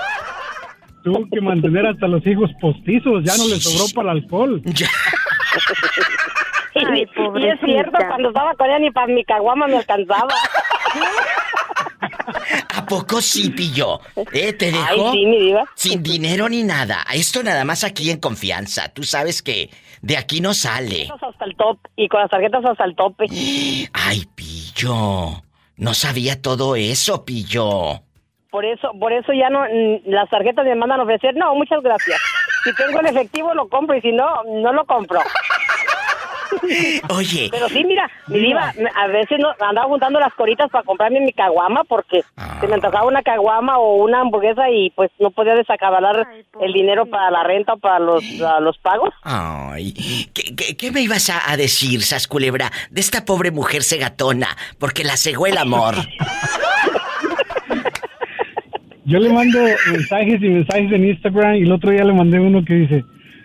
Tuvo 1.04 1.28
que 1.30 1.42
mantener 1.42 1.86
hasta 1.86 2.08
los 2.08 2.26
hijos 2.26 2.50
postizos, 2.62 3.24
ya 3.26 3.36
no 3.36 3.48
le 3.48 3.60
sobró 3.60 3.86
para 3.94 4.14
el 4.14 4.20
alcohol. 4.20 4.62
Y, 6.76 7.02
y 7.40 7.48
es 7.48 7.60
cierto, 7.64 7.98
cuando 8.08 8.30
estaba 8.30 8.54
con 8.56 8.68
ella 8.68 8.80
ni 8.80 8.92
para 8.92 9.08
mi 9.08 9.24
caguama 9.24 9.68
me 9.68 9.78
alcanzaba. 9.78 10.34
¿A 12.76 12.86
poco 12.86 13.22
sí, 13.22 13.50
Pillo? 13.50 14.00
¿Eh? 14.34 14.54
¿Te 14.54 14.72
dejó? 14.72 15.10
Ay, 15.10 15.12
sí, 15.12 15.26
mi 15.26 15.40
diva. 15.40 15.66
Sin 15.76 16.04
dinero 16.04 16.50
ni 16.50 16.64
nada. 16.64 17.06
Esto 17.14 17.44
nada 17.44 17.64
más 17.64 17.84
aquí 17.84 18.10
en 18.10 18.20
confianza. 18.20 18.90
Tú 18.90 19.04
sabes 19.04 19.42
que 19.42 19.70
de 20.02 20.18
aquí 20.18 20.42
no 20.42 20.54
sale. 20.54 21.10
Hasta 21.22 21.46
el 21.46 21.56
top 21.56 21.80
y 21.96 22.08
con 22.10 22.22
las 22.22 22.30
tarjetas 22.30 22.66
hasta 22.66 22.84
el 22.86 22.96
tope. 22.96 23.26
Ay, 23.94 24.24
Pillo. 24.36 25.44
No 25.78 25.94
sabía 25.94 26.42
todo 26.42 26.76
eso, 26.76 27.26
Pillo. 27.26 28.02
Por 28.52 28.66
eso, 28.66 28.92
por 29.00 29.12
eso 29.12 29.34
ya 29.34 29.50
no, 29.50 29.64
las 30.06 30.30
tarjetas 30.30 30.66
me 30.66 30.76
mandan 30.76 31.00
a 31.00 31.04
ofrecer. 31.04 31.36
No, 31.36 31.56
muchas 31.56 31.82
gracias. 31.82 32.20
Si 32.64 32.74
tengo 32.76 33.00
el 33.00 33.08
efectivo 33.08 33.54
lo 33.54 33.68
compro 33.68 33.98
y 33.98 34.02
si 34.02 34.12
no, 34.12 34.44
no 34.44 34.72
lo 34.74 34.86
compro. 34.86 35.20
Oye. 37.10 37.50
Pero 37.52 37.70
sí, 37.70 37.84
mira, 37.84 38.10
mi 38.28 38.40
diva, 38.40 38.74
a 38.96 39.08
veces 39.08 39.40
no, 39.40 39.50
andaba 39.60 39.88
juntando 39.88 40.20
las 40.20 40.34
coritas 40.34 40.70
para 40.70 40.84
comprarme 40.84 41.20
mi 41.22 41.34
caguama 41.34 41.84
porque 41.84 42.24
se 42.60 42.68
me 42.68 42.76
antojaba 42.76 43.08
una 43.08 43.22
caguama 43.22 43.78
o 43.78 44.04
una 44.04 44.22
hamburguesa 44.22 44.70
y 44.70 44.90
pues 44.92 45.12
no 45.20 45.32
podía 45.32 45.56
desacabalar 45.56 46.28
el 46.60 46.74
dinero 46.74 47.06
para 47.06 47.32
la 47.32 47.44
renta 47.44 47.74
o 47.74 47.78
para 47.78 48.00
los, 48.00 48.24
a 48.42 48.60
los 48.60 48.78
pagos. 48.78 49.14
Ay, 49.24 49.94
¿qué, 50.34 50.56
qué, 50.56 50.78
qué 50.78 50.92
me 50.92 51.02
ibas 51.02 51.30
a, 51.30 51.52
a 51.52 51.58
decir, 51.58 52.02
Sasculebra, 52.02 52.72
de 52.90 53.02
esta 53.02 53.26
pobre 53.26 53.52
mujer 53.52 53.84
cegatona? 53.84 54.48
Porque 54.80 55.04
la 55.04 55.18
cegó 55.18 55.48
el 55.48 55.58
amor. 55.58 55.96
Yo 59.06 59.20
le 59.20 59.30
mando 59.30 59.60
mensajes 59.92 60.42
y 60.42 60.50
mensajes 60.50 60.92
en 60.92 61.06
Instagram 61.06 61.56
y 61.56 61.64
el 61.64 61.72
otro 61.72 61.92
día 61.92 62.06
le 62.06 62.14
mandé 62.14 62.40
uno 62.40 62.64
que 62.64 62.74
dice, 62.74 63.04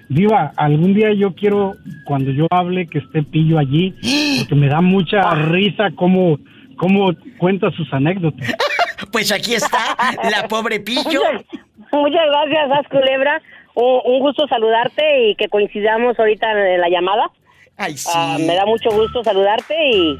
Diva, 0.08 0.52
algún 0.56 0.94
día 0.94 1.12
yo 1.12 1.34
quiero, 1.34 1.74
cuando 2.04 2.30
yo 2.30 2.46
hable, 2.50 2.86
que 2.86 2.98
esté 2.98 3.22
Pillo 3.22 3.58
allí, 3.58 3.94
porque 4.38 4.54
me 4.54 4.68
da 4.68 4.80
mucha 4.80 5.34
risa 5.34 5.90
cómo, 5.94 6.38
cómo 6.76 7.10
cuenta 7.38 7.70
sus 7.72 7.92
anécdotas. 7.92 8.54
Pues 9.12 9.30
aquí 9.30 9.54
está 9.54 9.96
la 10.28 10.48
pobre 10.48 10.80
Pillo. 10.80 11.02
Muchas, 11.02 11.44
muchas 11.92 12.26
gracias, 12.26 12.70
As 12.72 12.88
Culebra. 12.88 13.40
Un, 13.74 14.00
un 14.04 14.18
gusto 14.18 14.48
saludarte 14.48 15.30
y 15.30 15.34
que 15.36 15.48
coincidamos 15.48 16.18
ahorita 16.18 16.50
en 16.50 16.80
la 16.80 16.88
llamada. 16.88 17.30
Ay, 17.76 17.96
sí. 17.96 18.10
Ah, 18.12 18.36
me 18.40 18.56
da 18.56 18.66
mucho 18.66 18.90
gusto 18.90 19.22
saludarte 19.22 19.74
y 19.92 20.18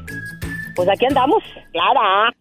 pues 0.75 0.87
aquí 0.87 1.05
andamos. 1.05 1.43
Clara. 1.73 2.33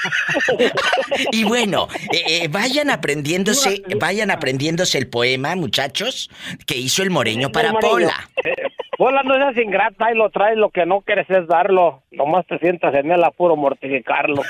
Y 1.32 1.44
bueno, 1.44 1.88
eh, 2.12 2.44
eh, 2.44 2.48
vayan 2.48 2.90
aprendiéndose, 2.90 3.82
vayan 3.98 4.30
aprendiéndose 4.30 4.98
el 4.98 5.08
poema, 5.08 5.54
muchachos, 5.56 6.30
que 6.66 6.76
hizo 6.76 7.02
el 7.02 7.10
moreño 7.10 7.50
para 7.50 7.72
Pola. 7.72 8.28
Pola 8.96 9.22
no 9.22 9.34
seas 9.34 9.56
ingrata 9.56 10.12
y 10.12 10.16
lo 10.16 10.30
traes, 10.30 10.56
lo 10.56 10.70
que 10.70 10.86
no 10.86 11.00
quieres 11.00 11.28
es 11.30 11.46
darlo. 11.46 12.02
Nomás 12.10 12.46
te 12.46 12.58
sientas 12.58 12.94
en 12.94 13.10
el 13.10 13.24
apuro 13.24 13.56
mortificarlo. 13.56 14.42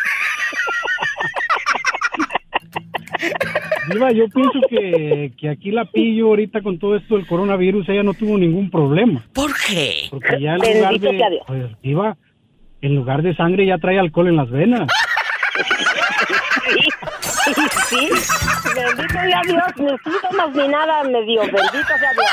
Diva, 3.93 4.13
yo 4.13 4.29
pienso 4.29 4.61
que, 4.69 5.33
que 5.39 5.49
aquí 5.49 5.71
la 5.71 5.85
pillo 5.85 6.29
ahorita 6.29 6.63
con 6.63 6.79
todo 6.79 6.97
esto 6.97 7.17
del 7.17 7.27
coronavirus, 7.27 7.89
ella 7.89 8.03
no 8.03 8.15
tuvo 8.15 8.39
ningún 8.39 8.71
problema. 8.71 9.25
¿Por 9.33 9.51
qué? 9.67 10.07
Porque 10.11 10.41
ya 10.41 10.55
en 10.55 10.59
lugar 10.59 10.93
Bendito 10.93 11.11
sea 11.13 11.31
Dios. 11.31 11.47
de, 11.49 11.59
pues, 11.61 11.83
Diva, 11.83 12.17
en 12.83 12.95
lugar 12.95 13.23
de 13.23 13.35
sangre 13.35 13.67
ya 13.67 13.79
trae 13.79 13.99
alcohol 13.99 14.29
en 14.29 14.37
las 14.37 14.51
venas. 14.51 14.89
Sí, 17.89 18.09
bendito 18.75 19.13
sea 19.13 19.41
Dios, 19.47 19.77
ni 19.77 20.13
síntomas 20.13 20.55
ni 20.55 20.69
nada 20.69 21.05
me 21.05 21.23
dio, 21.23 21.43
bendito 21.43 21.87
sea 21.87 22.13
Dios. 22.13 22.31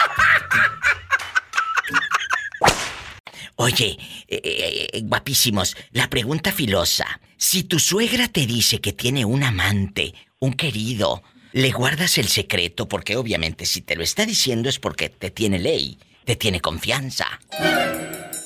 Oye, 3.59 3.97
eh, 4.27 4.41
eh, 4.43 4.87
eh, 4.93 5.01
guapísimos, 5.01 5.75
la 5.91 6.07
pregunta 6.09 6.51
filosa. 6.51 7.19
Si 7.37 7.63
tu 7.63 7.79
suegra 7.79 8.27
te 8.27 8.45
dice 8.45 8.79
que 8.79 8.93
tiene 8.93 9.25
un 9.25 9.43
amante, 9.43 10.13
un 10.37 10.53
querido, 10.53 11.23
¿le 11.53 11.71
guardas 11.71 12.19
el 12.19 12.27
secreto? 12.27 12.87
Porque 12.87 13.15
obviamente 13.15 13.65
si 13.65 13.81
te 13.81 13.95
lo 13.95 14.03
está 14.03 14.27
diciendo 14.27 14.69
es 14.69 14.77
porque 14.77 15.09
te 15.09 15.31
tiene 15.31 15.57
ley, 15.57 15.97
te 16.23 16.35
tiene 16.35 16.61
confianza. 16.61 17.25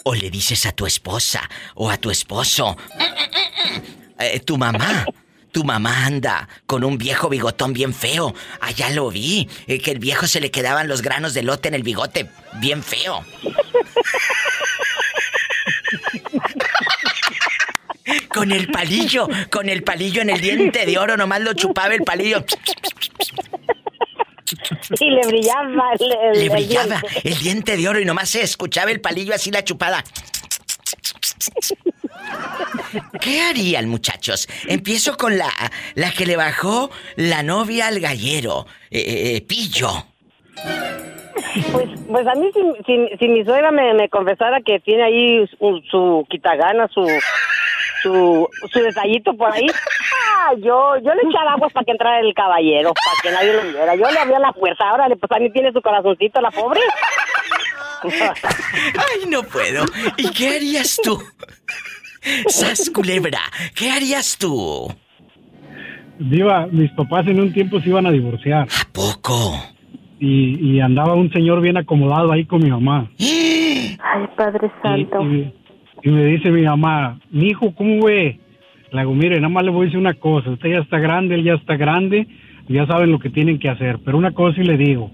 O 0.03 0.15
le 0.15 0.29
dices 0.29 0.65
a 0.65 0.71
tu 0.71 0.85
esposa 0.85 1.49
o 1.75 1.89
a 1.89 1.97
tu 1.97 2.09
esposo, 2.09 2.77
eh, 4.25 4.39
tu 4.39 4.57
mamá. 4.57 5.05
Tu 5.51 5.65
mamá 5.65 6.05
anda 6.05 6.47
con 6.65 6.85
un 6.85 6.97
viejo 6.97 7.27
bigotón 7.27 7.73
bien 7.73 7.93
feo. 7.93 8.33
Allá 8.61 8.89
lo 8.89 9.09
vi. 9.09 9.49
eh, 9.67 9.79
que 9.81 9.91
el 9.91 9.99
viejo 9.99 10.25
se 10.25 10.39
le 10.39 10.49
quedaban 10.49 10.87
los 10.87 11.01
granos 11.01 11.33
de 11.33 11.43
lote 11.43 11.67
en 11.67 11.73
el 11.73 11.83
bigote. 11.83 12.29
Bien 12.61 12.81
feo. 12.81 13.25
Con 18.33 18.51
el 18.53 18.67
palillo, 18.67 19.27
con 19.51 19.67
el 19.69 19.83
palillo 19.83 20.21
en 20.21 20.29
el 20.31 20.39
diente 20.41 20.85
de 20.85 20.97
oro, 20.97 21.17
nomás 21.17 21.41
lo 21.41 21.53
chupaba 21.53 21.93
el 21.93 22.01
palillo. 22.03 22.43
Y 24.99 25.09
le 25.09 25.21
brillaba 25.27 25.91
el, 25.99 26.33
Le 26.39 26.43
el 26.45 26.49
brillaba 26.49 26.99
diente. 27.01 27.29
el 27.29 27.37
diente 27.39 27.77
de 27.77 27.87
oro 27.89 27.99
y 27.99 28.05
nomás 28.05 28.29
se 28.29 28.41
escuchaba 28.41 28.89
el 28.91 29.01
palillo 29.01 29.35
así 29.35 29.51
la 29.51 29.63
chupada. 29.63 30.03
¿Qué 33.21 33.39
harían, 33.41 33.87
muchachos? 33.87 34.49
Empiezo 34.67 35.15
con 35.15 35.37
la, 35.37 35.51
la 35.93 36.11
que 36.11 36.25
le 36.25 36.35
bajó 36.35 36.89
la 37.15 37.43
novia 37.43 37.87
al 37.87 37.99
gallero, 37.99 38.65
eh, 38.89 39.35
eh, 39.35 39.41
Pillo. 39.41 39.89
Pues, 41.71 41.89
pues 42.07 42.27
a 42.27 42.33
mí 42.33 42.49
si, 42.53 42.61
si, 42.85 43.17
si 43.19 43.27
mi 43.27 43.45
suegra 43.45 43.71
me, 43.71 43.93
me 43.93 44.09
confesara 44.09 44.59
que 44.65 44.79
tiene 44.79 45.03
ahí 45.03 45.47
su, 45.59 45.81
su 45.89 46.25
quitagana, 46.29 46.87
su, 46.93 47.05
su, 48.01 48.47
su 48.71 48.79
detallito 48.79 49.35
por 49.35 49.51
ahí, 49.53 49.67
ah, 49.69 50.53
yo, 50.57 50.95
yo 50.97 51.13
le 51.13 51.21
echaba 51.29 51.53
aguas 51.53 51.71
para 51.73 51.85
que 51.85 51.91
entrara 51.91 52.19
el 52.21 52.33
caballero, 52.33 52.93
para 52.93 53.21
que 53.21 53.31
nadie 53.31 53.53
lo 53.53 53.61
viera. 53.71 53.95
Yo 53.95 54.09
le 54.09 54.19
abría 54.19 54.39
la 54.39 54.51
puerta, 54.51 54.89
ahora 54.89 55.07
pues 55.07 55.29
también 55.29 55.53
tiene 55.53 55.71
su 55.71 55.81
corazoncito 55.81 56.41
la 56.41 56.51
pobre. 56.51 56.81
Ay, 58.03 59.25
no 59.27 59.43
puedo. 59.43 59.85
¿Y 60.17 60.31
qué 60.31 60.55
harías 60.55 60.99
tú? 61.03 61.21
Sas 62.47 62.89
culebra, 62.89 63.39
¿qué 63.75 63.89
harías 63.89 64.37
tú? 64.37 64.87
Diva, 66.19 66.67
mis 66.71 66.91
papás 66.91 67.27
en 67.27 67.39
un 67.41 67.51
tiempo 67.51 67.79
se 67.81 67.89
iban 67.89 68.05
a 68.05 68.11
divorciar. 68.11 68.67
¿A 68.67 68.91
poco? 68.93 69.55
Y, 70.19 70.73
y 70.75 70.79
andaba 70.79 71.15
un 71.15 71.31
señor 71.31 71.61
bien 71.61 71.77
acomodado 71.77 72.31
ahí 72.31 72.45
con 72.45 72.61
mi 72.63 72.69
mamá. 72.69 73.09
Ay, 73.19 74.27
Padre 74.37 74.67
Y, 74.67 74.81
Santo. 74.83 75.21
y- 75.23 75.51
y 76.03 76.09
me 76.09 76.25
dice 76.25 76.49
mi 76.51 76.63
mamá, 76.63 77.19
mi 77.31 77.47
hijo, 77.49 77.73
¿cómo 77.75 78.05
ve? 78.05 78.39
Le 78.91 78.99
digo, 79.01 79.13
mire, 79.13 79.35
nada 79.37 79.49
más 79.49 79.63
le 79.63 79.69
voy 79.71 79.83
a 79.83 79.85
decir 79.85 79.99
una 79.99 80.13
cosa. 80.15 80.49
Usted 80.51 80.69
ya 80.69 80.79
está 80.79 80.99
grande, 80.99 81.35
él 81.35 81.43
ya 81.43 81.53
está 81.53 81.75
grande, 81.77 82.27
ya 82.67 82.85
saben 82.87 83.11
lo 83.11 83.19
que 83.19 83.29
tienen 83.29 83.59
que 83.59 83.69
hacer. 83.69 83.99
Pero 84.03 84.17
una 84.17 84.31
cosa 84.31 84.55
sí 84.57 84.63
le 84.63 84.77
digo, 84.77 85.11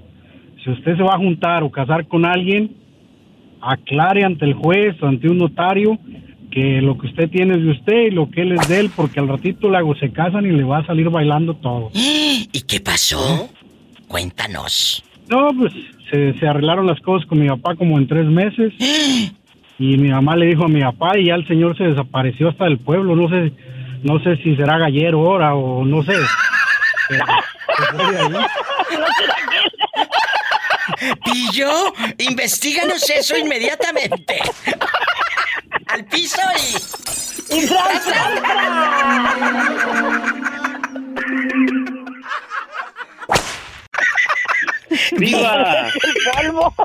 si 0.63 0.71
usted 0.71 0.95
se 0.97 1.03
va 1.03 1.15
a 1.15 1.17
juntar 1.17 1.63
o 1.63 1.69
casar 1.71 2.07
con 2.07 2.25
alguien, 2.25 2.75
aclare 3.61 4.23
ante 4.23 4.45
el 4.45 4.53
juez 4.53 4.95
o 5.01 5.07
ante 5.07 5.29
un 5.29 5.37
notario 5.39 5.97
que 6.51 6.81
lo 6.81 6.97
que 6.97 7.07
usted 7.07 7.29
tiene 7.29 7.55
es 7.55 7.63
de 7.63 7.71
usted 7.71 8.01
y 8.07 8.11
lo 8.11 8.29
que 8.29 8.41
él 8.41 8.53
es 8.53 8.67
de 8.67 8.79
él, 8.79 8.91
porque 8.95 9.19
al 9.19 9.27
ratito 9.27 9.69
le 9.69 9.77
hago, 9.77 9.95
se 9.95 10.11
casan 10.11 10.45
y 10.45 10.51
le 10.51 10.63
va 10.63 10.79
a 10.79 10.85
salir 10.85 11.09
bailando 11.09 11.55
todo. 11.55 11.91
¿Y 11.93 12.61
qué 12.67 12.79
pasó? 12.79 13.49
Cuéntanos. 14.07 15.03
No, 15.29 15.49
pues 15.57 15.73
se, 16.11 16.33
se 16.39 16.47
arreglaron 16.47 16.87
las 16.87 16.99
cosas 17.01 17.27
con 17.27 17.39
mi 17.39 17.47
papá 17.47 17.75
como 17.75 17.97
en 17.97 18.07
tres 18.07 18.25
meses. 18.25 18.73
Y 19.79 19.95
mi 19.97 20.09
mamá 20.09 20.35
le 20.35 20.47
dijo 20.47 20.65
a 20.65 20.67
mi 20.67 20.81
papá 20.81 21.19
y 21.19 21.27
ya 21.27 21.35
el 21.35 21.47
señor 21.47 21.77
se 21.77 21.83
desapareció 21.83 22.49
hasta 22.49 22.63
del 22.63 22.79
pueblo. 22.79 23.15
No 23.15 23.29
sé, 23.29 23.53
no 24.01 24.19
sé 24.23 24.37
si 24.37 24.55
será 24.55 24.79
gallero 24.79 25.19
ahora 25.19 25.53
o 25.53 25.85
no 25.85 26.01
sé. 26.01 26.13
Pero. 27.09 28.39
Pillo, 31.23 31.93
investiganos 32.17 33.09
eso 33.09 33.37
inmediatamente. 33.37 34.39
Al 35.97 36.05
piso 36.05 36.37
y. 36.55 37.57
¡Y 37.57 37.65
tras, 37.65 38.05
tras, 38.05 38.41
¡Viva! 45.17 45.87
polvo! 46.35 46.75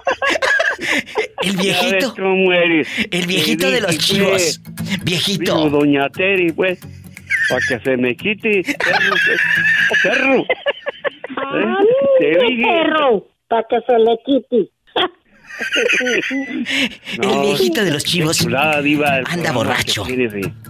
El 1.43 1.57
viejito. 1.59 1.91
¿Sabes 1.91 2.07
cómo 2.13 2.53
eres? 2.55 2.89
El 3.11 3.27
viejito 3.27 3.71
de 3.71 3.83
los 3.83 3.99
chivos. 3.99 4.63
Viejito. 5.05 5.57
Digo, 5.57 5.69
doña 5.69 6.09
Teri, 6.09 6.51
pues, 6.53 6.81
para 7.51 7.61
que 7.69 7.81
se 7.81 7.99
me 7.99 8.17
quite. 8.17 8.63
Perro, 8.63 9.15
pues. 9.27 9.41
perro. 10.03 10.41
¿Eh? 10.41 10.47
Te 12.19 12.47
dije. 12.47 12.63
perro! 12.63 13.27
Para 13.49 13.67
que 13.69 13.77
se 13.87 13.99
le 13.99 14.17
quite. 14.25 14.73
El 17.23 17.41
viejito 17.41 17.85
de 17.85 17.91
los 17.91 18.05
chivos 18.05 18.39
chulada, 18.39 18.81
diva, 18.83 19.21
anda 19.27 19.53
borracho. 19.53 20.05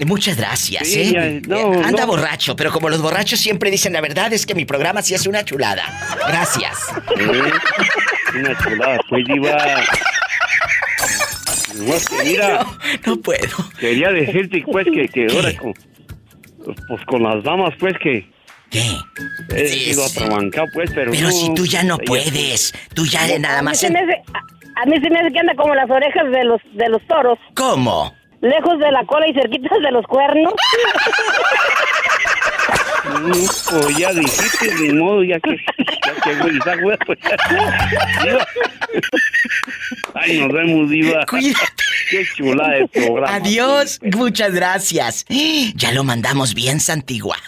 Muchas 0.06 0.36
gracias, 0.36 0.88
Sí, 0.88 1.00
¿eh? 1.00 1.12
ya, 1.12 1.48
no, 1.48 1.74
Eh, 1.74 1.82
anda 1.84 2.02
no. 2.02 2.06
borracho, 2.08 2.56
pero 2.56 2.70
como 2.72 2.88
los 2.88 3.00
borrachos 3.02 3.38
siempre 3.40 3.70
dicen 3.70 3.92
la 3.92 4.00
verdad, 4.00 4.32
es 4.32 4.46
que 4.46 4.54
mi 4.54 4.64
programa 4.64 5.02
sí 5.02 5.14
es 5.14 5.26
una 5.26 5.44
chulada. 5.44 5.84
Gracias. 6.28 6.78
¿Eh? 7.18 8.38
Una 8.38 8.58
chulada, 8.62 8.98
pues, 9.08 9.24
diva. 9.26 9.58
No, 11.74 11.94
que 11.94 12.24
mira. 12.24 12.66
No, 13.06 13.16
puedo. 13.20 13.56
Quería 13.78 14.10
decirte, 14.10 14.62
pues, 14.70 14.86
que, 14.92 15.08
que 15.08 15.26
ahora 15.34 15.52
con, 15.56 15.74
pues, 16.88 17.04
con 17.06 17.22
las 17.22 17.42
damas, 17.42 17.74
pues, 17.78 17.94
que... 18.02 18.30
¿Qué? 18.70 18.90
He 19.54 19.90
ido 19.90 20.02
a 20.04 20.08
trabancar, 20.08 20.66
pues, 20.72 20.90
pero 20.94 21.10
Pero 21.10 21.26
no, 21.26 21.32
si 21.32 21.52
tú 21.54 21.66
ya 21.66 21.82
no 21.82 21.98
puedes, 21.98 22.72
tú 22.94 23.04
ya 23.04 23.26
de 23.26 23.38
nada 23.38 23.60
más... 23.60 23.82
en- 23.82 23.94
a- 24.76 24.86
mí 24.86 25.00
se 25.00 25.10
me 25.10 25.18
hace 25.20 25.32
que 25.32 25.38
anda 25.40 25.54
como 25.54 25.74
las 25.74 25.90
orejas 25.90 26.30
de 26.30 26.44
los 26.44 26.60
de 26.74 26.88
los 26.88 27.02
toros. 27.06 27.38
¿Cómo? 27.54 28.14
Lejos 28.40 28.78
de 28.80 28.90
la 28.90 29.04
cola 29.04 29.28
y 29.28 29.34
cerquitas 29.34 29.78
de 29.80 29.90
los 29.92 30.04
cuernos. 30.06 30.52
Pues 33.70 33.96
ya 33.96 34.12
dijiste, 34.12 34.74
ni 34.80 34.92
modo, 34.94 35.22
ya 35.22 35.38
que... 35.40 35.56
Ya 36.04 36.14
que, 36.22 36.34
güey, 36.36 36.56
esa 36.58 36.76
güey, 36.76 36.96
pues... 37.06 37.18
Diva. 38.22 38.46
Ay, 40.14 40.40
nos 40.40 40.52
vemos, 40.52 40.90
diva. 40.90 41.24
Cuídate. 41.26 41.84
Qué 42.10 42.24
chula 42.36 42.68
de 42.70 42.88
programa. 42.88 43.34
Adiós, 43.36 44.00
muchas 44.14 44.54
gracias. 44.54 45.24
Ya 45.74 45.92
lo 45.92 46.04
mandamos 46.04 46.54
bien 46.54 46.80
santiguado. 46.80 47.42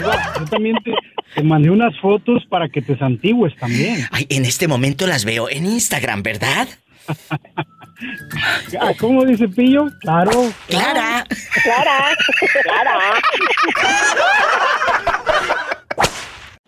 Yo 0.00 0.44
también 0.50 0.76
te, 0.82 0.92
te 1.34 1.42
mandé 1.42 1.70
unas 1.70 1.98
fotos 2.00 2.44
para 2.48 2.68
que 2.68 2.82
te 2.82 2.96
santigües 2.98 3.54
también. 3.56 4.06
Ay, 4.10 4.26
en 4.28 4.44
este 4.44 4.68
momento 4.68 5.06
las 5.06 5.24
veo 5.24 5.48
en 5.48 5.66
Instagram, 5.66 6.22
¿verdad? 6.22 6.68
Ah, 8.80 8.92
¿Cómo 8.98 9.26
dice 9.26 9.46
Pillo? 9.46 9.84
Claro. 10.00 10.30
Clara. 10.68 11.26
Clara. 11.62 12.16
Clara. 12.62 12.98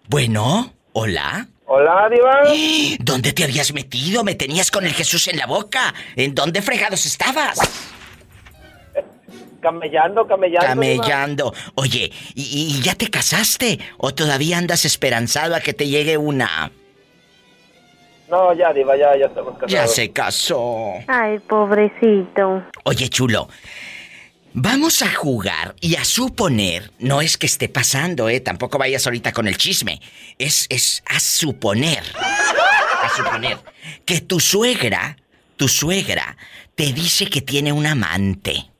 Bueno, 0.09 0.75
hola. 0.93 1.47
Hola, 1.65 2.11
Diva. 2.11 2.43
¿Dónde 3.01 3.33
te 3.33 3.45
habías 3.45 3.73
metido? 3.73 4.25
Me 4.25 4.35
tenías 4.35 4.71
con 4.71 4.85
el 4.85 4.93
Jesús 4.93 5.27
en 5.29 5.39
la 5.39 5.47
boca. 5.47 5.95
¿En 6.17 6.35
dónde 6.35 6.61
fregados 6.61 7.07
estabas? 7.07 7.59
Camellando, 9.63 10.27
camellando. 10.27 10.67
Camellando. 10.67 11.55
Oye, 11.77 12.11
¿y, 12.35 12.77
y 12.77 12.83
ya 12.83 12.95
te 12.95 13.09
casaste? 13.09 13.79
¿O 13.97 14.13
todavía 14.13 14.59
andas 14.59 14.85
esperanzado 14.85 15.55
a 15.55 15.61
que 15.61 15.73
te 15.73 15.87
llegue 15.87 16.19
una? 16.19 16.73
No, 18.29 18.53
ya, 18.55 18.73
Diva, 18.73 18.97
ya, 18.97 19.17
ya 19.17 19.27
estamos 19.27 19.53
casados. 19.55 19.73
Ya 19.73 19.87
se 19.87 20.11
casó. 20.11 20.95
Ay, 21.07 21.39
pobrecito. 21.41 22.65
Oye, 22.85 23.09
chulo. 23.09 23.49
Vamos 24.55 25.01
a 25.03 25.15
jugar 25.15 25.75
y 25.81 25.97
a 25.97 26.05
suponer, 26.05 26.91
no 26.99 27.23
es 27.23 27.39
que 27.39 27.47
esté 27.47 27.69
pasando, 27.69 28.29
eh, 28.29 28.41
tampoco 28.41 28.77
vayas 28.77 29.07
ahorita 29.07 29.33
con 29.33 29.49
el 29.49 29.57
chisme. 29.57 30.01
Es, 30.39 30.67
es 30.69 31.03
a 31.07 31.21
suponer. 31.21 32.03
A 32.19 33.09
suponer 33.17 33.59
que 34.05 34.21
tu 34.21 34.41
suegra, 34.41 35.17
tu 35.57 35.69
suegra, 35.69 36.37
te 36.75 36.93
dice 36.93 37.27
que 37.27 37.41
tiene 37.41 37.73
un 37.73 37.87
amante. 37.87 38.72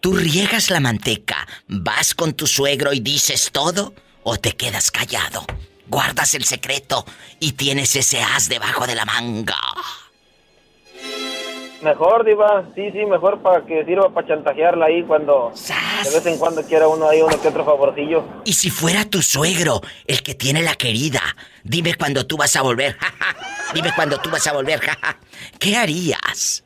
Tú 0.00 0.14
riegas 0.14 0.70
la 0.70 0.80
manteca, 0.80 1.46
vas 1.68 2.14
con 2.14 2.32
tu 2.32 2.46
suegro 2.46 2.94
y 2.94 3.00
dices 3.00 3.50
todo, 3.52 3.92
o 4.22 4.38
te 4.38 4.52
quedas 4.52 4.90
callado. 4.90 5.44
Guardas 5.88 6.34
el 6.34 6.44
secreto 6.44 7.04
y 7.38 7.52
tienes 7.52 7.94
ese 7.96 8.22
as 8.22 8.48
debajo 8.48 8.86
de 8.86 8.94
la 8.94 9.04
manga. 9.04 9.58
Mejor, 11.82 12.24
Diva. 12.24 12.64
Sí, 12.74 12.90
sí, 12.92 13.04
mejor 13.04 13.42
para 13.42 13.66
que 13.66 13.84
sirva 13.84 14.08
para 14.08 14.26
chantajearla 14.26 14.86
ahí 14.86 15.02
cuando... 15.02 15.52
De 16.04 16.10
vez 16.10 16.26
en 16.26 16.38
cuando 16.38 16.62
quiera 16.62 16.88
uno 16.88 17.06
ahí 17.06 17.20
uno 17.20 17.38
que 17.38 17.48
otro 17.48 17.66
favorcillo. 17.66 18.24
Y 18.46 18.54
si 18.54 18.70
fuera 18.70 19.04
tu 19.04 19.20
suegro, 19.20 19.82
el 20.06 20.22
que 20.22 20.34
tiene 20.34 20.62
la 20.62 20.76
querida, 20.76 21.20
dime 21.62 21.94
cuándo 21.94 22.26
tú 22.26 22.38
vas 22.38 22.56
a 22.56 22.62
volver, 22.62 22.96
jaja. 22.96 23.36
Dime 23.74 23.92
cuándo 23.94 24.18
tú 24.18 24.30
vas 24.30 24.46
a 24.46 24.52
volver, 24.52 24.80
jaja. 24.80 25.18
¿Qué 25.60 25.76
harías? 25.76 26.64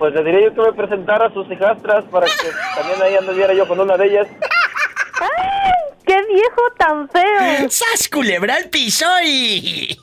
Pues 0.00 0.14
le 0.14 0.24
diría 0.24 0.48
yo 0.48 0.54
que 0.54 0.62
me 0.62 0.72
presentara 0.72 1.26
a 1.26 1.32
sus 1.32 1.46
hijastras 1.52 2.04
para 2.10 2.26
que 2.26 2.48
también 2.74 3.02
ahí 3.02 3.16
anduviera 3.16 3.52
yo 3.52 3.68
con 3.68 3.78
una 3.80 3.96
de 3.98 4.06
ellas. 4.06 4.26
¡Qué 6.06 6.16
viejo 6.32 6.62
tan 6.78 7.06
feo! 7.10 7.68
¡Sas 7.70 8.08
culebra 8.08 8.56
al 8.56 8.70
piso 8.70 9.04
y... 9.24 9.96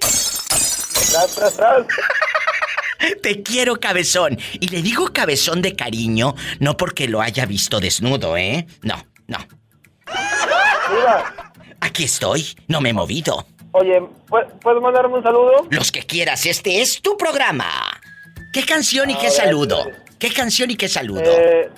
Tras, 0.00 1.34
tras, 1.36 1.56
tras. 1.56 1.86
Te 3.22 3.42
quiero, 3.44 3.76
cabezón. 3.78 4.38
Y 4.54 4.68
le 4.68 4.82
digo 4.82 5.12
cabezón 5.12 5.62
de 5.62 5.76
cariño, 5.76 6.34
no 6.58 6.76
porque 6.76 7.06
lo 7.06 7.20
haya 7.22 7.46
visto 7.46 7.78
desnudo, 7.78 8.36
¿eh? 8.36 8.66
No, 8.82 8.96
no. 9.28 9.38
Diva, 10.90 11.32
Aquí 11.80 12.04
estoy, 12.04 12.56
no 12.66 12.80
me 12.80 12.90
he 12.90 12.92
movido. 12.92 13.46
oye, 13.72 14.00
¿pu- 14.28 14.58
¿puedes 14.60 14.82
mandarme 14.82 15.14
un 15.18 15.22
saludo? 15.22 15.66
Los 15.70 15.92
que 15.92 16.02
quieras, 16.02 16.44
este 16.44 16.82
es 16.82 17.00
tu 17.00 17.16
programa. 17.16 17.70
¿Qué 18.54 18.64
canción 18.64 19.10
y 19.10 19.16
qué 19.16 19.30
saludo? 19.30 19.90
¿Qué 20.16 20.32
canción 20.32 20.70
y 20.70 20.76
qué 20.76 20.86
saludo? 20.86 21.24
Eh, 21.24 21.68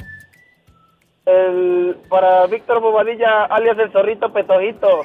el, 1.24 1.96
para 2.10 2.46
Víctor 2.48 2.82
Bobadilla, 2.82 3.46
alias 3.46 3.78
el 3.78 3.90
zorrito 3.90 4.30
petojito. 4.30 5.00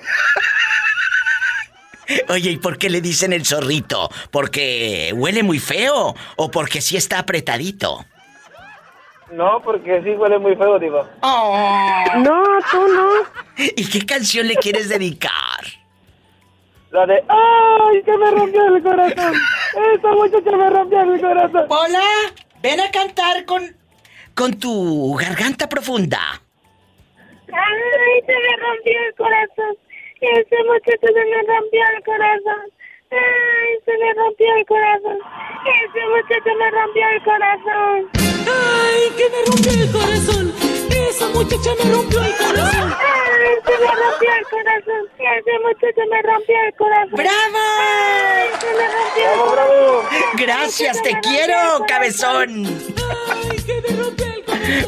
Oye, 2.28 2.52
¿y 2.52 2.58
por 2.58 2.78
qué 2.78 2.90
le 2.90 3.00
dicen 3.00 3.32
el 3.32 3.46
zorrito? 3.46 4.10
¿Porque 4.32 5.14
huele 5.16 5.44
muy 5.44 5.60
feo 5.60 6.14
o 6.36 6.52
porque 6.52 6.82
sí 6.82 6.98
está 6.98 7.20
apretadito? 7.20 8.04
No, 9.32 9.62
porque 9.64 10.02
sí 10.04 10.10
huele 10.10 10.40
muy 10.40 10.58
feo, 10.58 10.78
Diva. 10.78 11.10
No, 12.18 12.44
tú 12.70 12.88
no. 12.90 13.12
¿Y 13.78 13.90
qué 13.90 14.06
canción 14.06 14.46
le 14.46 14.58
quieres 14.58 14.90
dedicar? 14.90 15.64
La 16.92 17.06
de 17.06 17.24
¡Ay, 17.30 18.04
que 18.04 18.18
me 18.18 18.32
rompió 18.32 18.76
el 18.76 18.84
corazón! 18.84 19.34
¡Esa 19.94 20.12
muchacha 20.12 20.58
me 20.58 20.70
rompió 20.70 21.02
el 21.02 21.22
corazón! 21.22 21.66
Hola, 21.70 22.04
ven 22.62 22.80
a 22.82 22.92
cantar 22.92 23.46
con 23.46 23.64
con 24.36 24.60
tu 24.60 25.16
garganta 25.16 25.68
profunda. 25.70 26.20
Ay, 27.48 28.22
se 28.26 28.34
me 28.34 28.58
rompió 28.58 28.94
el 29.08 29.16
corazón. 29.16 29.78
Ese 30.20 30.64
muchacho 30.64 31.08
se 31.08 31.26
me 31.26 31.42
rompió 31.44 31.82
el 31.96 32.04
corazón. 32.04 32.72
Ay, 33.12 33.80
se 33.86 33.98
me 33.98 34.14
rompió 34.14 34.56
el 34.56 34.66
corazón. 34.66 35.18
Ese 35.66 36.08
muchacho 36.08 36.56
me 36.58 36.72
rompió 36.72 37.10
el 37.10 37.24
corazón. 37.24 38.10
Ay, 38.48 39.10
que 39.18 39.30
me 39.30 39.46
rompió 39.46 39.84
el 39.84 39.92
corazón. 39.92 40.71
Esa 41.12 41.28
muchacha 41.28 41.72
me 41.78 41.92
rompió 41.92 42.24
el 42.24 42.34
corazón. 42.38 42.96
Ay, 42.98 43.56
se 43.66 43.72
me 43.72 43.88
rompió 43.88 44.30
el 44.34 44.46
corazón. 44.46 45.10
Ese 45.20 45.60
muchacho 45.60 46.02
me 46.10 46.22
rompió 46.22 46.56
el 46.66 46.74
corazón. 46.76 47.12
¡Bravo! 47.12 47.58
Ay, 47.82 48.50
se 48.62 48.74
me 48.74 48.88
rompió 48.88 49.34
el 49.34 49.40
corazón. 49.42 50.06
Gracias, 50.38 51.02
te 51.04 51.20
quiero, 51.20 51.86
cabezón. 51.86 52.66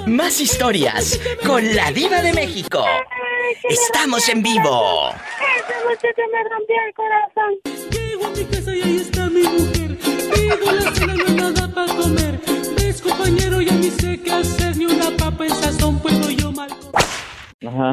Más 0.07 0.39
historias 0.39 1.19
con 1.45 1.76
la 1.76 1.91
diva 1.91 2.21
de 2.21 2.32
México. 2.32 2.86
Estamos 3.63 4.30
en 4.30 4.41
vivo. 4.43 5.09
Ese 5.09 5.74
muchacho 5.84 6.21
me 6.32 6.41
rompió 6.49 6.76
el 6.88 6.93
corazón. 6.93 7.59
Llego 7.91 8.26
a 8.28 8.30
mi 8.30 8.45
casa 8.45 8.74
y 8.74 8.82
ahí 8.82 8.97
está 9.01 9.26
mi 9.26 9.43
mujer. 9.43 9.97
Pido 10.34 10.71
la 10.71 10.91
cena, 10.95 11.13
no 11.15 11.26
hay 11.26 11.34
nada 11.34 11.67
para 11.67 11.93
comer. 11.93 12.39
Compañero, 13.02 13.62
ya 13.62 13.74
ni 13.74 13.89
sé 13.89 14.22
qué 14.22 14.32
hacer. 14.32 14.78
Ni 14.78 14.86
una 14.86 15.12
papa 15.18 15.46
en 15.46 15.52
sazón 15.56 16.00
puedo 16.00 16.30
yo 16.32 16.52
mal. 16.52 16.70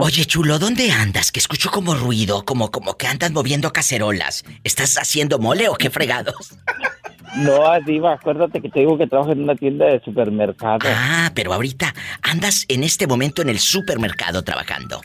Oye, 0.00 0.24
chulo, 0.24 0.58
¿dónde 0.58 0.90
andas? 0.90 1.30
Que 1.30 1.38
escucho 1.38 1.70
como 1.70 1.94
ruido, 1.94 2.44
como, 2.44 2.70
como 2.70 2.96
que 2.96 3.06
andas 3.06 3.30
moviendo 3.30 3.72
cacerolas. 3.72 4.44
¿Estás 4.64 4.98
haciendo 4.98 5.38
mole 5.38 5.68
o 5.68 5.74
qué 5.74 5.90
fregados? 5.90 6.54
No, 7.36 7.60
Diva, 7.86 8.14
acuérdate 8.14 8.60
que 8.60 8.68
te 8.68 8.80
digo 8.80 8.98
que 8.98 9.06
trabajo 9.06 9.30
en 9.30 9.44
una 9.44 9.54
tienda 9.54 9.86
de 9.86 10.00
supermercado. 10.00 10.80
Ah, 10.84 11.30
pero 11.32 11.52
ahorita 11.52 11.94
andas 12.22 12.64
en 12.68 12.82
este 12.82 13.06
momento 13.06 13.40
en 13.40 13.48
el 13.50 13.60
supermercado 13.60 14.42
trabajando. 14.42 15.00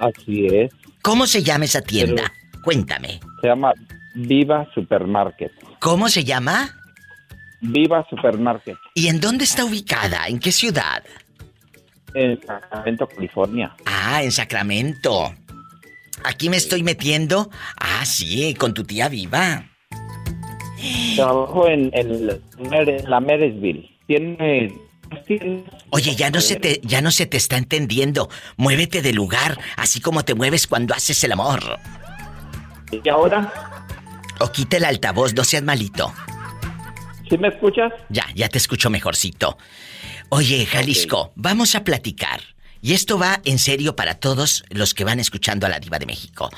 Así 0.00 0.46
es. 0.46 0.70
¿Cómo 1.02 1.26
se 1.26 1.42
llama 1.42 1.64
esa 1.64 1.82
tienda? 1.82 2.32
Cuéntame. 2.62 3.20
Se 3.40 3.48
llama 3.48 3.72
Viva 4.14 4.68
Supermarket. 4.72 5.50
¿Cómo 5.80 6.08
se 6.08 6.22
llama? 6.24 6.70
Viva 7.66 8.06
Supermarket. 8.08 8.76
¿Y 8.94 9.08
en 9.08 9.20
dónde 9.20 9.44
está 9.44 9.64
ubicada? 9.64 10.28
¿En 10.28 10.38
qué 10.38 10.52
ciudad? 10.52 11.02
En 12.14 12.40
Sacramento, 12.40 13.08
California. 13.08 13.74
Ah, 13.86 14.22
en 14.22 14.30
Sacramento. 14.30 15.34
Aquí 16.24 16.48
me 16.48 16.56
estoy 16.56 16.82
metiendo. 16.82 17.50
Ah, 17.78 18.04
sí, 18.04 18.54
con 18.54 18.74
tu 18.74 18.84
tía 18.84 19.08
viva. 19.08 19.64
Trabajo 21.16 21.68
en, 21.68 21.90
en 21.94 22.28
la 23.08 23.20
Marysville. 23.20 23.90
Tiene 24.06 24.70
Oye, 25.90 26.14
ya 26.16 26.30
no 26.30 26.40
se 26.40 26.56
te 26.56 26.80
ya 26.82 27.00
no 27.00 27.10
se 27.10 27.26
te 27.26 27.36
está 27.36 27.56
entendiendo. 27.56 28.28
Muévete 28.56 29.02
de 29.02 29.12
lugar, 29.12 29.58
así 29.76 30.00
como 30.00 30.24
te 30.24 30.34
mueves 30.34 30.66
cuando 30.66 30.94
haces 30.94 31.22
el 31.24 31.32
amor. 31.32 31.78
¿Y 32.90 33.08
ahora? 33.08 33.52
O 34.40 34.50
quita 34.50 34.76
el 34.76 34.84
altavoz, 34.84 35.34
no 35.34 35.44
seas 35.44 35.62
malito. 35.62 36.12
¿Sí 37.28 37.38
me 37.38 37.48
escuchas? 37.48 37.92
Ya, 38.08 38.26
ya 38.34 38.48
te 38.48 38.58
escucho 38.58 38.90
mejorcito. 38.90 39.56
Oye, 40.28 40.66
Jalisco, 40.66 41.32
vamos 41.36 41.74
a 41.74 41.84
platicar. 41.84 42.40
Y 42.80 42.92
esto 42.92 43.18
va 43.18 43.40
en 43.44 43.58
serio 43.58 43.96
para 43.96 44.14
todos 44.14 44.64
los 44.68 44.92
que 44.92 45.04
van 45.04 45.20
escuchando 45.20 45.66
a 45.66 45.70
la 45.70 45.80
diva 45.80 45.98
de 45.98 46.06
México. 46.06 46.50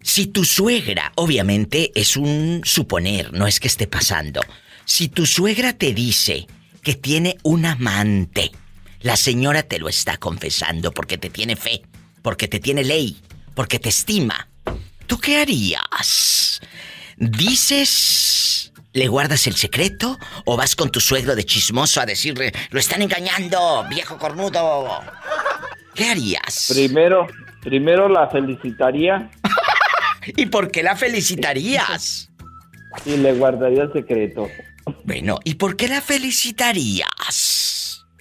Si 0.00 0.26
tu 0.26 0.44
suegra, 0.44 1.12
obviamente 1.16 1.90
es 1.96 2.16
un 2.16 2.60
suponer, 2.64 3.32
no 3.32 3.48
es 3.48 3.58
que 3.58 3.66
esté 3.66 3.88
pasando. 3.88 4.40
Si 4.84 5.08
tu 5.08 5.26
suegra 5.26 5.72
te 5.72 5.92
dice 5.92 6.46
que 6.82 6.94
tiene 6.94 7.38
un 7.42 7.66
amante, 7.66 8.52
la 9.00 9.16
señora 9.16 9.64
te 9.64 9.80
lo 9.80 9.88
está 9.88 10.18
confesando 10.18 10.92
porque 10.92 11.18
te 11.18 11.30
tiene 11.30 11.56
fe, 11.56 11.82
porque 12.22 12.46
te 12.46 12.60
tiene 12.60 12.84
ley, 12.84 13.20
porque 13.54 13.80
te 13.80 13.88
estima. 13.88 14.48
¿Tú 15.08 15.18
qué 15.18 15.38
harías? 15.38 16.60
¿Dices, 17.16 18.72
le 18.96 19.08
guardas 19.08 19.46
el 19.46 19.54
secreto 19.54 20.18
o 20.46 20.56
vas 20.56 20.74
con 20.74 20.90
tu 20.90 21.00
suegro 21.00 21.36
de 21.36 21.44
chismoso 21.44 22.00
a 22.00 22.06
decirle, 22.06 22.52
lo 22.70 22.80
están 22.80 23.02
engañando, 23.02 23.84
viejo 23.90 24.16
cornudo? 24.16 25.02
¿Qué 25.94 26.06
harías? 26.06 26.72
Primero, 26.72 27.26
primero 27.60 28.08
la 28.08 28.28
felicitaría. 28.28 29.30
¿Y 30.36 30.46
por 30.46 30.70
qué 30.70 30.82
la 30.82 30.96
felicitarías? 30.96 32.30
Y 33.04 33.18
le 33.18 33.34
guardaría 33.34 33.82
el 33.82 33.92
secreto. 33.92 34.48
Bueno, 35.04 35.40
¿y 35.44 35.54
por 35.54 35.76
qué 35.76 35.88
la 35.88 36.00
felicitarías? 36.00 37.65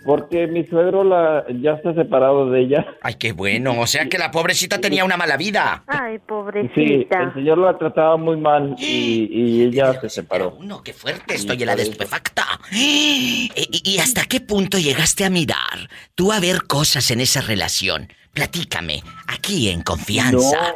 Porque 0.06 0.46
mi 0.46 0.64
suegro 0.66 1.04
la, 1.04 1.46
ya 1.62 1.72
está 1.72 1.94
separado 1.96 2.50
de 2.52 2.62
ella. 2.62 2.86
Ay, 3.02 3.16
qué 3.16 3.32
bueno. 3.32 3.80
O 3.80 3.88
sea 3.88 4.08
que 4.08 4.20
la 4.20 4.30
pobrecita 4.30 4.80
tenía 4.80 5.04
una 5.04 5.18
mala 5.18 5.36
vida. 5.36 5.84
Ay, 5.88 6.18
Sí, 6.18 6.22
pobrecita. 6.28 7.24
el 7.24 7.34
señor 7.34 7.58
la 7.58 7.76
trataba 7.78 8.16
muy 8.16 8.38
mal 8.38 8.76
y, 8.78 9.28
y 9.32 9.64
ella 9.64 10.00
se 10.00 10.10
separó. 10.10 10.58
No, 10.62 10.84
qué 10.84 10.94
fuerte, 10.94 11.34
estoy 11.36 11.58
en 11.60 11.66
la 11.66 11.76
de 11.76 11.84
estupefacta. 11.84 12.44
¿Y, 12.72 13.50
y 13.84 13.98
hasta 13.98 14.26
qué 14.26 14.42
punto 14.42 14.78
llegaste 14.78 15.26
a 15.26 15.30
mirar? 15.32 15.90
Tú 16.14 16.32
a 16.32 16.40
ver 16.40 16.64
cosas 16.68 17.10
en 17.10 17.20
esa 17.22 17.42
relación. 17.42 18.08
Platícame, 18.34 19.02
aquí 19.28 19.70
en 19.70 19.82
confianza. 19.82 20.74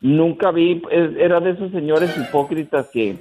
No, 0.00 0.16
nunca 0.26 0.50
vi, 0.52 0.80
era 1.18 1.40
de 1.40 1.50
esos 1.50 1.70
señores 1.72 2.16
hipócritas 2.16 2.86
que, 2.92 3.16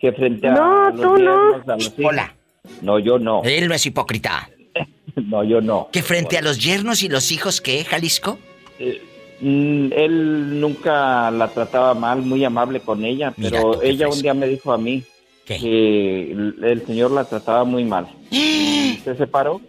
que 0.00 0.12
frente 0.12 0.48
a 0.48 0.52
No, 0.52 0.90
los 0.90 1.00
tú 1.00 1.16
no. 1.22 1.54
a 1.54 1.76
los 1.76 1.98
hijos- 1.98 2.04
Hola. 2.12 2.34
No, 2.80 2.98
yo 2.98 3.18
no. 3.18 3.42
Él 3.44 3.68
no 3.68 3.74
es 3.74 3.86
hipócrita. 3.86 4.48
No, 5.14 5.44
yo 5.44 5.60
no. 5.60 5.88
¿Que 5.92 6.02
frente 6.02 6.38
a 6.38 6.42
los 6.42 6.58
yernos 6.58 7.02
y 7.02 7.08
los 7.10 7.32
hijos 7.32 7.60
qué, 7.60 7.84
Jalisco? 7.84 8.38
Eh, 8.78 9.02
mm, 9.42 9.92
él 9.92 10.58
nunca 10.58 11.30
la 11.30 11.48
trataba 11.48 11.92
mal, 11.92 12.22
muy 12.22 12.42
amable 12.44 12.80
con 12.80 13.04
ella, 13.04 13.34
Mira 13.36 13.50
pero 13.50 13.82
ella 13.82 14.06
fresco. 14.06 14.14
un 14.14 14.22
día 14.22 14.32
me 14.32 14.46
dijo 14.46 14.72
a 14.72 14.78
mí 14.78 15.02
que 15.44 16.30
el, 16.32 16.56
el 16.64 16.86
señor 16.86 17.10
la 17.10 17.24
trataba 17.24 17.64
muy 17.64 17.84
mal. 17.84 18.06
¿Se 18.30 19.14
separó? 19.18 19.60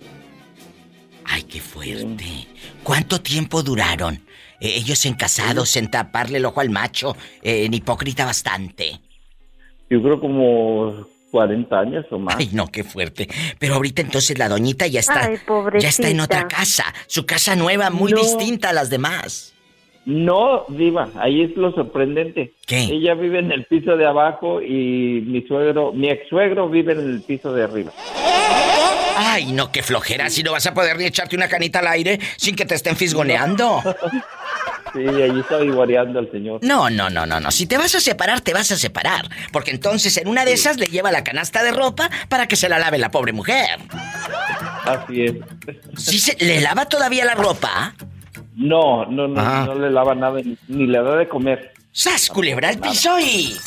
Ay, 1.26 1.44
qué 1.44 1.60
fuerte. 1.60 2.48
¿Cuánto 2.84 3.20
tiempo 3.20 3.64
duraron? 3.64 4.16
Eh, 4.62 4.76
ellos 4.78 5.06
en 5.06 5.16
casados, 5.16 5.76
en 5.76 5.92
taparle 5.92 6.38
el 6.38 6.46
ojo 6.46 6.62
al 6.62 6.70
macho, 6.70 7.18
eh, 7.42 7.66
en 7.66 7.74
hipócrita 7.74 8.24
bastante. 8.24 9.02
Yo 9.90 10.02
creo 10.02 10.22
como 10.22 11.06
40 11.34 11.80
años 11.80 12.06
o 12.12 12.20
más. 12.20 12.36
Ay, 12.38 12.52
no, 12.54 12.68
qué 12.68 12.84
fuerte. 12.84 13.28
Pero 13.58 13.74
ahorita 13.74 14.04
entonces 14.04 14.38
la 14.38 14.48
doñita 14.48 14.86
ya 14.86 15.00
está. 15.00 15.26
Ay, 15.26 15.38
pobrecita. 15.48 15.82
ya 15.82 15.90
está 15.90 16.10
en 16.10 16.20
otra 16.20 16.48
casa. 16.48 16.86
Su 17.08 17.26
casa 17.26 17.56
nueva, 17.56 17.90
muy 17.90 18.12
No. 18.12 18.20
distinta 18.22 18.70
a 18.70 18.74
las 18.74 18.92
demás. 18.92 19.50
No, 20.06 20.66
Diva, 20.68 21.10
ahí 21.16 21.42
es 21.42 21.58
lo 21.58 21.72
sorprendente. 21.72 22.54
¿Qué? 22.68 22.84
Ella 22.84 23.16
vive 23.16 23.40
en 23.40 23.52
el 23.52 23.66
piso 23.66 23.98
de 23.98 24.06
abajo 24.06 24.62
y 24.62 25.24
mi 25.26 25.42
suegro, 25.48 25.92
mi 25.92 26.08
ex 26.10 26.30
suegro 26.30 26.70
vive 26.70 26.94
en 26.94 27.00
el 27.00 27.22
piso 27.24 27.52
de 27.52 27.64
arriba. 27.64 27.92
Ay, 29.18 29.54
no, 29.54 29.72
qué 29.72 29.82
flojera. 29.82 30.30
Si 30.30 30.44
no 30.44 30.52
vas 30.52 30.68
a 30.68 30.74
poder 30.76 30.98
ni 30.98 31.06
echarte 31.06 31.36
una 31.36 31.48
canita 31.48 31.80
al 31.80 31.88
aire 31.88 32.20
sin 32.38 32.56
que 32.56 32.66
te 32.66 32.76
estén 32.76 32.96
fisgoneando. 32.96 33.82
Sí, 34.94 35.00
allí 35.22 35.40
está 35.40 35.58
vivoreando 35.58 36.20
al 36.20 36.30
señor. 36.32 36.60
No, 36.64 36.90
no, 36.90 37.10
no, 37.10 37.26
no, 37.26 37.40
no. 37.40 37.52
Si 37.52 37.66
te 37.66 37.78
vas 37.78 37.96
a 37.96 38.00
separar, 38.00 38.42
te 38.42 38.54
vas 38.54 38.72
a 38.72 38.78
separar. 38.78 39.28
Porque 39.52 39.72
entonces 39.72 40.16
en 40.18 40.28
una 40.28 40.46
de 40.46 40.54
esas 40.54 40.78
le 40.78 40.86
lleva 40.86 41.12
la 41.12 41.24
canasta 41.24 41.64
de 41.64 41.72
ropa 41.72 42.10
para 42.30 42.48
que 42.48 42.56
se 42.56 42.70
la 42.70 42.78
lave 42.80 42.98
la 43.00 43.10
pobre 43.10 43.34
mujer. 43.34 43.80
Así 44.86 45.24
es. 45.26 45.34
¿Sí 45.98 46.20
se, 46.20 46.38
le 46.46 46.62
lava 46.62 46.86
todavía 46.86 47.26
la 47.26 47.34
ropa? 47.36 47.96
No, 48.56 49.06
no, 49.08 49.28
no, 49.28 49.42
Ah. 49.42 49.64
no 49.66 49.76
le 49.76 49.90
lava 49.90 50.14
nada, 50.14 50.40
ni, 50.44 50.56
ni 50.68 50.86
le 50.88 51.02
da 51.02 51.16
de 51.16 51.28
comer. 51.28 51.74
¡Sas, 51.92 52.30
culebra 52.30 52.70
al 52.70 52.80
piso 52.80 53.20
y... 53.20 53.58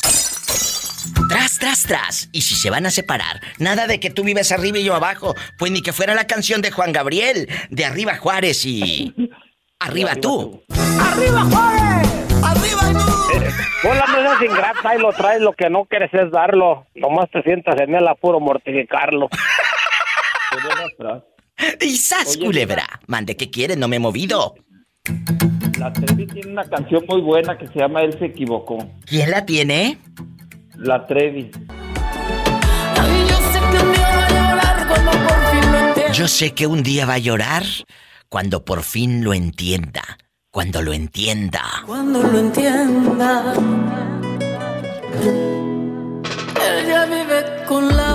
Tras, 1.29 1.59
tras, 1.59 1.83
tras. 1.83 2.29
Y 2.31 2.41
si 2.41 2.55
se 2.55 2.69
van 2.69 2.85
a 2.85 2.91
separar, 2.91 3.41
nada 3.57 3.87
de 3.87 3.99
que 3.99 4.09
tú 4.09 4.23
vives 4.23 4.51
arriba 4.53 4.77
y 4.77 4.83
yo 4.85 4.95
abajo. 4.95 5.35
Pues 5.57 5.71
ni 5.71 5.81
que 5.81 5.91
fuera 5.91 6.15
la 6.15 6.25
canción 6.27 6.61
de 6.61 6.71
Juan 6.71 6.93
Gabriel, 6.93 7.49
de 7.69 7.85
Arriba 7.85 8.15
Juárez 8.17 8.65
y... 8.65 9.13
Arriba 9.79 10.15
tú. 10.15 10.63
¡Arriba, 10.69 11.43
Juárez! 11.51 12.09
¡Arriba 12.43 12.81
tú! 12.93 13.37
Vos 13.87 13.95
la 13.95 14.05
no 14.07 14.15
seas 14.15 14.41
ingrata 14.41 14.95
y 14.95 14.99
lo 14.99 15.13
traes, 15.13 15.41
lo 15.41 15.53
que 15.53 15.69
no 15.69 15.85
quieres 15.85 16.11
es 16.13 16.31
darlo. 16.31 16.87
Nomás 16.95 17.29
te 17.31 17.43
sientas 17.43 17.79
en 17.79 17.93
el 17.93 18.07
apuro 18.07 18.39
mortificarlo. 18.39 19.29
Y 21.81 21.97
sas, 21.97 22.37
culebra. 22.37 22.85
Mande, 23.07 23.35
¿qué 23.35 23.49
quieres? 23.49 23.77
No 23.77 23.87
me 23.87 23.95
he 23.95 23.99
movido. 23.99 24.55
La 25.79 25.91
Trevi 25.91 26.27
tiene 26.27 26.51
una 26.51 26.63
canción 26.63 27.03
muy 27.07 27.21
buena 27.21 27.57
que 27.57 27.67
se 27.67 27.79
llama 27.79 28.03
Él 28.03 28.17
se 28.17 28.25
equivocó. 28.25 28.77
¿Quién 29.05 29.31
la 29.31 29.43
tiene? 29.45 29.97
La 30.75 31.07
Trevi. 31.07 31.49
Yo 36.13 36.27
sé 36.27 36.53
que 36.53 36.67
un 36.67 36.83
día 36.83 37.05
va 37.05 37.15
a 37.15 37.19
llorar 37.19 37.63
cuando 38.29 38.65
por 38.65 38.83
fin 38.83 39.23
lo 39.23 39.33
entienda. 39.33 40.17
Cuando 40.51 40.81
lo 40.81 40.93
entienda. 40.93 41.63
Cuando 41.85 42.23
lo 42.23 42.39
entienda, 42.39 43.53
él 46.65 46.87
ya 46.87 47.05
vive 47.05 47.65
con 47.67 47.95
la 47.95 48.06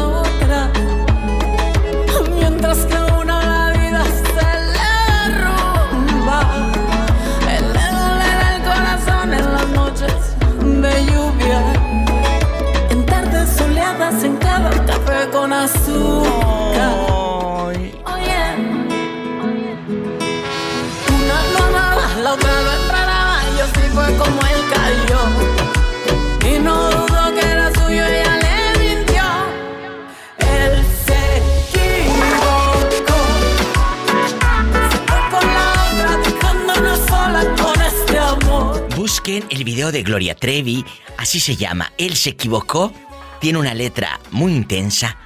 Busquen 39.22 39.44
el 39.50 39.62
video 39.62 39.92
de 39.92 40.02
Gloria 40.02 40.34
Trevi, 40.34 40.84
así 41.16 41.38
se 41.38 41.54
llama. 41.54 41.92
Él 41.96 42.16
se 42.16 42.30
equivocó, 42.30 42.92
tiene 43.38 43.60
una 43.60 43.72
letra 43.72 44.18
muy 44.32 44.52
intensa. 44.52 45.16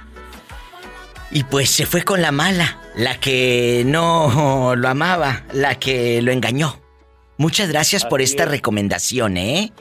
Y 1.31 1.45
pues 1.45 1.71
se 1.71 1.87
fue 1.87 2.03
con 2.03 2.21
la 2.21 2.31
mala, 2.31 2.79
la 2.95 3.19
que 3.19 3.81
no 3.87 4.75
lo 4.75 4.87
amaba, 4.87 5.45
la 5.51 5.79
que 5.79 6.21
lo 6.21 6.31
engañó. 6.31 6.75
Muchas 7.39 7.71
gracias 7.71 8.05
por 8.05 8.21
esta 8.21 8.43
es. 8.43 8.51
recomendación, 8.51 9.35
¿eh? 9.35 9.71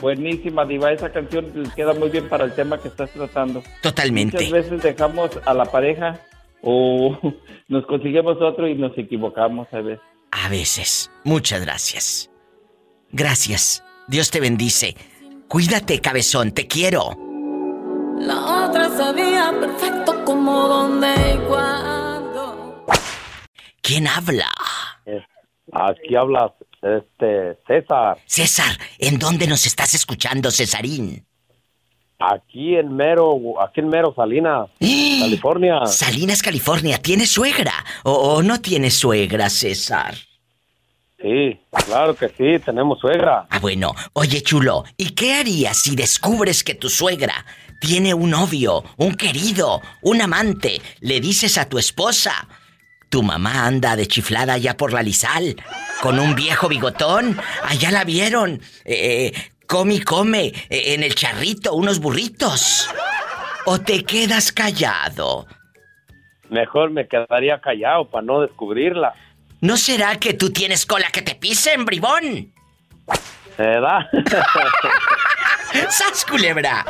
Buenísima, 0.00 0.64
Diva. 0.64 0.92
Esa 0.92 1.10
canción 1.10 1.50
queda 1.74 1.92
muy 1.92 2.10
bien 2.10 2.28
para 2.28 2.44
el 2.44 2.54
tema 2.54 2.80
que 2.80 2.86
estás 2.86 3.10
tratando. 3.10 3.64
Totalmente. 3.82 4.36
Muchas 4.36 4.52
veces 4.52 4.80
dejamos 4.80 5.30
a 5.44 5.54
la 5.54 5.64
pareja 5.64 6.20
o 6.62 7.18
nos 7.66 7.84
conseguimos 7.86 8.40
otro 8.40 8.68
y 8.68 8.76
nos 8.76 8.96
equivocamos 8.96 9.66
a 9.72 9.80
veces. 9.80 10.04
A 10.30 10.48
veces. 10.48 11.10
Muchas 11.24 11.62
gracias. 11.62 12.29
Gracias. 13.12 13.82
Dios 14.08 14.30
te 14.30 14.40
bendice. 14.40 14.96
Cuídate, 15.48 16.00
cabezón. 16.00 16.52
Te 16.52 16.66
quiero. 16.66 17.16
La 18.18 18.66
otra 18.66 18.88
sabía 18.90 19.52
perfecto 19.58 20.24
cómo, 20.24 20.68
dónde 20.68 21.08
y 21.34 21.38
cuándo. 21.48 22.86
¿Quién 23.80 24.06
habla? 24.06 24.50
Aquí 25.72 26.16
habla 26.16 26.54
este 26.82 27.58
César. 27.66 28.18
César, 28.26 28.76
¿en 28.98 29.18
dónde 29.18 29.46
nos 29.46 29.66
estás 29.66 29.94
escuchando, 29.94 30.50
Cesarín? 30.50 31.24
Aquí 32.18 32.76
en 32.76 32.94
Mero, 32.94 33.60
aquí 33.62 33.80
en 33.80 33.88
Mero, 33.88 34.12
Salinas, 34.14 34.68
California. 34.78 35.86
Salinas, 35.86 36.42
California. 36.42 36.98
¿Tienes 36.98 37.30
suegra 37.30 37.72
o, 38.04 38.12
o 38.12 38.42
no 38.42 38.60
tienes 38.60 38.94
suegra, 38.94 39.48
César? 39.48 40.14
Sí, 41.20 41.60
claro 41.86 42.14
que 42.14 42.28
sí, 42.28 42.58
tenemos 42.64 42.98
suegra. 42.98 43.46
Ah, 43.50 43.58
bueno. 43.58 43.94
Oye, 44.14 44.42
chulo, 44.42 44.84
¿y 44.96 45.10
qué 45.10 45.34
harías 45.34 45.82
si 45.82 45.94
descubres 45.94 46.64
que 46.64 46.74
tu 46.74 46.88
suegra 46.88 47.44
tiene 47.80 48.14
un 48.14 48.30
novio, 48.30 48.84
un 48.96 49.14
querido, 49.14 49.82
un 50.00 50.22
amante? 50.22 50.80
Le 51.00 51.20
dices 51.20 51.58
a 51.58 51.68
tu 51.68 51.78
esposa, 51.78 52.48
tu 53.10 53.22
mamá 53.22 53.66
anda 53.66 53.96
de 53.96 54.06
chiflada 54.06 54.54
allá 54.54 54.76
por 54.76 54.94
la 54.94 55.02
Lizal, 55.02 55.56
con 56.00 56.18
un 56.18 56.34
viejo 56.34 56.68
bigotón. 56.68 57.36
Allá 57.64 57.90
la 57.90 58.04
vieron. 58.04 58.60
Eh, 58.86 59.32
come 59.66 59.94
y 59.96 60.00
come, 60.00 60.46
eh, 60.46 60.94
en 60.94 61.02
el 61.02 61.14
charrito, 61.14 61.74
unos 61.74 61.98
burritos. 61.98 62.88
¿O 63.66 63.78
te 63.78 64.04
quedas 64.04 64.52
callado? 64.52 65.46
Mejor 66.48 66.90
me 66.90 67.06
quedaría 67.06 67.60
callado 67.60 68.08
para 68.08 68.24
no 68.24 68.40
descubrirla. 68.40 69.14
¿No 69.60 69.76
será 69.76 70.18
que 70.18 70.32
tú 70.32 70.50
tienes 70.50 70.86
cola 70.86 71.10
que 71.10 71.22
te 71.22 71.34
pisen, 71.34 71.84
bribón? 71.84 72.52
¿Verdad? 73.58 74.06
¡Sas, 75.90 76.24
culebra! 76.24 76.86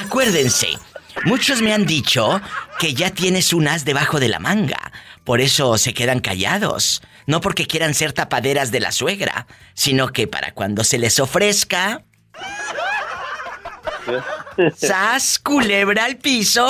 Acuérdense, 0.00 0.78
muchos 1.24 1.60
me 1.60 1.74
han 1.74 1.86
dicho 1.86 2.40
que 2.78 2.94
ya 2.94 3.10
tienes 3.10 3.52
un 3.52 3.66
as 3.66 3.84
debajo 3.84 4.20
de 4.20 4.28
la 4.28 4.38
manga. 4.38 4.92
Por 5.24 5.40
eso 5.40 5.76
se 5.76 5.92
quedan 5.92 6.20
callados. 6.20 7.02
No 7.26 7.40
porque 7.40 7.66
quieran 7.66 7.94
ser 7.94 8.12
tapaderas 8.12 8.70
de 8.70 8.80
la 8.80 8.92
suegra, 8.92 9.48
sino 9.74 10.08
que 10.08 10.28
para 10.28 10.52
cuando 10.52 10.84
se 10.84 10.98
les 10.98 11.18
ofrezca. 11.18 12.02
¡Sas, 14.76 15.38
culebra 15.38 16.04
al 16.04 16.16
piso! 16.16 16.66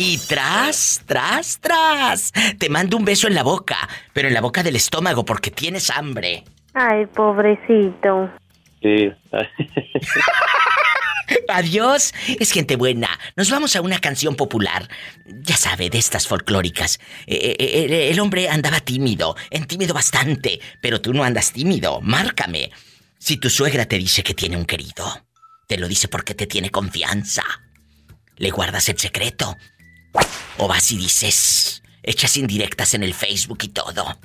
Y 0.00 0.16
tras, 0.16 1.02
tras, 1.06 1.58
tras. 1.58 2.32
Te 2.56 2.68
mando 2.68 2.96
un 2.96 3.04
beso 3.04 3.26
en 3.26 3.34
la 3.34 3.42
boca, 3.42 3.76
pero 4.12 4.28
en 4.28 4.34
la 4.34 4.40
boca 4.40 4.62
del 4.62 4.76
estómago 4.76 5.24
porque 5.24 5.50
tienes 5.50 5.90
hambre. 5.90 6.44
Ay, 6.72 7.06
pobrecito. 7.06 8.30
Sí. 8.80 9.10
Adiós. 11.48 12.14
Es 12.38 12.52
gente 12.52 12.76
buena. 12.76 13.08
Nos 13.34 13.50
vamos 13.50 13.74
a 13.74 13.80
una 13.80 13.98
canción 13.98 14.36
popular. 14.36 14.88
Ya 15.26 15.56
sabe, 15.56 15.90
de 15.90 15.98
estas 15.98 16.28
folclóricas. 16.28 17.00
Eh, 17.26 17.56
eh, 17.58 17.84
el, 17.84 17.92
el 17.92 18.20
hombre 18.20 18.48
andaba 18.48 18.78
tímido, 18.78 19.34
en 19.50 19.66
tímido 19.66 19.94
bastante, 19.94 20.60
pero 20.80 21.00
tú 21.00 21.12
no 21.12 21.24
andas 21.24 21.52
tímido. 21.52 22.00
Márcame. 22.02 22.70
Si 23.18 23.38
tu 23.38 23.50
suegra 23.50 23.86
te 23.86 23.98
dice 23.98 24.22
que 24.22 24.34
tiene 24.34 24.56
un 24.56 24.64
querido, 24.64 25.26
te 25.66 25.76
lo 25.76 25.88
dice 25.88 26.06
porque 26.06 26.36
te 26.36 26.46
tiene 26.46 26.70
confianza. 26.70 27.42
Le 28.36 28.50
guardas 28.50 28.88
el 28.88 28.98
secreto. 28.98 29.56
O 30.56 30.66
vas 30.66 30.90
y 30.90 30.96
dices, 30.96 31.82
echas 32.02 32.36
indirectas 32.36 32.94
en 32.94 33.02
el 33.02 33.14
Facebook 33.14 33.58
y 33.62 33.68
todo. 33.68 34.18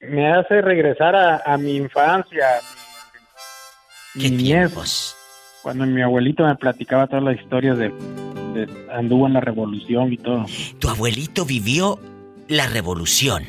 me 0.00 0.32
hace 0.32 0.60
regresar 0.62 1.14
a, 1.14 1.42
a 1.44 1.56
mi 1.58 1.76
infancia, 1.76 2.46
mi 4.14 4.30
niñez, 4.30 4.72
cuando 5.62 5.86
mi 5.86 6.02
abuelito 6.02 6.44
me 6.44 6.54
platicaba 6.56 7.06
todas 7.06 7.22
las 7.22 7.36
historias 7.38 7.76
de, 7.78 7.88
de 8.54 8.68
anduvo 8.92 9.26
en 9.26 9.34
la 9.34 9.40
revolución 9.40 10.12
y 10.12 10.16
todo. 10.16 10.46
Tu 10.78 10.88
abuelito 10.88 11.44
vivió 11.44 11.98
la 12.48 12.66
revolución. 12.66 13.44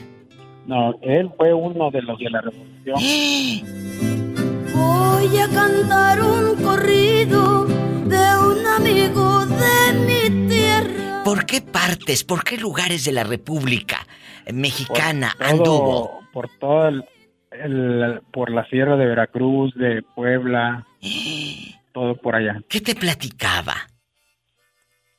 No, 0.67 0.93
él 1.01 1.29
fue 1.37 1.53
uno 1.53 1.89
de 1.89 2.01
los 2.03 2.19
de 2.19 2.29
la 2.29 2.41
revolución. 2.41 2.99
Voy 4.73 5.37
a 5.37 5.47
cantar 5.49 6.21
un 6.21 6.55
corrido 6.63 7.65
de 7.65 8.37
un 8.37 8.65
amigo 8.67 9.45
de 9.45 9.93
mi 10.05 10.49
tierra. 10.49 11.23
¿Por 11.23 11.45
qué 11.45 11.61
partes, 11.61 12.23
por 12.23 12.43
qué 12.43 12.57
lugares 12.57 13.05
de 13.05 13.11
la 13.11 13.23
República 13.23 14.05
Mexicana 14.51 15.33
Todo- 15.37 15.47
anduvo? 15.49 16.20
Por 16.33 16.49
todo 16.59 16.87
el, 16.87 17.03
el- 17.51 18.21
por 18.31 18.49
la 18.51 18.65
sierra 18.65 18.95
de 18.97 19.05
Veracruz, 19.05 19.73
de 19.75 20.01
Puebla, 20.15 20.85
todo 21.93 22.15
por 22.15 22.35
allá. 22.35 22.61
¿Qué 22.69 22.81
te 22.81 22.95
platicaba? 22.95 23.73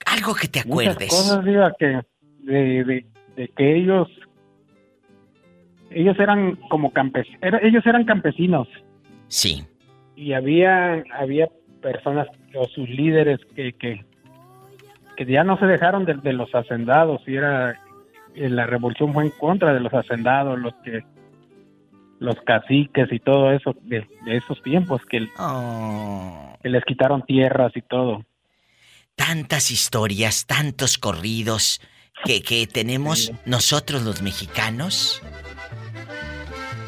Algo 0.07 0.35
que 0.35 0.49
te 0.49 0.65
Muchas 0.65 0.89
acuerdes. 0.97 1.11
cosas, 1.11 1.45
diga, 1.45 1.73
que 1.79 2.01
de, 2.41 2.85
de, 2.85 3.07
de 3.37 3.49
que 3.49 3.77
ellos 3.77 4.09
ellos 5.91 6.19
eran 6.19 6.57
como 6.71 6.93
campesinos, 6.93 7.39
ellos 7.63 7.85
eran 7.87 8.05
campesinos 8.05 8.67
Sí. 9.29 9.63
y 10.17 10.33
había 10.33 11.03
había 11.15 11.49
personas 11.83 12.27
o 12.55 12.67
sus 12.69 12.89
líderes 12.89 13.39
que 13.55 13.73
que, 13.75 14.05
que 15.17 15.27
ya 15.27 15.45
no 15.45 15.59
se 15.59 15.67
dejaron 15.67 16.05
de, 16.05 16.15
de 16.15 16.33
los 16.33 16.53
hacendados 16.55 17.21
y 17.27 17.37
era 17.37 17.79
la 18.35 18.67
revolución 18.67 19.13
fue 19.13 19.25
en 19.25 19.31
contra 19.31 19.73
de 19.75 19.81
los 19.81 19.93
hacendados 19.93 20.59
los 20.59 20.73
que 20.85 21.03
los 22.19 22.37
caciques 22.47 23.09
y 23.11 23.19
todo 23.19 23.51
eso 23.51 23.75
de, 23.83 24.07
de 24.25 24.37
esos 24.37 24.63
tiempos 24.63 25.03
que, 25.11 25.29
Oh. 25.39 26.57
que 26.63 26.69
les 26.69 26.85
quitaron 26.85 27.23
tierras 27.27 27.73
y 27.75 27.83
todo 27.83 28.25
Tantas 29.17 29.71
historias, 29.71 30.47
tantos 30.47 30.99
corridos 30.99 31.81
que, 32.25 32.43
que 32.43 32.67
tenemos 32.67 33.33
nosotros 33.45 34.03
los 34.03 34.23
mexicanos. 34.23 35.21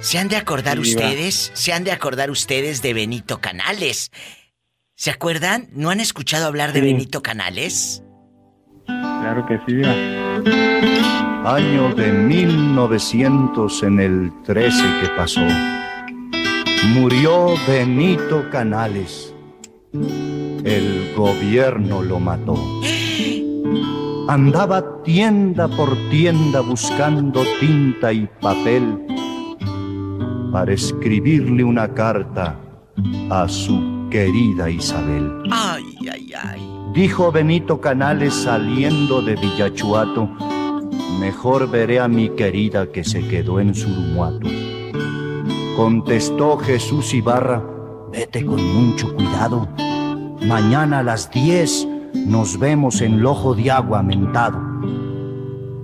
¿Se 0.01 0.19
han 0.19 0.29
de 0.29 0.37
acordar 0.37 0.77
Sí, 0.77 0.95
ustedes? 0.95 1.51
¿Se 1.55 1.73
han 1.73 1.83
de 1.85 1.91
acordar 1.91 2.31
ustedes 2.31 2.81
de 2.83 2.95
Benito 2.95 3.41
Canales? 3.41 4.13
¿Se 4.95 5.11
acuerdan? 5.11 5.69
¿No 5.73 5.91
han 5.91 5.99
escuchado 5.99 6.47
hablar 6.47 6.73
de. 6.73 6.81
Benito 6.81 7.23
Canales? 7.23 8.04
Claro 9.25 9.47
que 9.47 9.59
sí 9.65 9.77
diva. 9.77 9.95
Año 11.51 11.95
de 11.95 12.13
1900 12.13 13.83
en 13.83 14.01
el 14.01 14.33
13 14.43 14.83
que 15.01 15.09
pasó. 15.17 15.41
Murió 16.95 17.55
Benito 17.67 18.51
Canales. 18.51 19.35
El 19.93 21.15
gobierno 21.17 22.03
lo 22.03 22.21
mató. 22.21 22.57
Andaba 24.29 25.03
tienda 25.03 25.69
por 25.69 25.97
tienda 26.11 26.61
buscando 26.61 27.45
tinta 27.61 28.13
y 28.13 28.27
papel 28.41 29.07
para 30.53 30.73
escribirle 30.73 31.65
una 31.65 31.93
carta 31.93 32.59
a 33.31 33.49
su 33.49 34.07
querida 34.11 34.69
Isabel. 34.69 35.43
Ay, 35.51 35.85
ay, 36.11 36.33
ay. 36.35 36.74
Dijo 36.95 37.33
Benito 37.33 37.81
Canales 37.81 38.33
saliendo 38.33 39.21
de 39.21 39.35
Villachuato, 39.35 40.29
mejor 41.19 41.69
veré 41.69 41.99
a 41.99 42.07
mi 42.07 42.29
querida 42.37 42.93
que 42.93 43.03
se 43.03 43.27
quedó 43.27 43.59
en 43.59 43.75
Surumuato. 43.75 44.49
Contestó 45.75 46.57
Jesús 46.57 47.13
Ibarra, 47.13 47.65
vete 48.13 48.47
con 48.47 48.63
mucho 48.63 49.13
cuidado. 49.13 49.69
Mañana 50.43 51.01
a 51.01 51.03
las 51.03 51.33
10 51.33 51.89
nos 52.15 52.61
vemos 52.61 53.01
en 53.01 53.23
Lojo 53.23 53.57
de 53.57 53.73
Agua 53.73 54.05
mentado. 54.05 54.63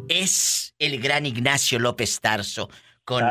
Es 0.08 0.74
el 0.78 1.00
gran 1.00 1.26
Ignacio 1.26 1.80
López 1.80 2.20
Tarso 2.20 2.70
con 3.04 3.24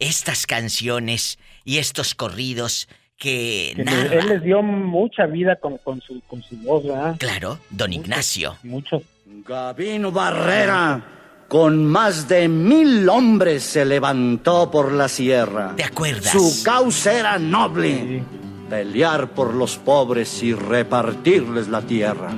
estas 0.00 0.44
canciones 0.44 1.38
y 1.64 1.78
estos 1.78 2.16
corridos 2.16 2.88
que, 3.20 3.74
Que 3.76 3.84
le- 3.84 3.84
narra. 3.84 4.14
él 4.14 4.28
les 4.28 4.42
dio 4.42 4.62
mucha 4.62 5.26
vida 5.26 5.56
con, 5.56 5.76
con 5.78 6.00
su, 6.00 6.20
con 6.26 6.42
su 6.42 6.56
voz, 6.56 6.84
¿verdad? 6.84 7.16
Claro, 7.18 7.58
don 7.68 7.92
Ignacio. 7.92 8.56
Muchos. 8.64 9.02
Gabino 9.46 10.10
Barrera, 10.10 11.00
con 11.46 11.84
más 11.84 12.26
de 12.28 12.48
mil 12.48 13.08
hombres 13.08 13.62
se 13.62 13.84
levantó 13.84 14.70
por 14.70 14.90
la 14.92 15.06
sierra. 15.08 15.74
¿Te 15.76 15.84
acuerdas? 15.84 16.32
Su 16.32 16.64
causa 16.64 17.12
era 17.12 17.38
noble, 17.38 18.22
pelear 18.68 19.28
por 19.28 19.54
los 19.54 19.76
pobres 19.76 20.42
y 20.42 20.54
repartirles 20.54 21.68
la 21.68 21.82
tierra. 21.82 22.30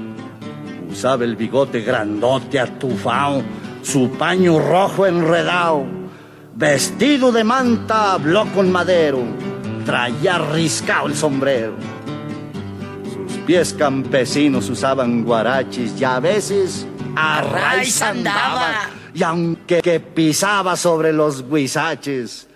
Usaba 0.90 1.24
el 1.24 1.36
bigote 1.36 1.80
grandote 1.80 2.58
atufao, 2.60 3.42
su 3.82 4.10
paño 4.18 4.58
rojo 4.58 5.06
enredado, 5.06 5.84
vestido 6.54 7.32
de 7.32 7.44
manta 7.44 8.12
habló 8.14 8.44
con 8.52 8.70
madero, 8.70 9.20
traía 9.84 10.38
riscado 10.38 11.06
el 11.08 11.14
sombrero. 11.14 11.74
Sus 13.04 13.36
pies 13.46 13.74
campesinos 13.74 14.68
usaban 14.68 15.24
guarachis 15.24 16.00
y 16.00 16.04
a 16.04 16.20
veces 16.20 16.86
a 17.16 17.42
raíz 17.42 18.00
andaba. 18.02 18.90
Y 19.14 19.22
aunque 19.22 19.82
que 19.82 20.00
pisaba 20.00 20.76
sobre 20.76 21.12
los 21.12 21.48
guisaches, 21.48 22.48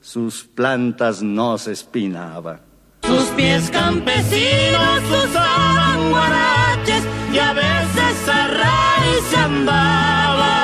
sus 0.00 0.44
plantas 0.44 1.22
no 1.22 1.58
se 1.58 1.72
espinaba. 1.72 2.60
Sus 3.02 3.24
pies 3.36 3.70
campesinos 3.70 5.00
usaban 5.24 6.10
guaraches 6.10 7.04
y 7.32 7.38
a 7.38 7.52
veces 7.52 8.28
a 8.28 8.46
raíz 8.48 9.34
andaba. 9.36 10.56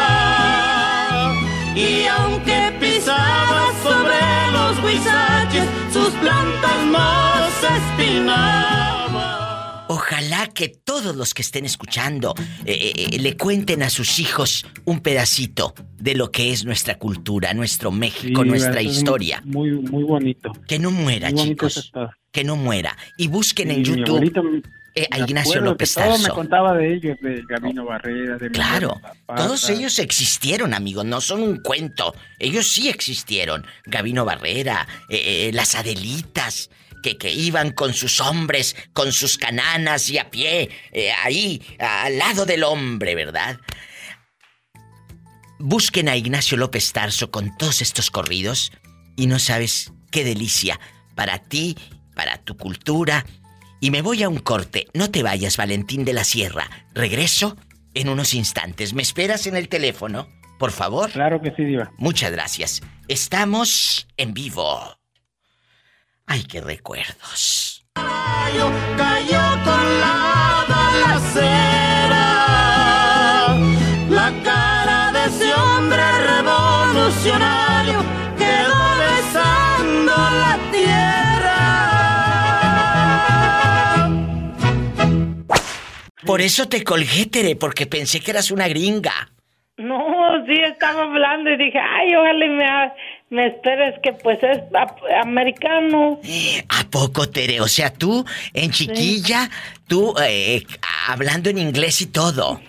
Y 1.75 2.07
aunque 2.07 2.77
pisaba 2.81 3.73
sobre 3.83 4.53
los 4.53 4.79
huizaches, 4.85 5.65
sus 5.86 5.86
plantas 6.21 6.87
no 6.87 7.49
se 7.61 7.67
espinaban. 7.77 8.67
Ojalá 9.89 10.49
que 10.49 10.69
todos 10.69 11.15
los 11.17 11.33
que 11.33 11.43
estén 11.43 11.65
escuchando 11.65 12.35
eh, 12.65 12.93
eh, 12.95 13.19
le 13.19 13.37
cuenten 13.37 13.83
a 13.83 13.91
sus 13.91 14.19
hijos 14.19 14.67
un 14.85 15.01
pedacito 15.01 15.75
de 15.99 16.15
lo 16.15 16.31
que 16.31 16.53
es 16.53 16.65
nuestra 16.65 16.99
cultura, 16.99 17.55
nuestro 17.55 17.91
México, 17.91 18.43
Sí, 18.43 18.49
nuestra 18.49 18.83
historia. 18.83 19.43
Muy, 19.45 19.71
muy 19.73 20.05
bonito. 20.05 20.53
Que 20.67 20.79
no 20.79 20.91
muera, 20.91 21.31
Muy 21.31 21.43
chicos. 21.43 21.93
Que 22.33 22.45
no 22.45 22.57
muera. 22.57 22.97
Y 23.17 23.29
busquen 23.29 23.71
en 23.71 23.79
mi 23.79 23.85
YouTube 23.85 24.63
eh, 24.97 25.07
a 25.11 25.19
me 25.19 25.25
Ignacio 25.25 25.61
López 25.61 25.95
todo 25.95 26.05
me 26.05 26.11
Tarso. 26.19 26.35
contaba 26.35 26.75
de 26.75 26.95
ellos, 26.95 27.17
de 27.21 27.43
Gabino 27.47 27.85
Barrera, 27.85 28.39
de 28.39 28.51
Claro, 28.51 29.01
todos 29.37 29.69
ellos 29.69 29.99
existieron, 29.99 30.73
amigos, 30.73 31.05
no 31.05 31.21
son 31.21 31.43
un 31.43 31.59
cuento. 31.59 32.15
Ellos 32.39 32.73
sí 32.73 32.89
existieron. 32.89 33.67
Gabino 33.85 34.25
Barrera, 34.25 34.89
eh, 35.11 35.49
eh, 35.49 35.51
las 35.53 35.75
Adelitas, 35.75 36.71
que, 37.03 37.19
que 37.19 37.31
iban 37.31 37.73
con 37.73 37.93
sus 37.93 38.21
hombres, 38.21 38.75
con 38.95 39.13
sus 39.13 39.37
cananas 39.37 40.09
y 40.09 40.19
a 40.19 40.31
pie, 40.31 40.71
eh, 40.93 41.13
ahí, 41.13 41.63
al 41.79 42.17
lado 42.19 42.47
del 42.47 42.65
hombre, 42.65 43.15
¿verdad? 43.15 43.59
Busquen 45.59 46.09
a 46.09 46.17
Ignacio 46.17 46.57
López 46.57 46.93
Tarso 46.93 47.31
con 47.31 47.57
todos 47.59 47.83
estos 47.83 48.11
corridos 48.11 48.73
y 49.17 49.27
no 49.27 49.39
sabes 49.39 49.93
qué 50.11 50.25
delicia 50.25 50.81
para 51.15 51.39
ti, 51.39 51.77
para 52.15 52.39
tu 52.39 52.57
cultura. 52.57 53.25
Y 53.81 53.91
me 53.91 54.03
voy 54.03 54.23
a 54.23 54.29
un 54.29 54.39
corte. 54.39 54.87
No 54.95 55.11
te 55.11 55.23
vayas, 55.23 55.57
Valentín 55.57 56.05
de 56.05 56.13
la 56.13 56.25
Sierra. 56.25 56.69
Regreso 56.95 57.57
en 57.95 58.09
unos 58.09 58.35
instantes. 58.35 58.95
¿Me 58.95 59.03
esperas 59.03 59.47
en 59.47 59.57
el 59.57 59.69
teléfono? 59.69 60.29
Por 60.59 60.71
favor. 60.71 61.11
Claro 61.11 61.41
que 61.41 61.53
sí, 61.55 61.65
Diva. 61.65 61.93
Muchas 61.99 62.31
gracias. 62.33 62.83
Estamos 63.09 64.07
en 64.17 64.33
vivo. 64.35 64.97
Ay, 66.27 66.45
qué 66.45 66.61
recuerdos. 66.61 67.87
Cayó, 67.95 68.71
cayó 68.97 69.43
con 69.65 70.01
la 70.01 70.65
balacera. 70.69 72.25
La 74.09 74.33
cara 74.43 75.13
de 75.13 75.27
ese 75.27 75.55
hombre 75.55 76.03
revolucionario 76.27 78.16
Por 86.27 86.41
eso 86.41 86.69
te 86.69 86.83
colgué, 86.85 87.27
Tere, 87.27 87.57
porque 87.57 87.87
pensé 87.87 88.21
que 88.21 88.31
eras 88.33 88.51
una 88.51 88.69
gringa. 88.69 89.31
No, 89.79 89.99
sí, 90.47 90.55
estaba 90.65 91.03
hablando 91.03 91.51
y 91.51 91.57
dije, 91.59 91.79
ay, 91.79 92.15
ojalá 92.17 92.47
me, 92.47 92.93
me 93.37 93.47
esperes 93.49 93.95
que 94.03 94.13
pues 94.15 94.39
es 94.43 94.59
a- 94.75 95.21
americano. 95.21 96.19
¿A 96.69 96.85
poco, 96.91 97.29
Tere? 97.29 97.61
O 97.61 97.69
sea, 97.69 97.93
tú, 97.93 98.25
en 98.55 98.71
chiquilla, 98.71 99.51
tú 99.87 100.15
eh, 100.23 100.63
hablando 101.09 101.51
en 101.51 101.59
inglés 101.59 102.01
y 102.01 102.07
todo. 102.07 102.61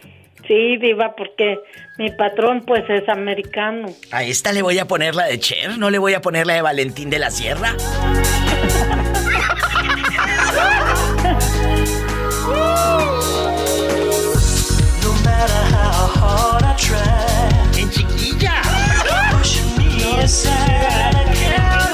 Sí, 0.48 0.78
diva, 0.78 1.14
porque 1.16 1.58
mi 1.98 2.10
patrón 2.12 2.64
pues 2.66 2.84
es 2.90 3.08
americano. 3.10 3.88
A 4.12 4.24
esta 4.24 4.52
le 4.52 4.62
voy 4.62 4.78
a 4.80 4.86
poner 4.86 5.16
la 5.16 5.26
de 5.26 5.40
Cher, 5.40 5.78
no 5.78 5.90
le 5.90 5.98
voy 6.00 6.14
a 6.14 6.22
poner 6.22 6.46
la 6.46 6.54
de 6.56 6.62
Valentín 6.62 7.10
de 7.10 7.20
la 7.20 7.32
Sierra. 7.32 7.74
En 17.78 17.90
chiquilla. 17.90 18.62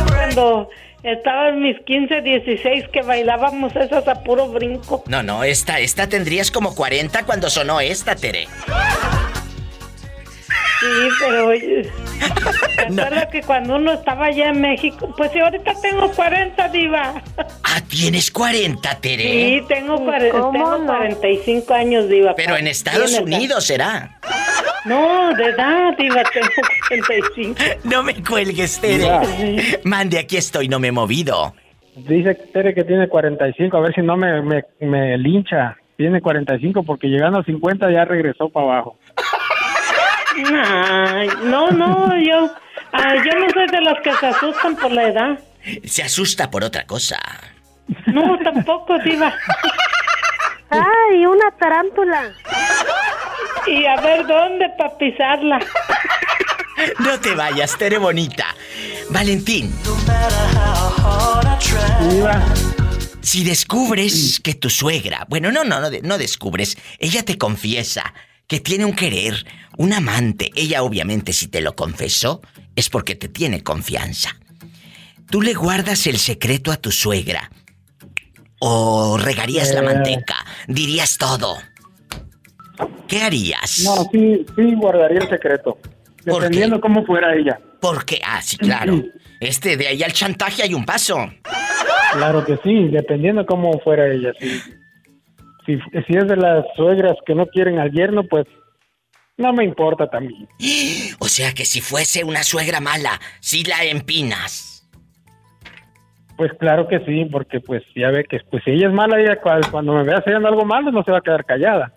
Cuando 0.07 0.69
estaba 1.03 1.49
en 1.49 1.61
mis 1.61 1.79
15, 1.85 2.21
16 2.21 2.85
que 2.91 3.01
bailábamos 3.01 3.75
esas 3.75 4.07
a 4.07 4.23
puro 4.23 4.47
brinco. 4.47 5.03
No, 5.07 5.23
no, 5.23 5.43
esta, 5.43 5.79
esta 5.79 6.07
tendrías 6.07 6.51
como 6.51 6.75
40 6.75 7.25
cuando 7.25 7.49
sonó 7.49 7.79
esta, 7.79 8.15
Tere. 8.15 8.47
Sí, 10.79 11.09
pero 11.19 11.47
oye, 11.47 11.89
me 12.91 13.01
acuerdo 13.03 13.29
que 13.31 13.41
cuando 13.41 13.75
uno 13.77 13.93
estaba 13.93 14.25
allá 14.25 14.49
en 14.49 14.61
México, 14.61 15.13
pues 15.15 15.31
ahorita 15.35 15.73
tengo 15.81 16.11
40, 16.11 16.69
diva. 16.69 17.21
Ah, 17.63 17.79
tienes 17.89 18.29
40, 18.31 18.99
Tere. 18.99 19.23
Sí, 19.23 19.61
tengo, 19.67 19.97
cuare- 20.05 20.29
¿Cómo 20.29 20.51
tengo 20.51 20.77
no? 20.79 20.85
45 20.85 21.73
años, 21.73 22.09
diva. 22.09 22.35
Pero 22.35 22.57
en 22.57 22.67
Estados 22.67 23.17
Unidos 23.19 23.65
será. 23.65 24.19
No, 24.85 25.33
de 25.35 25.45
edad, 25.45 25.95
diva, 25.97 26.21
tengo 26.33 26.47
45. 26.89 27.59
No 27.85 28.03
me 28.03 28.21
cuelgues, 28.21 28.79
Tere. 28.79 29.07
Mande, 29.85 30.19
aquí 30.19 30.35
estoy, 30.37 30.67
no 30.67 30.79
me 30.79 30.89
he 30.89 30.91
movido. 30.91 31.55
Dice 31.95 32.33
Tere 32.35 32.73
que 32.73 32.83
tiene 32.83 33.07
45, 33.07 33.77
a 33.77 33.79
ver 33.79 33.93
si 33.95 34.01
no 34.01 34.17
me, 34.17 34.41
me, 34.41 34.65
me 34.81 35.17
lincha. 35.17 35.77
Tiene 35.95 36.21
45 36.21 36.83
porque 36.83 37.07
llegando 37.07 37.39
a 37.39 37.43
50 37.43 37.91
ya 37.91 38.03
regresó 38.03 38.49
para 38.49 38.65
abajo. 38.65 38.97
Ay, 40.35 41.29
no, 41.43 41.69
no, 41.71 42.17
yo, 42.19 42.53
ah, 42.91 43.15
yo 43.15 43.39
no 43.39 43.49
soy 43.51 43.67
de 43.67 43.81
los 43.81 43.99
que 44.03 44.13
se 44.15 44.27
asustan 44.27 44.75
por 44.75 44.91
la 44.91 45.03
edad. 45.03 45.39
Se 45.85 46.03
asusta 46.03 46.49
por 46.49 46.63
otra 46.63 46.85
cosa. 46.85 47.19
No, 48.07 48.37
tampoco, 48.39 48.97
diva. 48.99 49.33
¡Ay, 50.69 51.25
una 51.25 51.51
tarántula! 51.59 52.33
Y 53.67 53.85
a 53.85 53.95
ver 54.01 54.25
dónde 54.25 54.69
para 54.77 54.97
pisarla. 54.97 55.59
No 56.99 57.19
te 57.19 57.35
vayas, 57.35 57.77
Tere 57.77 57.97
bonita. 57.97 58.55
Valentín. 59.09 59.73
Diva, 62.09 62.41
si 63.21 63.43
descubres 63.43 64.41
que 64.43 64.53
tu 64.55 64.69
suegra, 64.69 65.25
bueno, 65.29 65.51
no, 65.51 65.63
no, 65.63 65.79
no, 65.79 65.89
no 66.01 66.17
descubres, 66.17 66.77
ella 66.99 67.23
te 67.23 67.37
confiesa 67.37 68.13
que 68.47 68.59
tiene 68.59 68.85
un 68.85 68.93
querer, 68.93 69.45
un 69.77 69.93
amante. 69.93 70.51
Ella 70.55 70.83
obviamente 70.83 71.33
si 71.33 71.47
te 71.47 71.61
lo 71.61 71.75
confesó 71.75 72.41
es 72.75 72.89
porque 72.89 73.15
te 73.15 73.27
tiene 73.29 73.63
confianza. 73.63 74.35
Tú 75.29 75.41
le 75.41 75.53
guardas 75.53 76.05
el 76.07 76.17
secreto 76.17 76.71
a 76.71 76.77
tu 76.77 76.91
suegra. 76.91 77.49
O 78.59 79.17
regarías 79.17 79.73
la 79.73 79.79
Eh. 79.81 79.83
manteca, 79.83 80.35
dirías 80.67 81.17
todo. 81.17 81.57
¿Qué 83.07 83.21
harías? 83.21 83.81
no, 83.83 84.09
sí, 84.11 84.45
sí 84.55 84.75
guardaría 84.75 85.19
el 85.19 85.29
secreto. 85.29 85.77
¿Por 86.25 86.43
Dependiendo 86.43 86.79
cómo 86.79 87.05
fuera 87.05 87.35
ella. 87.35 87.59
Porque, 87.81 88.21
ah, 88.25 88.41
sí, 88.41 88.57
claro. 88.57 89.03
Este, 89.41 89.75
de 89.75 89.87
ahí 89.87 90.01
al 90.03 90.13
chantaje 90.13 90.63
hay 90.63 90.73
un 90.73 90.85
paso. 90.85 91.17
Claro 92.13 92.45
que 92.45 92.57
sí, 92.63 92.87
dependiendo 92.89 93.45
cómo 93.45 93.77
fuera 93.83 94.07
ella. 94.09 94.31
Si, 94.39 94.61
si, 95.65 95.77
si 96.07 96.17
es 96.17 96.27
de 96.27 96.37
las 96.37 96.65
suegras 96.75 97.15
que 97.25 97.35
no 97.35 97.45
quieren 97.47 97.79
al 97.79 97.91
yerno, 97.91 98.23
pues 98.29 98.45
no 99.37 99.53
me 99.53 99.63
importa 99.63 100.07
también. 100.09 100.47
O 101.19 101.27
sea 101.27 101.53
que 101.53 101.65
si 101.65 101.81
fuese 101.81 102.23
una 102.23 102.43
suegra 102.43 102.79
mala, 102.79 103.19
sí 103.39 103.63
la 103.63 103.83
empinas. 103.83 104.69
Pues 106.37 106.51
claro 106.59 106.87
que 106.87 106.99
sí, 107.05 107.25
porque 107.31 107.59
pues 107.59 107.83
ya 107.95 108.09
ve 108.09 108.25
que 108.29 108.39
pues 108.49 108.63
si 108.65 108.71
ella 108.71 108.87
es 108.87 108.93
mala, 108.93 109.19
ella 109.19 109.39
cua- 109.41 109.69
cuando 109.71 109.93
me 109.93 110.03
vea 110.03 110.17
haciendo 110.17 110.47
algo 110.47 110.65
malo 110.65 110.91
no 110.91 111.03
se 111.03 111.11
va 111.11 111.19
a 111.19 111.21
quedar 111.21 111.45
callada. 111.45 111.93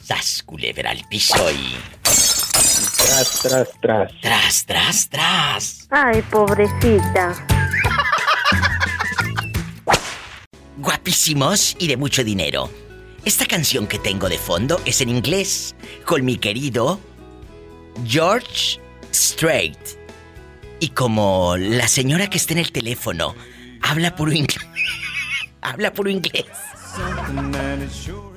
Sas, 0.00 0.42
culebra 0.44 0.90
al 0.90 1.00
piso 1.10 1.34
y... 1.50 1.74
Tras, 2.02 3.40
tras, 3.42 3.68
tras. 3.80 4.12
Tras, 4.20 4.66
tras, 4.66 5.08
tras. 5.10 5.88
Ay, 5.90 6.22
pobrecita. 6.30 7.34
Guapísimos 10.78 11.76
y 11.78 11.88
de 11.88 11.96
mucho 11.96 12.24
dinero. 12.24 12.70
Esta 13.24 13.44
canción 13.44 13.86
que 13.86 13.98
tengo 13.98 14.30
de 14.30 14.38
fondo 14.38 14.80
es 14.86 15.02
en 15.02 15.10
inglés, 15.10 15.74
con 16.06 16.24
mi 16.24 16.38
querido 16.38 16.98
George 18.06 18.80
Strait. 19.12 19.78
Y 20.80 20.88
como 20.88 21.56
la 21.58 21.86
señora 21.86 22.30
que 22.30 22.38
está 22.38 22.54
en 22.54 22.60
el 22.60 22.72
teléfono 22.72 23.34
habla 23.82 24.16
puro 24.16 24.32
inglés, 24.32 24.66
habla 25.60 25.92
puro 25.92 26.08
inglés, 26.08 26.46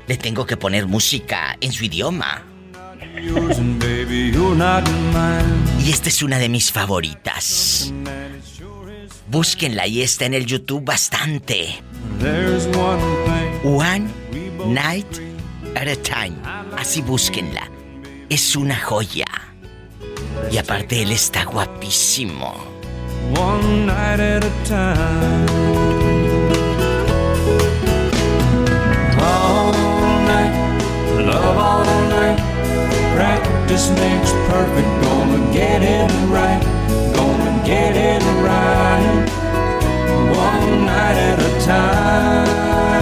le 0.06 0.18
tengo 0.18 0.46
que 0.46 0.58
poner 0.58 0.86
música 0.86 1.58
en 1.62 1.72
su 1.72 1.86
idioma. 1.86 2.44
Y 5.80 5.92
esta 5.92 6.10
es 6.10 6.22
una 6.24 6.40
de 6.40 6.50
mis 6.50 6.72
favoritas. 6.74 7.94
Búsquenla 9.30 9.88
y 9.88 10.02
está 10.02 10.26
en 10.26 10.34
el 10.34 10.46
YouTube 10.46 10.84
bastante. 10.84 11.82
One 13.64 14.24
Night 14.66 15.20
at 15.76 15.88
a 15.88 15.96
Time. 15.98 16.38
Así 16.78 17.02
búsquenla. 17.02 17.70
Es 18.30 18.56
una 18.56 18.76
joya. 18.80 19.26
Y 20.52 20.58
aparte 20.58 21.02
él 21.02 21.12
está 21.12 21.44
guapísimo. 21.44 22.56
One 23.36 23.86
night 23.88 24.20
at 24.20 24.44
a 24.44 24.52
time. 24.64 25.48
All 29.20 29.72
night, 30.28 30.54
love 31.26 31.58
all 31.58 31.86
night. 32.10 32.40
Practice 33.16 33.90
makes 33.92 34.32
perfect. 34.48 34.88
Gonna 35.04 35.54
get 35.54 35.82
it 35.82 36.12
right. 36.30 36.62
Gonna 37.16 37.62
get 37.66 37.96
it 37.96 38.24
right. 38.42 39.30
One 40.36 40.86
night 40.86 41.18
at 41.18 41.40
a 41.40 41.66
time. 41.66 42.93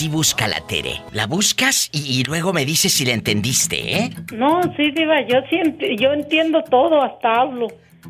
Así 0.00 0.08
busca 0.08 0.48
la 0.48 0.66
Tere. 0.66 1.02
La 1.12 1.26
buscas 1.26 1.90
y, 1.92 2.20
y 2.20 2.22
luego 2.24 2.54
me 2.54 2.64
dices 2.64 2.90
si 2.90 3.04
la 3.04 3.12
entendiste, 3.12 3.96
¿eh? 3.98 4.10
No, 4.32 4.62
sí, 4.74 4.90
Diva, 4.92 5.20
yo, 5.28 5.36
sí 5.50 5.56
ent- 5.56 6.00
yo 6.00 6.14
entiendo 6.14 6.62
todo, 6.70 7.02
hasta 7.02 7.34
hablo. 7.42 7.66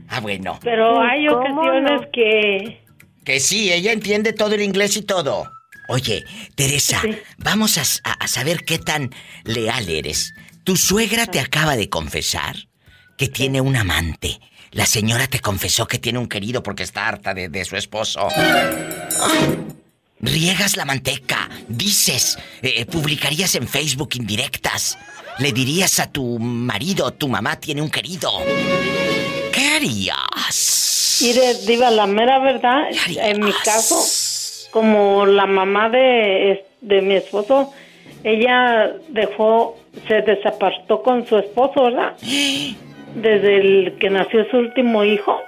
Ah, 0.08 0.20
bueno. 0.20 0.56
Pero 0.62 0.94
Sí, 0.94 1.08
hay 1.10 1.26
¿cómo 1.26 1.40
ocasiones 1.62 2.00
no? 2.02 2.10
que. 2.12 2.80
Que 3.24 3.40
sí, 3.40 3.72
ella 3.72 3.90
entiende 3.90 4.32
todo 4.32 4.54
el 4.54 4.62
inglés 4.62 4.96
y 4.98 5.02
todo. 5.02 5.50
Oye, 5.88 6.22
Teresa, 6.54 7.02
vamos 7.38 7.76
a, 7.76 7.82
a- 8.08 8.12
a 8.24 8.28
saber 8.28 8.64
qué 8.64 8.78
tan 8.78 9.10
leal 9.42 9.88
eres. 9.88 10.32
Tu 10.62 10.76
suegra 10.76 11.26
te 11.26 11.40
acaba 11.40 11.74
de 11.74 11.88
confesar 11.88 12.54
que 13.18 13.26
tiene 13.26 13.60
un 13.60 13.74
amante. 13.74 14.38
La 14.70 14.86
señora 14.86 15.26
te 15.26 15.40
confesó 15.40 15.88
que 15.88 15.98
tiene 15.98 16.20
un 16.20 16.28
querido 16.28 16.62
porque 16.62 16.84
está 16.84 17.08
harta 17.08 17.34
de, 17.34 17.48
de 17.48 17.64
su 17.64 17.74
esposo. 17.74 18.28
Riegas 20.22 20.76
la 20.76 20.84
manteca, 20.84 21.48
dices, 21.68 22.38
eh, 22.62 22.84
publicarías 22.84 23.54
en 23.54 23.66
Facebook 23.66 24.10
indirectas, 24.16 24.98
le 25.38 25.52
dirías 25.52 25.98
a 25.98 26.12
tu 26.12 26.38
marido, 26.38 27.12
tu 27.12 27.28
mamá 27.28 27.58
tiene 27.58 27.80
un 27.80 27.90
querido. 27.90 28.30
¿Qué 29.52 29.66
harías? 29.76 31.20
Mire, 31.22 31.54
Diva, 31.66 31.90
la 31.90 32.06
mera 32.06 32.38
verdad, 32.38 32.88
en 33.16 33.44
mi 33.44 33.52
caso, 33.64 33.96
como 34.70 35.24
la 35.24 35.46
mamá 35.46 35.88
de, 35.88 36.64
de 36.82 37.02
mi 37.02 37.14
esposo, 37.14 37.72
ella 38.22 38.92
dejó, 39.08 39.78
se 40.06 40.22
desapartó 40.22 41.02
con 41.02 41.26
su 41.26 41.38
esposo, 41.38 41.84
¿verdad? 41.84 42.16
Desde 43.14 43.56
el 43.56 43.98
que 43.98 44.10
nació 44.10 44.48
su 44.50 44.58
último 44.58 45.04
hijo. 45.04 45.40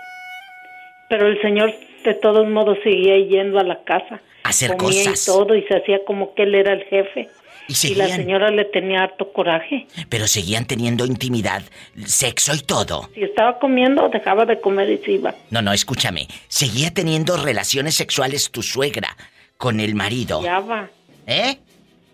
Pero 1.08 1.28
el 1.28 1.40
señor 1.42 1.74
de 2.04 2.14
todos 2.14 2.48
modos 2.48 2.78
seguía 2.82 3.18
yendo 3.18 3.60
a 3.60 3.64
la 3.64 3.82
casa. 3.84 4.20
Hacer 4.42 4.76
comía 4.76 5.04
cosas. 5.04 5.22
y 5.22 5.30
todo 5.30 5.54
y 5.54 5.62
se 5.62 5.76
hacía 5.76 5.98
como 6.06 6.34
que 6.34 6.42
él 6.44 6.54
era 6.54 6.72
el 6.72 6.84
jefe. 6.84 7.28
Y 7.68 7.86
Y 7.86 7.94
la 7.94 8.08
señora 8.08 8.50
le 8.50 8.64
tenía 8.64 9.04
harto 9.04 9.32
coraje. 9.32 9.86
Pero 10.08 10.26
seguían 10.26 10.66
teniendo 10.66 11.06
intimidad, 11.06 11.62
sexo 12.04 12.52
y 12.54 12.60
todo. 12.60 13.08
Si 13.14 13.22
estaba 13.22 13.58
comiendo, 13.60 14.08
dejaba 14.08 14.44
de 14.44 14.60
comer 14.60 14.90
y 14.90 14.98
se 14.98 15.12
iba. 15.12 15.34
No, 15.50 15.62
no, 15.62 15.72
escúchame. 15.72 16.26
Seguía 16.48 16.92
teniendo 16.92 17.36
relaciones 17.36 17.94
sexuales 17.94 18.50
tu 18.50 18.62
suegra 18.62 19.16
con 19.56 19.78
el 19.78 19.94
marido. 19.94 20.40
Odiaba. 20.40 20.90
¿Eh? 21.26 21.58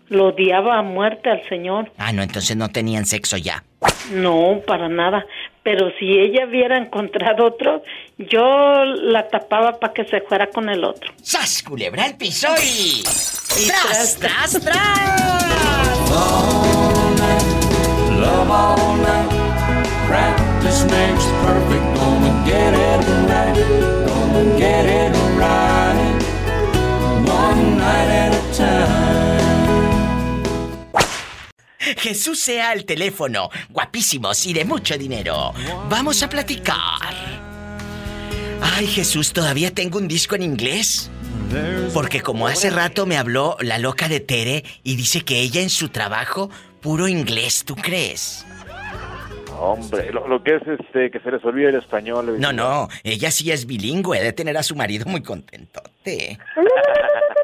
Lo 0.09 0.27
odiaba 0.27 0.77
a 0.77 0.81
muerte 0.83 1.29
al 1.29 1.47
señor. 1.49 1.91
Ah, 1.97 2.13
no, 2.13 2.21
entonces 2.21 2.55
no 2.55 2.69
tenían 2.69 3.05
sexo 3.05 3.35
ya. 3.37 3.63
No, 4.11 4.61
para 4.65 4.87
nada. 4.87 5.25
Pero 5.69 5.91
si 5.99 6.05
ella 6.05 6.47
hubiera 6.47 6.79
encontrado 6.79 7.45
otro, 7.45 7.83
yo 8.17 8.85
la 8.85 9.27
tapaba 9.27 9.79
para 9.79 9.93
que 9.93 10.03
se 10.03 10.19
fuera 10.21 10.47
con 10.47 10.67
el 10.67 10.83
otro. 10.83 11.13
¡Sas, 11.21 11.61
culebra 11.61 12.05
al 12.05 12.17
piso 12.17 12.47
y... 12.57 13.03
¡Tras, 13.03 14.17
tras, 14.17 14.59
tras! 14.59 16.09
Love 18.19 18.49
all 18.49 18.97
night. 18.97 19.29
Practice 20.07 20.85
makes 20.85 21.27
perfect. 21.45 21.85
Gonna 21.99 22.43
get 22.47 22.73
it 22.73 23.05
right. 23.29 23.55
Gonna 24.07 24.57
get 24.57 24.85
it 24.87 25.15
right. 25.37 26.19
One 27.29 27.77
night 27.77 28.09
at 28.09 28.33
a 28.33 28.57
time. 28.57 29.08
Jesús 31.97 32.39
sea 32.39 32.71
al 32.71 32.85
teléfono, 32.85 33.49
guapísimos 33.69 34.45
y 34.45 34.53
de 34.53 34.65
mucho 34.65 34.97
dinero. 34.97 35.53
Vamos 35.89 36.21
a 36.23 36.29
platicar. 36.29 37.13
Ay, 38.61 38.87
Jesús, 38.87 39.31
todavía 39.31 39.73
tengo 39.73 39.97
un 39.97 40.07
disco 40.07 40.35
en 40.35 40.43
inglés. 40.43 41.09
Porque 41.93 42.21
como 42.21 42.47
hace 42.47 42.69
rato 42.69 43.05
me 43.05 43.17
habló 43.17 43.57
la 43.61 43.79
loca 43.79 44.07
de 44.07 44.19
Tere 44.19 44.63
y 44.83 44.95
dice 44.95 45.21
que 45.21 45.39
ella 45.39 45.61
en 45.61 45.69
su 45.69 45.89
trabajo, 45.89 46.51
puro 46.81 47.07
inglés, 47.07 47.63
¿tú 47.65 47.75
crees? 47.75 48.45
Hombre, 49.57 50.11
lo, 50.13 50.27
lo 50.27 50.43
que 50.43 50.55
es 50.55 50.61
este 50.67 51.09
que 51.11 51.19
se 51.19 51.31
les 51.31 51.43
olvide 51.43 51.69
el 51.69 51.75
español. 51.75 52.39
No, 52.39 52.53
no, 52.53 52.87
ella 53.03 53.31
sí 53.31 53.51
es 53.51 53.65
bilingüe, 53.65 54.21
de 54.21 54.31
tener 54.31 54.57
a 54.57 54.63
su 54.63 54.75
marido 54.75 55.05
muy 55.05 55.23
contentote. 55.23 56.37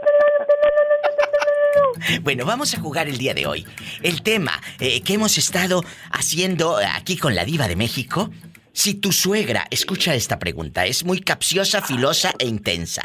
Bueno, 2.21 2.45
vamos 2.45 2.73
a 2.73 2.79
jugar 2.79 3.07
el 3.07 3.17
día 3.17 3.33
de 3.33 3.45
hoy. 3.47 3.65
El 4.01 4.21
tema 4.21 4.61
eh, 4.79 5.01
que 5.01 5.13
hemos 5.13 5.37
estado 5.37 5.83
haciendo 6.11 6.77
aquí 6.77 7.17
con 7.17 7.35
la 7.35 7.45
diva 7.45 7.67
de 7.67 7.75
México. 7.75 8.31
Si 8.73 8.93
tu 8.95 9.11
suegra, 9.11 9.67
escucha 9.71 10.15
esta 10.15 10.37
pregunta, 10.39 10.85
es 10.85 11.03
muy 11.05 11.21
capciosa, 11.21 11.81
filosa 11.81 12.33
e 12.39 12.45
intensa. 12.45 13.03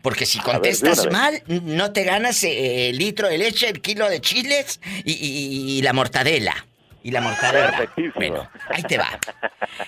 Porque 0.00 0.26
si 0.26 0.38
ver, 0.38 0.44
contestas 0.46 1.10
mal, 1.10 1.42
no 1.48 1.92
te 1.92 2.04
ganas 2.04 2.44
eh, 2.44 2.90
el 2.90 2.98
litro 2.98 3.28
de 3.28 3.36
leche, 3.38 3.68
el 3.68 3.80
kilo 3.80 4.08
de 4.08 4.20
chiles 4.20 4.80
y, 5.04 5.12
y- 5.12 5.78
y 5.78 5.82
la 5.82 5.92
mortadela. 5.92 6.66
Y 7.02 7.10
la 7.10 7.20
mortadela. 7.20 7.92
Bueno, 8.14 8.48
ahí 8.70 8.82
te 8.82 8.96
va. 8.98 9.18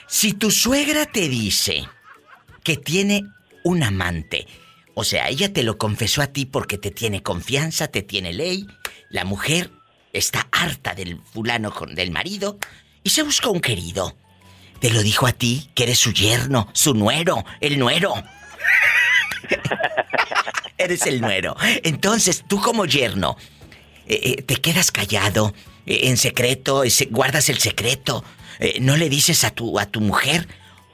Si 0.09 0.33
tu 0.33 0.51
suegra 0.51 1.07
te 1.07 1.29
dice 1.29 1.85
que 2.65 2.77
tiene 2.77 3.23
un 3.63 3.83
amante, 3.85 4.47
o 5.01 5.05
sea, 5.05 5.29
ella 5.31 5.51
te 5.51 5.63
lo 5.63 5.79
confesó 5.79 6.21
a 6.21 6.27
ti 6.27 6.45
porque 6.45 6.77
te 6.77 6.91
tiene 6.91 7.23
confianza, 7.23 7.89
te 7.89 8.03
tiene 8.03 8.35
ley, 8.35 8.67
la 9.09 9.25
mujer 9.25 9.71
está 10.13 10.47
harta 10.53 10.95
del 10.95 11.19
fulano 11.33 11.73
del 11.95 12.11
marido 12.11 12.59
y 13.03 13.09
se 13.09 13.23
buscó 13.23 13.51
un 13.51 13.61
querido. 13.63 14.15
Te 14.79 14.91
lo 14.91 15.03
dijo 15.03 15.27
a 15.27 15.33
ti, 15.33 15.71
que 15.75 15.85
eres 15.85 15.99
su 15.99 16.13
yerno, 16.13 16.69
su 16.75 16.93
nuero, 16.93 17.45
el 17.61 17.79
nuero. 17.79 18.13
eres 20.79 21.07
el 21.07 21.21
nuero. 21.23 21.57
Entonces, 21.83 22.45
tú 22.47 22.61
como 22.61 22.85
yerno, 22.85 23.37
eh, 24.07 24.21
eh, 24.39 24.43
te 24.43 24.57
quedas 24.57 24.91
callado, 24.91 25.55
eh, 25.87 26.01
en 26.05 26.17
secreto, 26.19 26.85
se- 26.91 27.07
guardas 27.07 27.49
el 27.49 27.59
secreto, 27.59 28.23
no 28.81 28.99
le 28.99 29.09
dices 29.09 29.45
a 29.45 29.51
tu, 29.51 29.79
a 29.79 29.87
tu 29.87 30.03
mujer, 30.03 30.47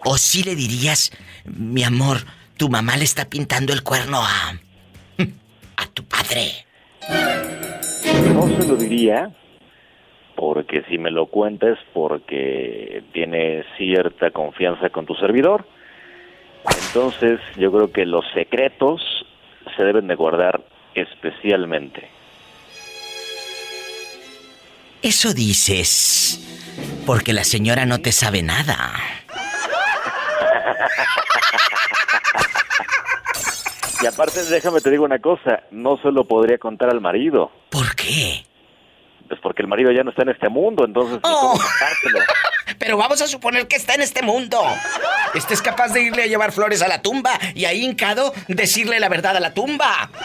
o 0.05 0.17
sí 0.19 0.45
le 0.45 0.55
dirías, 0.55 1.11
mi 1.45 1.83
amor, 1.83 2.25
tu 2.57 2.69
mamá 2.69 2.97
le 2.97 3.05
está 3.05 3.29
pintando 3.29 3.73
el 3.73 3.83
cuerno 3.83 4.23
a. 4.23 4.59
a 5.77 5.87
tu 5.93 6.05
padre. 6.05 6.53
No 8.35 8.49
se 8.49 8.67
lo 8.67 8.77
diría, 8.77 9.31
porque 10.35 10.83
si 10.89 10.99
me 10.99 11.11
lo 11.11 11.27
cuentas 11.27 11.79
porque 11.93 13.05
tiene 13.13 13.65
cierta 13.77 14.31
confianza 14.31 14.91
con 14.91 15.07
tu 15.07 15.15
servidor. 15.15 15.67
Entonces, 16.89 17.41
yo 17.57 17.71
creo 17.71 17.93
que 17.93 18.07
los 18.07 18.25
secretos 18.35 19.01
se 19.77 19.85
deben 19.85 20.09
de 20.09 20.15
guardar 20.15 20.65
especialmente. 20.95 22.09
Eso 25.03 25.33
dices. 25.33 26.43
Porque 27.07 27.33
la 27.33 27.45
señora 27.45 27.87
no 27.87 28.01
te 28.01 28.13
sabe 28.13 28.43
nada. 28.43 28.93
Y 34.03 34.07
aparte, 34.07 34.43
déjame 34.45 34.81
te 34.81 34.91
digo 34.91 35.05
una 35.05 35.19
cosa, 35.21 35.63
no 35.71 35.97
se 35.99 36.11
lo 36.13 36.27
podría 36.29 36.59
contar 36.59 36.91
al 36.91 37.01
marido. 37.01 37.51
¿Por 37.71 37.95
qué? 37.97 38.45
Pues 39.29 39.41
porque 39.41 39.63
el 39.63 39.69
marido 39.69 39.91
ya 39.91 40.05
no 40.05 40.11
está 40.11 40.23
en 40.23 40.29
este 40.29 40.49
mundo, 40.49 40.85
entonces 40.85 41.19
no 41.23 41.25
Oh. 41.25 41.53
contárselo. 41.53 42.19
Pero 42.79 42.97
vamos 42.99 43.23
a 43.23 43.27
suponer 43.27 43.67
que 43.69 43.77
está 43.77 43.95
en 43.95 44.03
este 44.03 44.23
mundo. 44.23 44.61
Este 45.35 45.55
es 45.55 45.63
capaz 45.63 45.93
de 45.93 46.03
irle 46.03 46.25
a 46.25 46.27
llevar 46.27 46.53
flores 46.53 46.83
a 46.83 46.89
la 46.89 47.01
tumba 47.01 47.31
y 47.55 47.65
ahí 47.65 47.85
hincado 47.85 48.33
decirle 48.49 49.01
la 49.01 49.09
verdad 49.09 49.37
a 49.37 49.41
la 49.41 49.55
tumba. 49.55 50.11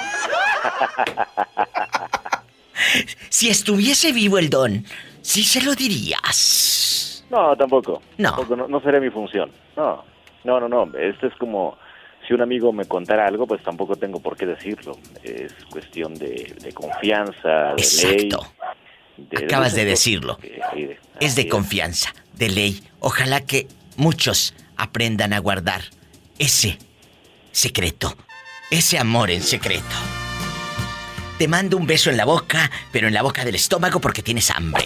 Si 3.30 3.50
estuviese 3.50 4.12
vivo 4.12 4.38
el 4.38 4.50
don, 4.50 4.86
sí 5.22 5.44
se 5.44 5.62
lo 5.62 5.76
dirías. 5.76 7.26
No, 7.30 7.56
tampoco. 7.56 8.02
No. 8.18 8.30
Tampoco, 8.32 8.56
no, 8.56 8.68
no 8.68 8.82
sería 8.82 9.00
mi 9.00 9.10
función. 9.10 9.52
No, 9.76 10.04
no, 10.44 10.60
no, 10.60 10.68
no. 10.68 10.98
Esto 10.98 11.28
es 11.28 11.36
como 11.36 11.78
si 12.32 12.36
un 12.36 12.42
amigo 12.42 12.72
me 12.72 12.86
contara 12.86 13.28
algo, 13.28 13.46
pues 13.46 13.62
tampoco 13.62 13.98
tengo 13.98 14.22
por 14.22 14.38
qué 14.38 14.46
decirlo. 14.46 14.98
Es 15.22 15.54
cuestión 15.70 16.14
de, 16.16 16.56
de 16.62 16.72
confianza, 16.72 17.74
de 17.76 17.84
ley. 18.08 18.30
de- 19.18 19.46
Acabas 19.46 19.76
de 19.76 19.84
decirlo. 19.84 20.38
de- 20.42 20.98
Es 21.20 21.36
de 21.36 21.50
confianza, 21.50 22.14
de 22.34 22.48
ley. 22.48 22.82
Ojalá 23.02 23.42
que 23.42 23.68
muchos 23.98 24.54
aprendan 24.78 25.34
a 25.34 25.40
guardar 25.40 25.82
ese 26.40 26.78
secreto, 27.52 28.16
ese 28.70 28.98
amor 28.98 29.30
en 29.30 29.42
secreto. 29.44 29.84
Te 31.38 31.50
mando 31.50 31.76
un 31.76 31.86
beso 31.86 32.10
en 32.12 32.16
la 32.18 32.24
boca, 32.26 32.72
pero 32.94 33.08
en 33.10 33.14
la 33.14 33.24
boca 33.24 33.44
del 33.44 33.56
estómago 33.56 34.00
porque 34.00 34.22
tienes 34.24 34.50
hambre. 34.52 34.86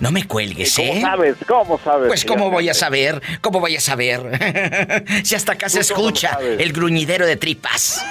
No 0.00 0.10
me 0.10 0.26
cuelgues, 0.26 0.74
¿Cómo 0.74 0.92
¿eh? 0.92 1.00
sabes? 1.00 1.36
¿Cómo 1.46 1.80
sabes? 1.82 2.08
Pues 2.08 2.24
cómo 2.24 2.50
voy 2.50 2.68
a 2.68 2.74
saber, 2.74 3.22
cómo 3.40 3.60
voy 3.60 3.76
a 3.76 3.80
saber. 3.80 5.04
si 5.24 5.34
hasta 5.34 5.52
acá 5.52 5.68
se 5.68 5.80
¿Tú 5.80 5.94
cómo 5.94 6.08
escucha 6.08 6.38
el 6.40 6.72
gruñidero 6.72 7.26
de 7.26 7.36
tripas. 7.36 8.04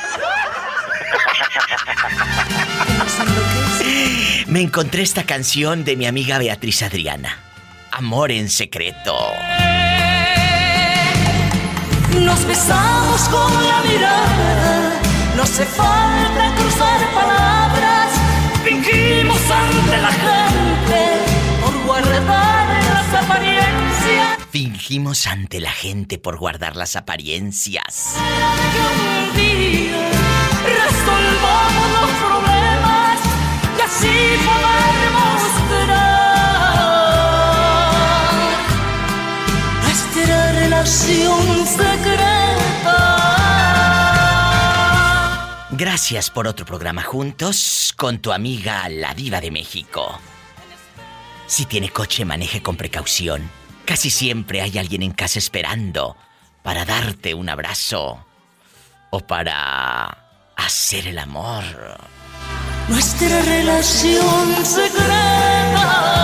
Me 4.47 4.61
encontré 4.61 5.01
esta 5.01 5.23
canción 5.23 5.83
de 5.83 5.95
mi 5.95 6.05
amiga 6.05 6.37
Beatriz 6.37 6.83
Adriana. 6.83 7.39
Amor 7.91 8.31
en 8.31 8.49
secreto. 8.49 9.15
Nos 12.19 12.45
besamos 12.45 13.21
con 13.29 13.67
la 13.67 13.81
mirada, 13.81 15.01
no 15.35 15.43
hace 15.43 15.65
falta 15.65 16.53
cruzar 16.55 17.13
palabras, 17.13 18.11
fingimos 18.63 19.39
ante 19.49 19.97
la 19.97 20.11
gente 20.11 20.42
Ante 24.93 25.59
la 25.59 25.71
gente 25.71 26.19
por 26.19 26.37
guardar 26.37 26.75
las 26.75 26.95
apariencias. 26.95 28.13
Que 28.13 28.79
un 28.79 29.35
día 29.35 30.11
resolvamos 30.63 31.89
los 31.99 32.11
problemas 32.11 33.19
y 33.75 33.81
así 33.81 34.37
poder 34.45 35.11
mostrar 35.17 35.97
nuestra 39.81 40.51
relación 40.51 41.65
secreta. 41.65 42.99
Gracias 45.71 46.29
por 46.29 46.47
otro 46.47 46.67
programa 46.67 47.01
juntos 47.01 47.95
con 47.97 48.19
tu 48.19 48.31
amiga 48.31 48.87
la 48.89 49.15
diva 49.15 49.41
de 49.41 49.49
México. 49.49 50.19
Si 51.47 51.65
tiene 51.65 51.89
coche, 51.89 52.25
maneje 52.25 52.61
con 52.61 52.75
precaución. 52.77 53.62
Casi 53.85 54.09
siempre 54.09 54.61
hay 54.61 54.77
alguien 54.77 55.03
en 55.03 55.11
casa 55.11 55.39
esperando 55.39 56.15
para 56.61 56.85
darte 56.85 57.33
un 57.33 57.49
abrazo 57.49 58.25
o 59.09 59.19
para 59.19 60.17
hacer 60.55 61.07
el 61.07 61.19
amor. 61.19 61.63
Nuestra 62.87 63.41
relación 63.41 64.65
secreta. 64.65 66.23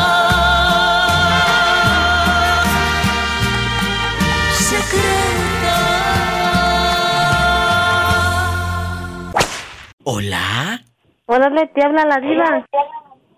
¿Hola? 10.04 10.82
Órale, 11.28 11.68
te 11.68 11.86
habla 11.86 12.04
la 12.06 12.20
diva. 12.20 12.66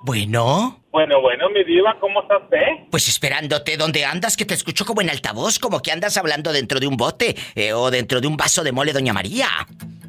Bueno, 0.03 0.79
Bueno, 0.91 1.21
bueno, 1.21 1.49
mi 1.49 1.63
diva, 1.63 1.95
¿cómo 1.99 2.21
está 2.23 2.37
usted? 2.37 2.57
pues 2.89 3.07
esperándote. 3.07 3.77
¿Dónde 3.77 4.03
andas? 4.05 4.35
Que 4.35 4.45
te 4.45 4.53
escucho 4.55 4.85
como 4.85 5.01
en 5.01 5.09
altavoz, 5.09 5.59
como 5.59 5.81
que 5.81 5.91
andas 5.91 6.17
hablando 6.17 6.51
dentro 6.51 6.79
de 6.79 6.87
un 6.87 6.97
bote 6.97 7.35
eh, 7.55 7.73
o 7.73 7.91
dentro 7.91 8.19
de 8.19 8.27
un 8.27 8.35
vaso 8.35 8.63
de 8.63 8.71
mole, 8.71 8.93
Doña 8.93 9.13
María. 9.13 9.47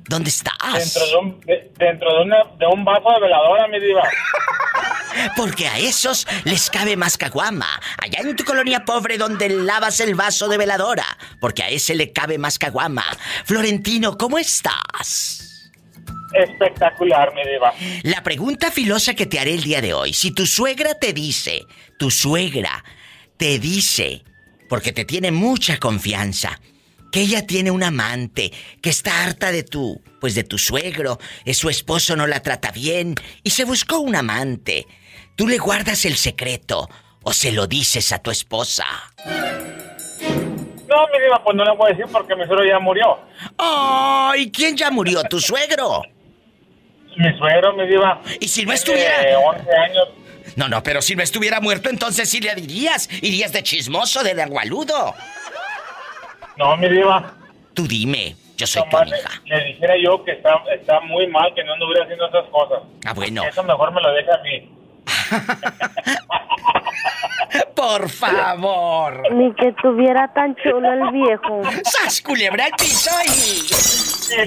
¿Dónde 0.08 0.30
estás? 0.30 0.56
Dentro 0.74 1.06
de 1.06 1.16
un, 1.16 1.40
de- 1.40 1.72
dentro 1.78 2.12
de, 2.14 2.22
una- 2.22 2.44
de 2.58 2.66
un 2.66 2.84
vaso 2.84 3.10
de 3.14 3.20
veladora, 3.20 3.68
mi 3.68 3.80
diva. 3.80 4.02
Porque 5.36 5.68
a 5.68 5.78
esos 5.78 6.26
les 6.44 6.70
cabe 6.70 6.96
más 6.96 7.16
caguama. 7.18 7.68
Allá 8.02 8.20
en 8.20 8.34
tu 8.34 8.44
colonia 8.44 8.84
pobre 8.84 9.18
donde 9.18 9.48
lavas 9.50 10.00
el 10.00 10.14
vaso 10.14 10.48
de 10.48 10.56
veladora. 10.58 11.04
Porque 11.40 11.62
a 11.62 11.68
ese 11.68 11.94
le 11.94 12.12
cabe 12.12 12.38
más 12.38 12.58
caguama. 12.58 13.04
Florentino, 13.44 14.16
¿cómo 14.16 14.38
estás? 14.38 15.51
Espectacular, 16.34 17.34
mi 17.34 17.42
diva. 17.44 17.74
La 18.02 18.22
pregunta 18.22 18.70
filosa 18.70 19.14
que 19.14 19.26
te 19.26 19.38
haré 19.38 19.54
el 19.54 19.62
día 19.62 19.80
de 19.80 19.94
hoy. 19.94 20.12
Si 20.12 20.30
tu 20.30 20.46
suegra 20.46 20.94
te 20.94 21.12
dice, 21.12 21.66
tu 21.98 22.10
suegra 22.10 22.84
te 23.36 23.58
dice, 23.58 24.24
porque 24.68 24.92
te 24.92 25.04
tiene 25.04 25.30
mucha 25.30 25.78
confianza, 25.78 26.60
que 27.12 27.20
ella 27.20 27.46
tiene 27.46 27.70
un 27.70 27.82
amante, 27.82 28.50
que 28.80 28.90
está 28.90 29.22
harta 29.24 29.52
de 29.52 29.62
tu, 29.62 30.00
pues 30.20 30.34
de 30.34 30.44
tu 30.44 30.58
suegro, 30.58 31.18
eh, 31.44 31.52
su 31.52 31.68
esposo 31.68 32.16
no 32.16 32.26
la 32.26 32.40
trata 32.40 32.70
bien 32.70 33.14
y 33.42 33.50
se 33.50 33.64
buscó 33.64 33.98
un 33.98 34.16
amante. 34.16 34.86
¿Tú 35.36 35.46
le 35.46 35.58
guardas 35.58 36.04
el 36.06 36.16
secreto 36.16 36.88
o 37.22 37.32
se 37.32 37.52
lo 37.52 37.66
dices 37.66 38.12
a 38.12 38.18
tu 38.18 38.30
esposa? 38.30 38.86
No, 39.26 41.06
mi 41.12 41.20
diva, 41.22 41.42
pues 41.44 41.56
no 41.56 41.64
le 41.64 41.76
voy 41.76 41.90
a 41.90 41.94
decir 41.94 42.06
porque 42.10 42.34
mi 42.34 42.44
suegro 42.46 42.64
ya 42.64 42.78
murió. 42.78 43.18
¡Ay! 43.58 44.50
¿Quién 44.50 44.76
ya 44.76 44.90
murió? 44.90 45.22
¿Tu 45.24 45.40
suegro? 45.40 46.02
Mi 47.16 47.36
suegro, 47.38 47.74
mi 47.74 47.86
diva. 47.86 48.20
¿Y 48.40 48.48
si 48.48 48.64
no 48.64 48.72
estuviera? 48.72 49.38
11 49.38 49.76
años. 49.76 50.08
No, 50.56 50.68
no, 50.68 50.82
pero 50.82 51.00
si 51.02 51.14
no 51.14 51.22
estuviera 51.22 51.60
muerto, 51.60 51.88
entonces 51.88 52.28
sí 52.28 52.40
le 52.40 52.54
dirías. 52.54 53.08
Irías 53.22 53.52
de 53.52 53.62
chismoso, 53.62 54.22
de 54.22 54.40
agualudo. 54.40 55.14
No, 56.56 56.76
mi 56.76 56.88
diva. 56.88 57.34
Tú 57.74 57.86
dime, 57.86 58.36
yo 58.56 58.66
soy 58.66 58.82
tu 58.82 58.90
Nomás 58.90 59.08
le, 59.08 59.56
le 59.56 59.64
dijera 59.64 59.94
yo 60.02 60.22
que 60.24 60.32
está, 60.32 60.62
está 60.74 61.00
muy 61.00 61.26
mal 61.26 61.54
que 61.54 61.64
no 61.64 61.72
anduviera 61.72 62.04
haciendo 62.04 62.28
esas 62.28 62.44
cosas. 62.50 62.82
Ah, 63.04 63.14
bueno. 63.14 63.44
Eso 63.44 63.62
mejor 63.62 63.92
me 63.92 64.02
lo 64.02 64.12
deja 64.12 64.34
a 64.34 64.42
mí. 64.42 64.70
Por 67.74 68.08
favor. 68.08 69.22
Ni 69.34 69.52
que 69.54 69.72
tuviera 69.82 70.32
tan 70.32 70.54
chulo 70.56 70.92
el 70.92 71.10
viejo. 71.12 71.62
¡Sas, 71.84 72.22
culebra 72.22 72.66
al 72.66 72.72
piso 72.72 73.10
y... 73.26 73.66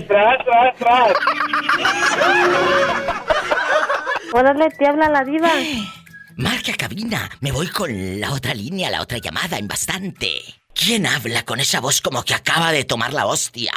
Tras, 0.08 0.38
tras, 0.46 0.76
tras. 0.78 1.14
Órale, 4.34 4.70
te 4.72 4.88
habla 4.88 5.10
la 5.10 5.24
diva. 5.24 5.50
Marca 6.38 6.74
cabina. 6.78 7.30
Me 7.42 7.52
voy 7.52 7.68
con 7.68 8.20
la 8.20 8.32
otra 8.32 8.54
línea, 8.54 8.90
la 8.90 9.02
otra 9.02 9.18
llamada 9.20 9.58
en 9.58 9.68
bastante. 9.68 10.42
¿Quién 10.74 11.06
habla 11.06 11.44
con 11.44 11.60
esa 11.60 11.80
voz 11.80 12.02
como 12.02 12.24
que 12.24 12.34
acaba 12.34 12.72
de 12.72 12.84
tomar 12.84 13.14
la 13.14 13.28
hostia? 13.28 13.72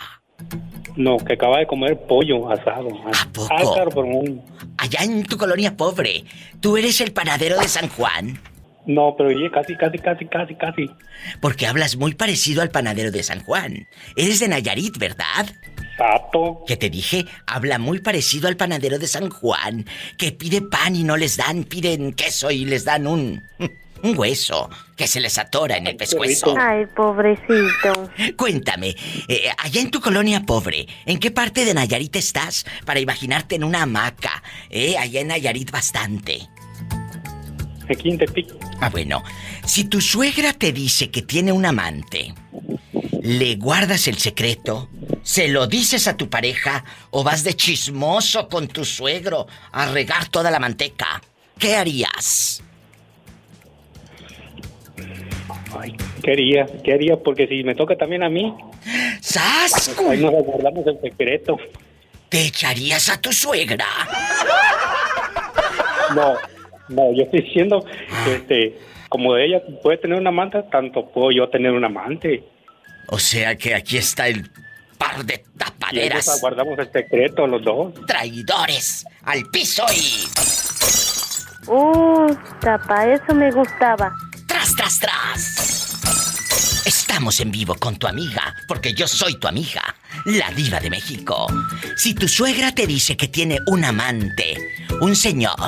No, 0.97 1.17
que 1.19 1.35
acaba 1.35 1.59
de 1.59 1.67
comer 1.67 1.99
pollo 2.09 2.51
asado. 2.51 2.89
¿A 3.07 3.27
poco? 3.33 3.77
Ah, 3.79 3.85
por 3.93 4.05
un- 4.05 4.43
Allá 4.79 5.01
en 5.03 5.25
tu 5.25 5.37
colonia 5.37 5.77
pobre, 5.77 6.25
¿tú 6.61 6.77
eres 6.77 7.01
el 7.01 7.13
panadero 7.13 7.59
de 7.59 7.69
San 7.69 7.89
Juan? 7.89 8.41
No, 8.87 9.15
pero 9.19 9.29
oye, 9.29 9.51
casi, 9.51 9.77
casi, 9.77 9.99
casi, 9.99 10.25
casi, 10.27 10.55
casi. 10.55 10.91
Porque 11.41 11.67
hablas 11.67 11.97
muy 11.97 12.15
parecido 12.15 12.63
al 12.63 12.71
panadero 12.71 13.11
de 13.11 13.23
San 13.23 13.41
Juan. 13.41 13.87
Eres 14.17 14.41
de 14.41 14.49
Nayarit, 14.49 14.97
¿verdad? 14.97 15.47
Exacto. 15.93 16.65
Que 16.67 16.77
te 16.77 16.89
dije, 16.89 17.27
habla 17.47 17.79
muy 17.79 18.01
parecido 18.01 18.49
al 18.49 18.57
panadero 18.57 18.99
de 18.99 19.07
San 19.07 19.29
Juan, 19.29 19.85
que 20.17 20.33
pide 20.33 20.63
pan 20.63 20.97
y 20.97 21.05
no 21.05 21.19
les 21.19 21.37
dan, 21.37 21.65
piden 21.65 22.15
queso 22.15 22.51
y 22.51 22.65
les 22.65 22.85
dan 22.85 23.07
un 23.07 23.43
un 24.03 24.19
hueso 24.19 24.69
que 24.97 25.07
se 25.07 25.21
les 25.21 25.39
atora 25.39 25.77
en 25.77 25.87
el 25.87 25.97
pescuezo. 25.97 26.55
Ay, 26.59 26.87
pobrecito. 26.95 28.11
Cuéntame, 28.37 28.97
eh, 29.29 29.51
allá 29.59 29.81
en 29.81 29.91
tu 29.91 30.01
colonia 30.01 30.43
pobre, 30.45 30.87
¿en 31.07 31.19
qué 31.19 31.31
parte 31.31 31.65
de 31.65 31.75
Nayarit 31.75 32.17
estás 32.17 32.67
para 32.85 33.01
imaginarte 33.01 33.57
en 33.57 33.65
una 33.65 33.83
hamaca? 33.83 34.43
Eh, 34.71 34.97
allá 34.99 35.21
en 35.21 35.29
Nayarit 35.29 35.71
bastante. 35.71 36.49
Aquí 37.91 38.11
en 38.11 38.19
Tepic. 38.19 38.49
Ah, 38.81 38.91
bueno. 38.91 39.23
Si 39.65 39.85
tu 39.85 40.01
suegra 40.01 40.53
te 40.53 40.73
dice 40.73 41.11
que 41.11 41.23
tiene 41.23 41.53
un 41.53 41.65
amante, 41.65 42.35
¿le 43.23 43.57
guardas 43.57 44.09
el 44.09 44.19
secreto? 44.19 44.89
¿Se 45.23 45.49
lo 45.49 45.67
dices 45.67 46.07
a 46.09 46.17
tu 46.17 46.29
pareja 46.29 46.85
o 47.11 47.23
vas 47.25 47.45
de 47.45 47.55
chismoso 47.55 48.49
con 48.49 48.69
tu 48.69 48.85
suegro 48.85 49.47
a 49.73 49.87
regar 49.87 50.29
toda 50.29 50.51
la 50.51 50.59
manteca? 50.59 51.23
¿Qué 51.59 51.77
harías? 51.77 52.63
Ay, 55.79 55.95
¿qué 56.23 56.33
haría? 56.33 56.67
¿Qué 56.83 56.93
haría? 56.93 57.17
Porque 57.17 57.47
si 57.47 57.63
me 57.65 57.75
toca 57.75 57.97
también 57.97 58.23
a 58.23 58.29
mí. 58.29 58.55
¡Sas! 59.21 59.95
Ahí 60.09 60.21
nos 60.21 60.33
guardamos 60.45 60.87
el 60.87 61.01
secreto. 61.01 61.59
¿Te 62.29 62.47
echarías 62.47 63.09
a 63.09 63.21
tu 63.21 63.33
suegra? 63.33 63.87
No, 66.15 66.35
no, 66.89 67.13
yo 67.13 67.25
estoy 67.25 67.43
diciendo 67.43 67.85
que 68.25 68.35
este, 68.35 68.79
como 69.09 69.37
ella 69.37 69.63
puede 69.83 69.99
tener 69.99 70.19
una 70.19 70.31
amante, 70.31 70.63
tanto 70.71 71.07
puedo 71.11 71.31
yo 71.31 71.49
tener 71.49 71.73
un 71.73 71.85
amante. 71.85 72.45
O 73.09 73.19
sea 73.19 73.57
que 73.57 73.75
aquí 73.75 73.97
está 73.97 74.29
el 74.29 74.51
par 74.99 75.25
de 75.25 75.43
tapaderas. 75.57 76.27
nos 76.27 76.41
guardamos 76.41 76.79
el 76.79 76.91
secreto 76.93 77.47
los 77.47 77.63
dos. 77.65 77.95
Traidores. 78.07 79.07
Al 79.23 79.45
piso 79.51 79.85
y. 79.95 80.27
Uh, 81.71 82.35
tapa, 82.61 83.07
eso 83.07 83.35
me 83.35 83.51
gustaba. 83.51 84.13
¡Tras, 84.79 85.01
tras! 85.01 86.87
Estamos 86.87 87.41
en 87.41 87.51
vivo 87.51 87.75
con 87.75 87.97
tu 87.97 88.07
amiga, 88.07 88.55
porque 88.69 88.95
yo 88.95 89.09
soy 89.09 89.35
tu 89.41 89.49
amiga, 89.49 89.83
la 90.25 90.53
diva 90.53 90.79
de 90.79 90.89
México. 90.89 91.49
Si 91.97 92.15
tu 92.15 92.29
suegra 92.29 92.71
te 92.71 92.87
dice 92.87 93.17
que 93.17 93.27
tiene 93.27 93.59
un 93.67 93.85
amante, 93.85 94.87
un 95.01 95.17
señor 95.17 95.59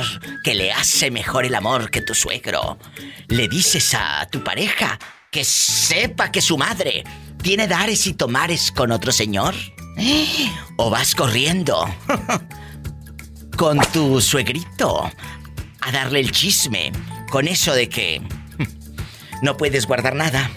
que 0.44 0.54
le 0.54 0.70
hace 0.70 1.10
mejor 1.10 1.44
el 1.44 1.56
amor 1.56 1.90
que 1.90 2.02
tu 2.02 2.14
suegro, 2.14 2.78
le 3.26 3.48
dices 3.48 3.94
a 3.94 4.28
tu 4.30 4.44
pareja 4.44 4.96
que 5.32 5.42
sepa 5.42 6.30
que 6.30 6.40
su 6.40 6.56
madre 6.56 7.02
tiene 7.42 7.66
dares 7.66 8.06
y 8.06 8.12
tomares 8.12 8.70
con 8.70 8.92
otro 8.92 9.10
señor. 9.10 9.56
O 10.76 10.88
vas 10.88 11.16
corriendo 11.16 11.84
con 13.56 13.80
tu 13.92 14.20
suegrito 14.20 15.10
a 15.80 15.90
darle 15.90 16.20
el 16.20 16.30
chisme 16.30 16.92
con 17.28 17.48
eso 17.48 17.74
de 17.74 17.88
que 17.88 18.22
no 19.42 19.56
puedes 19.56 19.86
guardar 19.86 20.14
nada. 20.14 20.50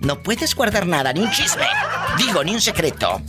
No 0.00 0.22
puedes 0.22 0.54
guardar 0.54 0.86
nada, 0.86 1.12
ni 1.12 1.20
un 1.20 1.30
chisme. 1.30 1.66
Digo, 2.16 2.42
ni 2.42 2.54
un 2.54 2.60
secreto. 2.60 3.20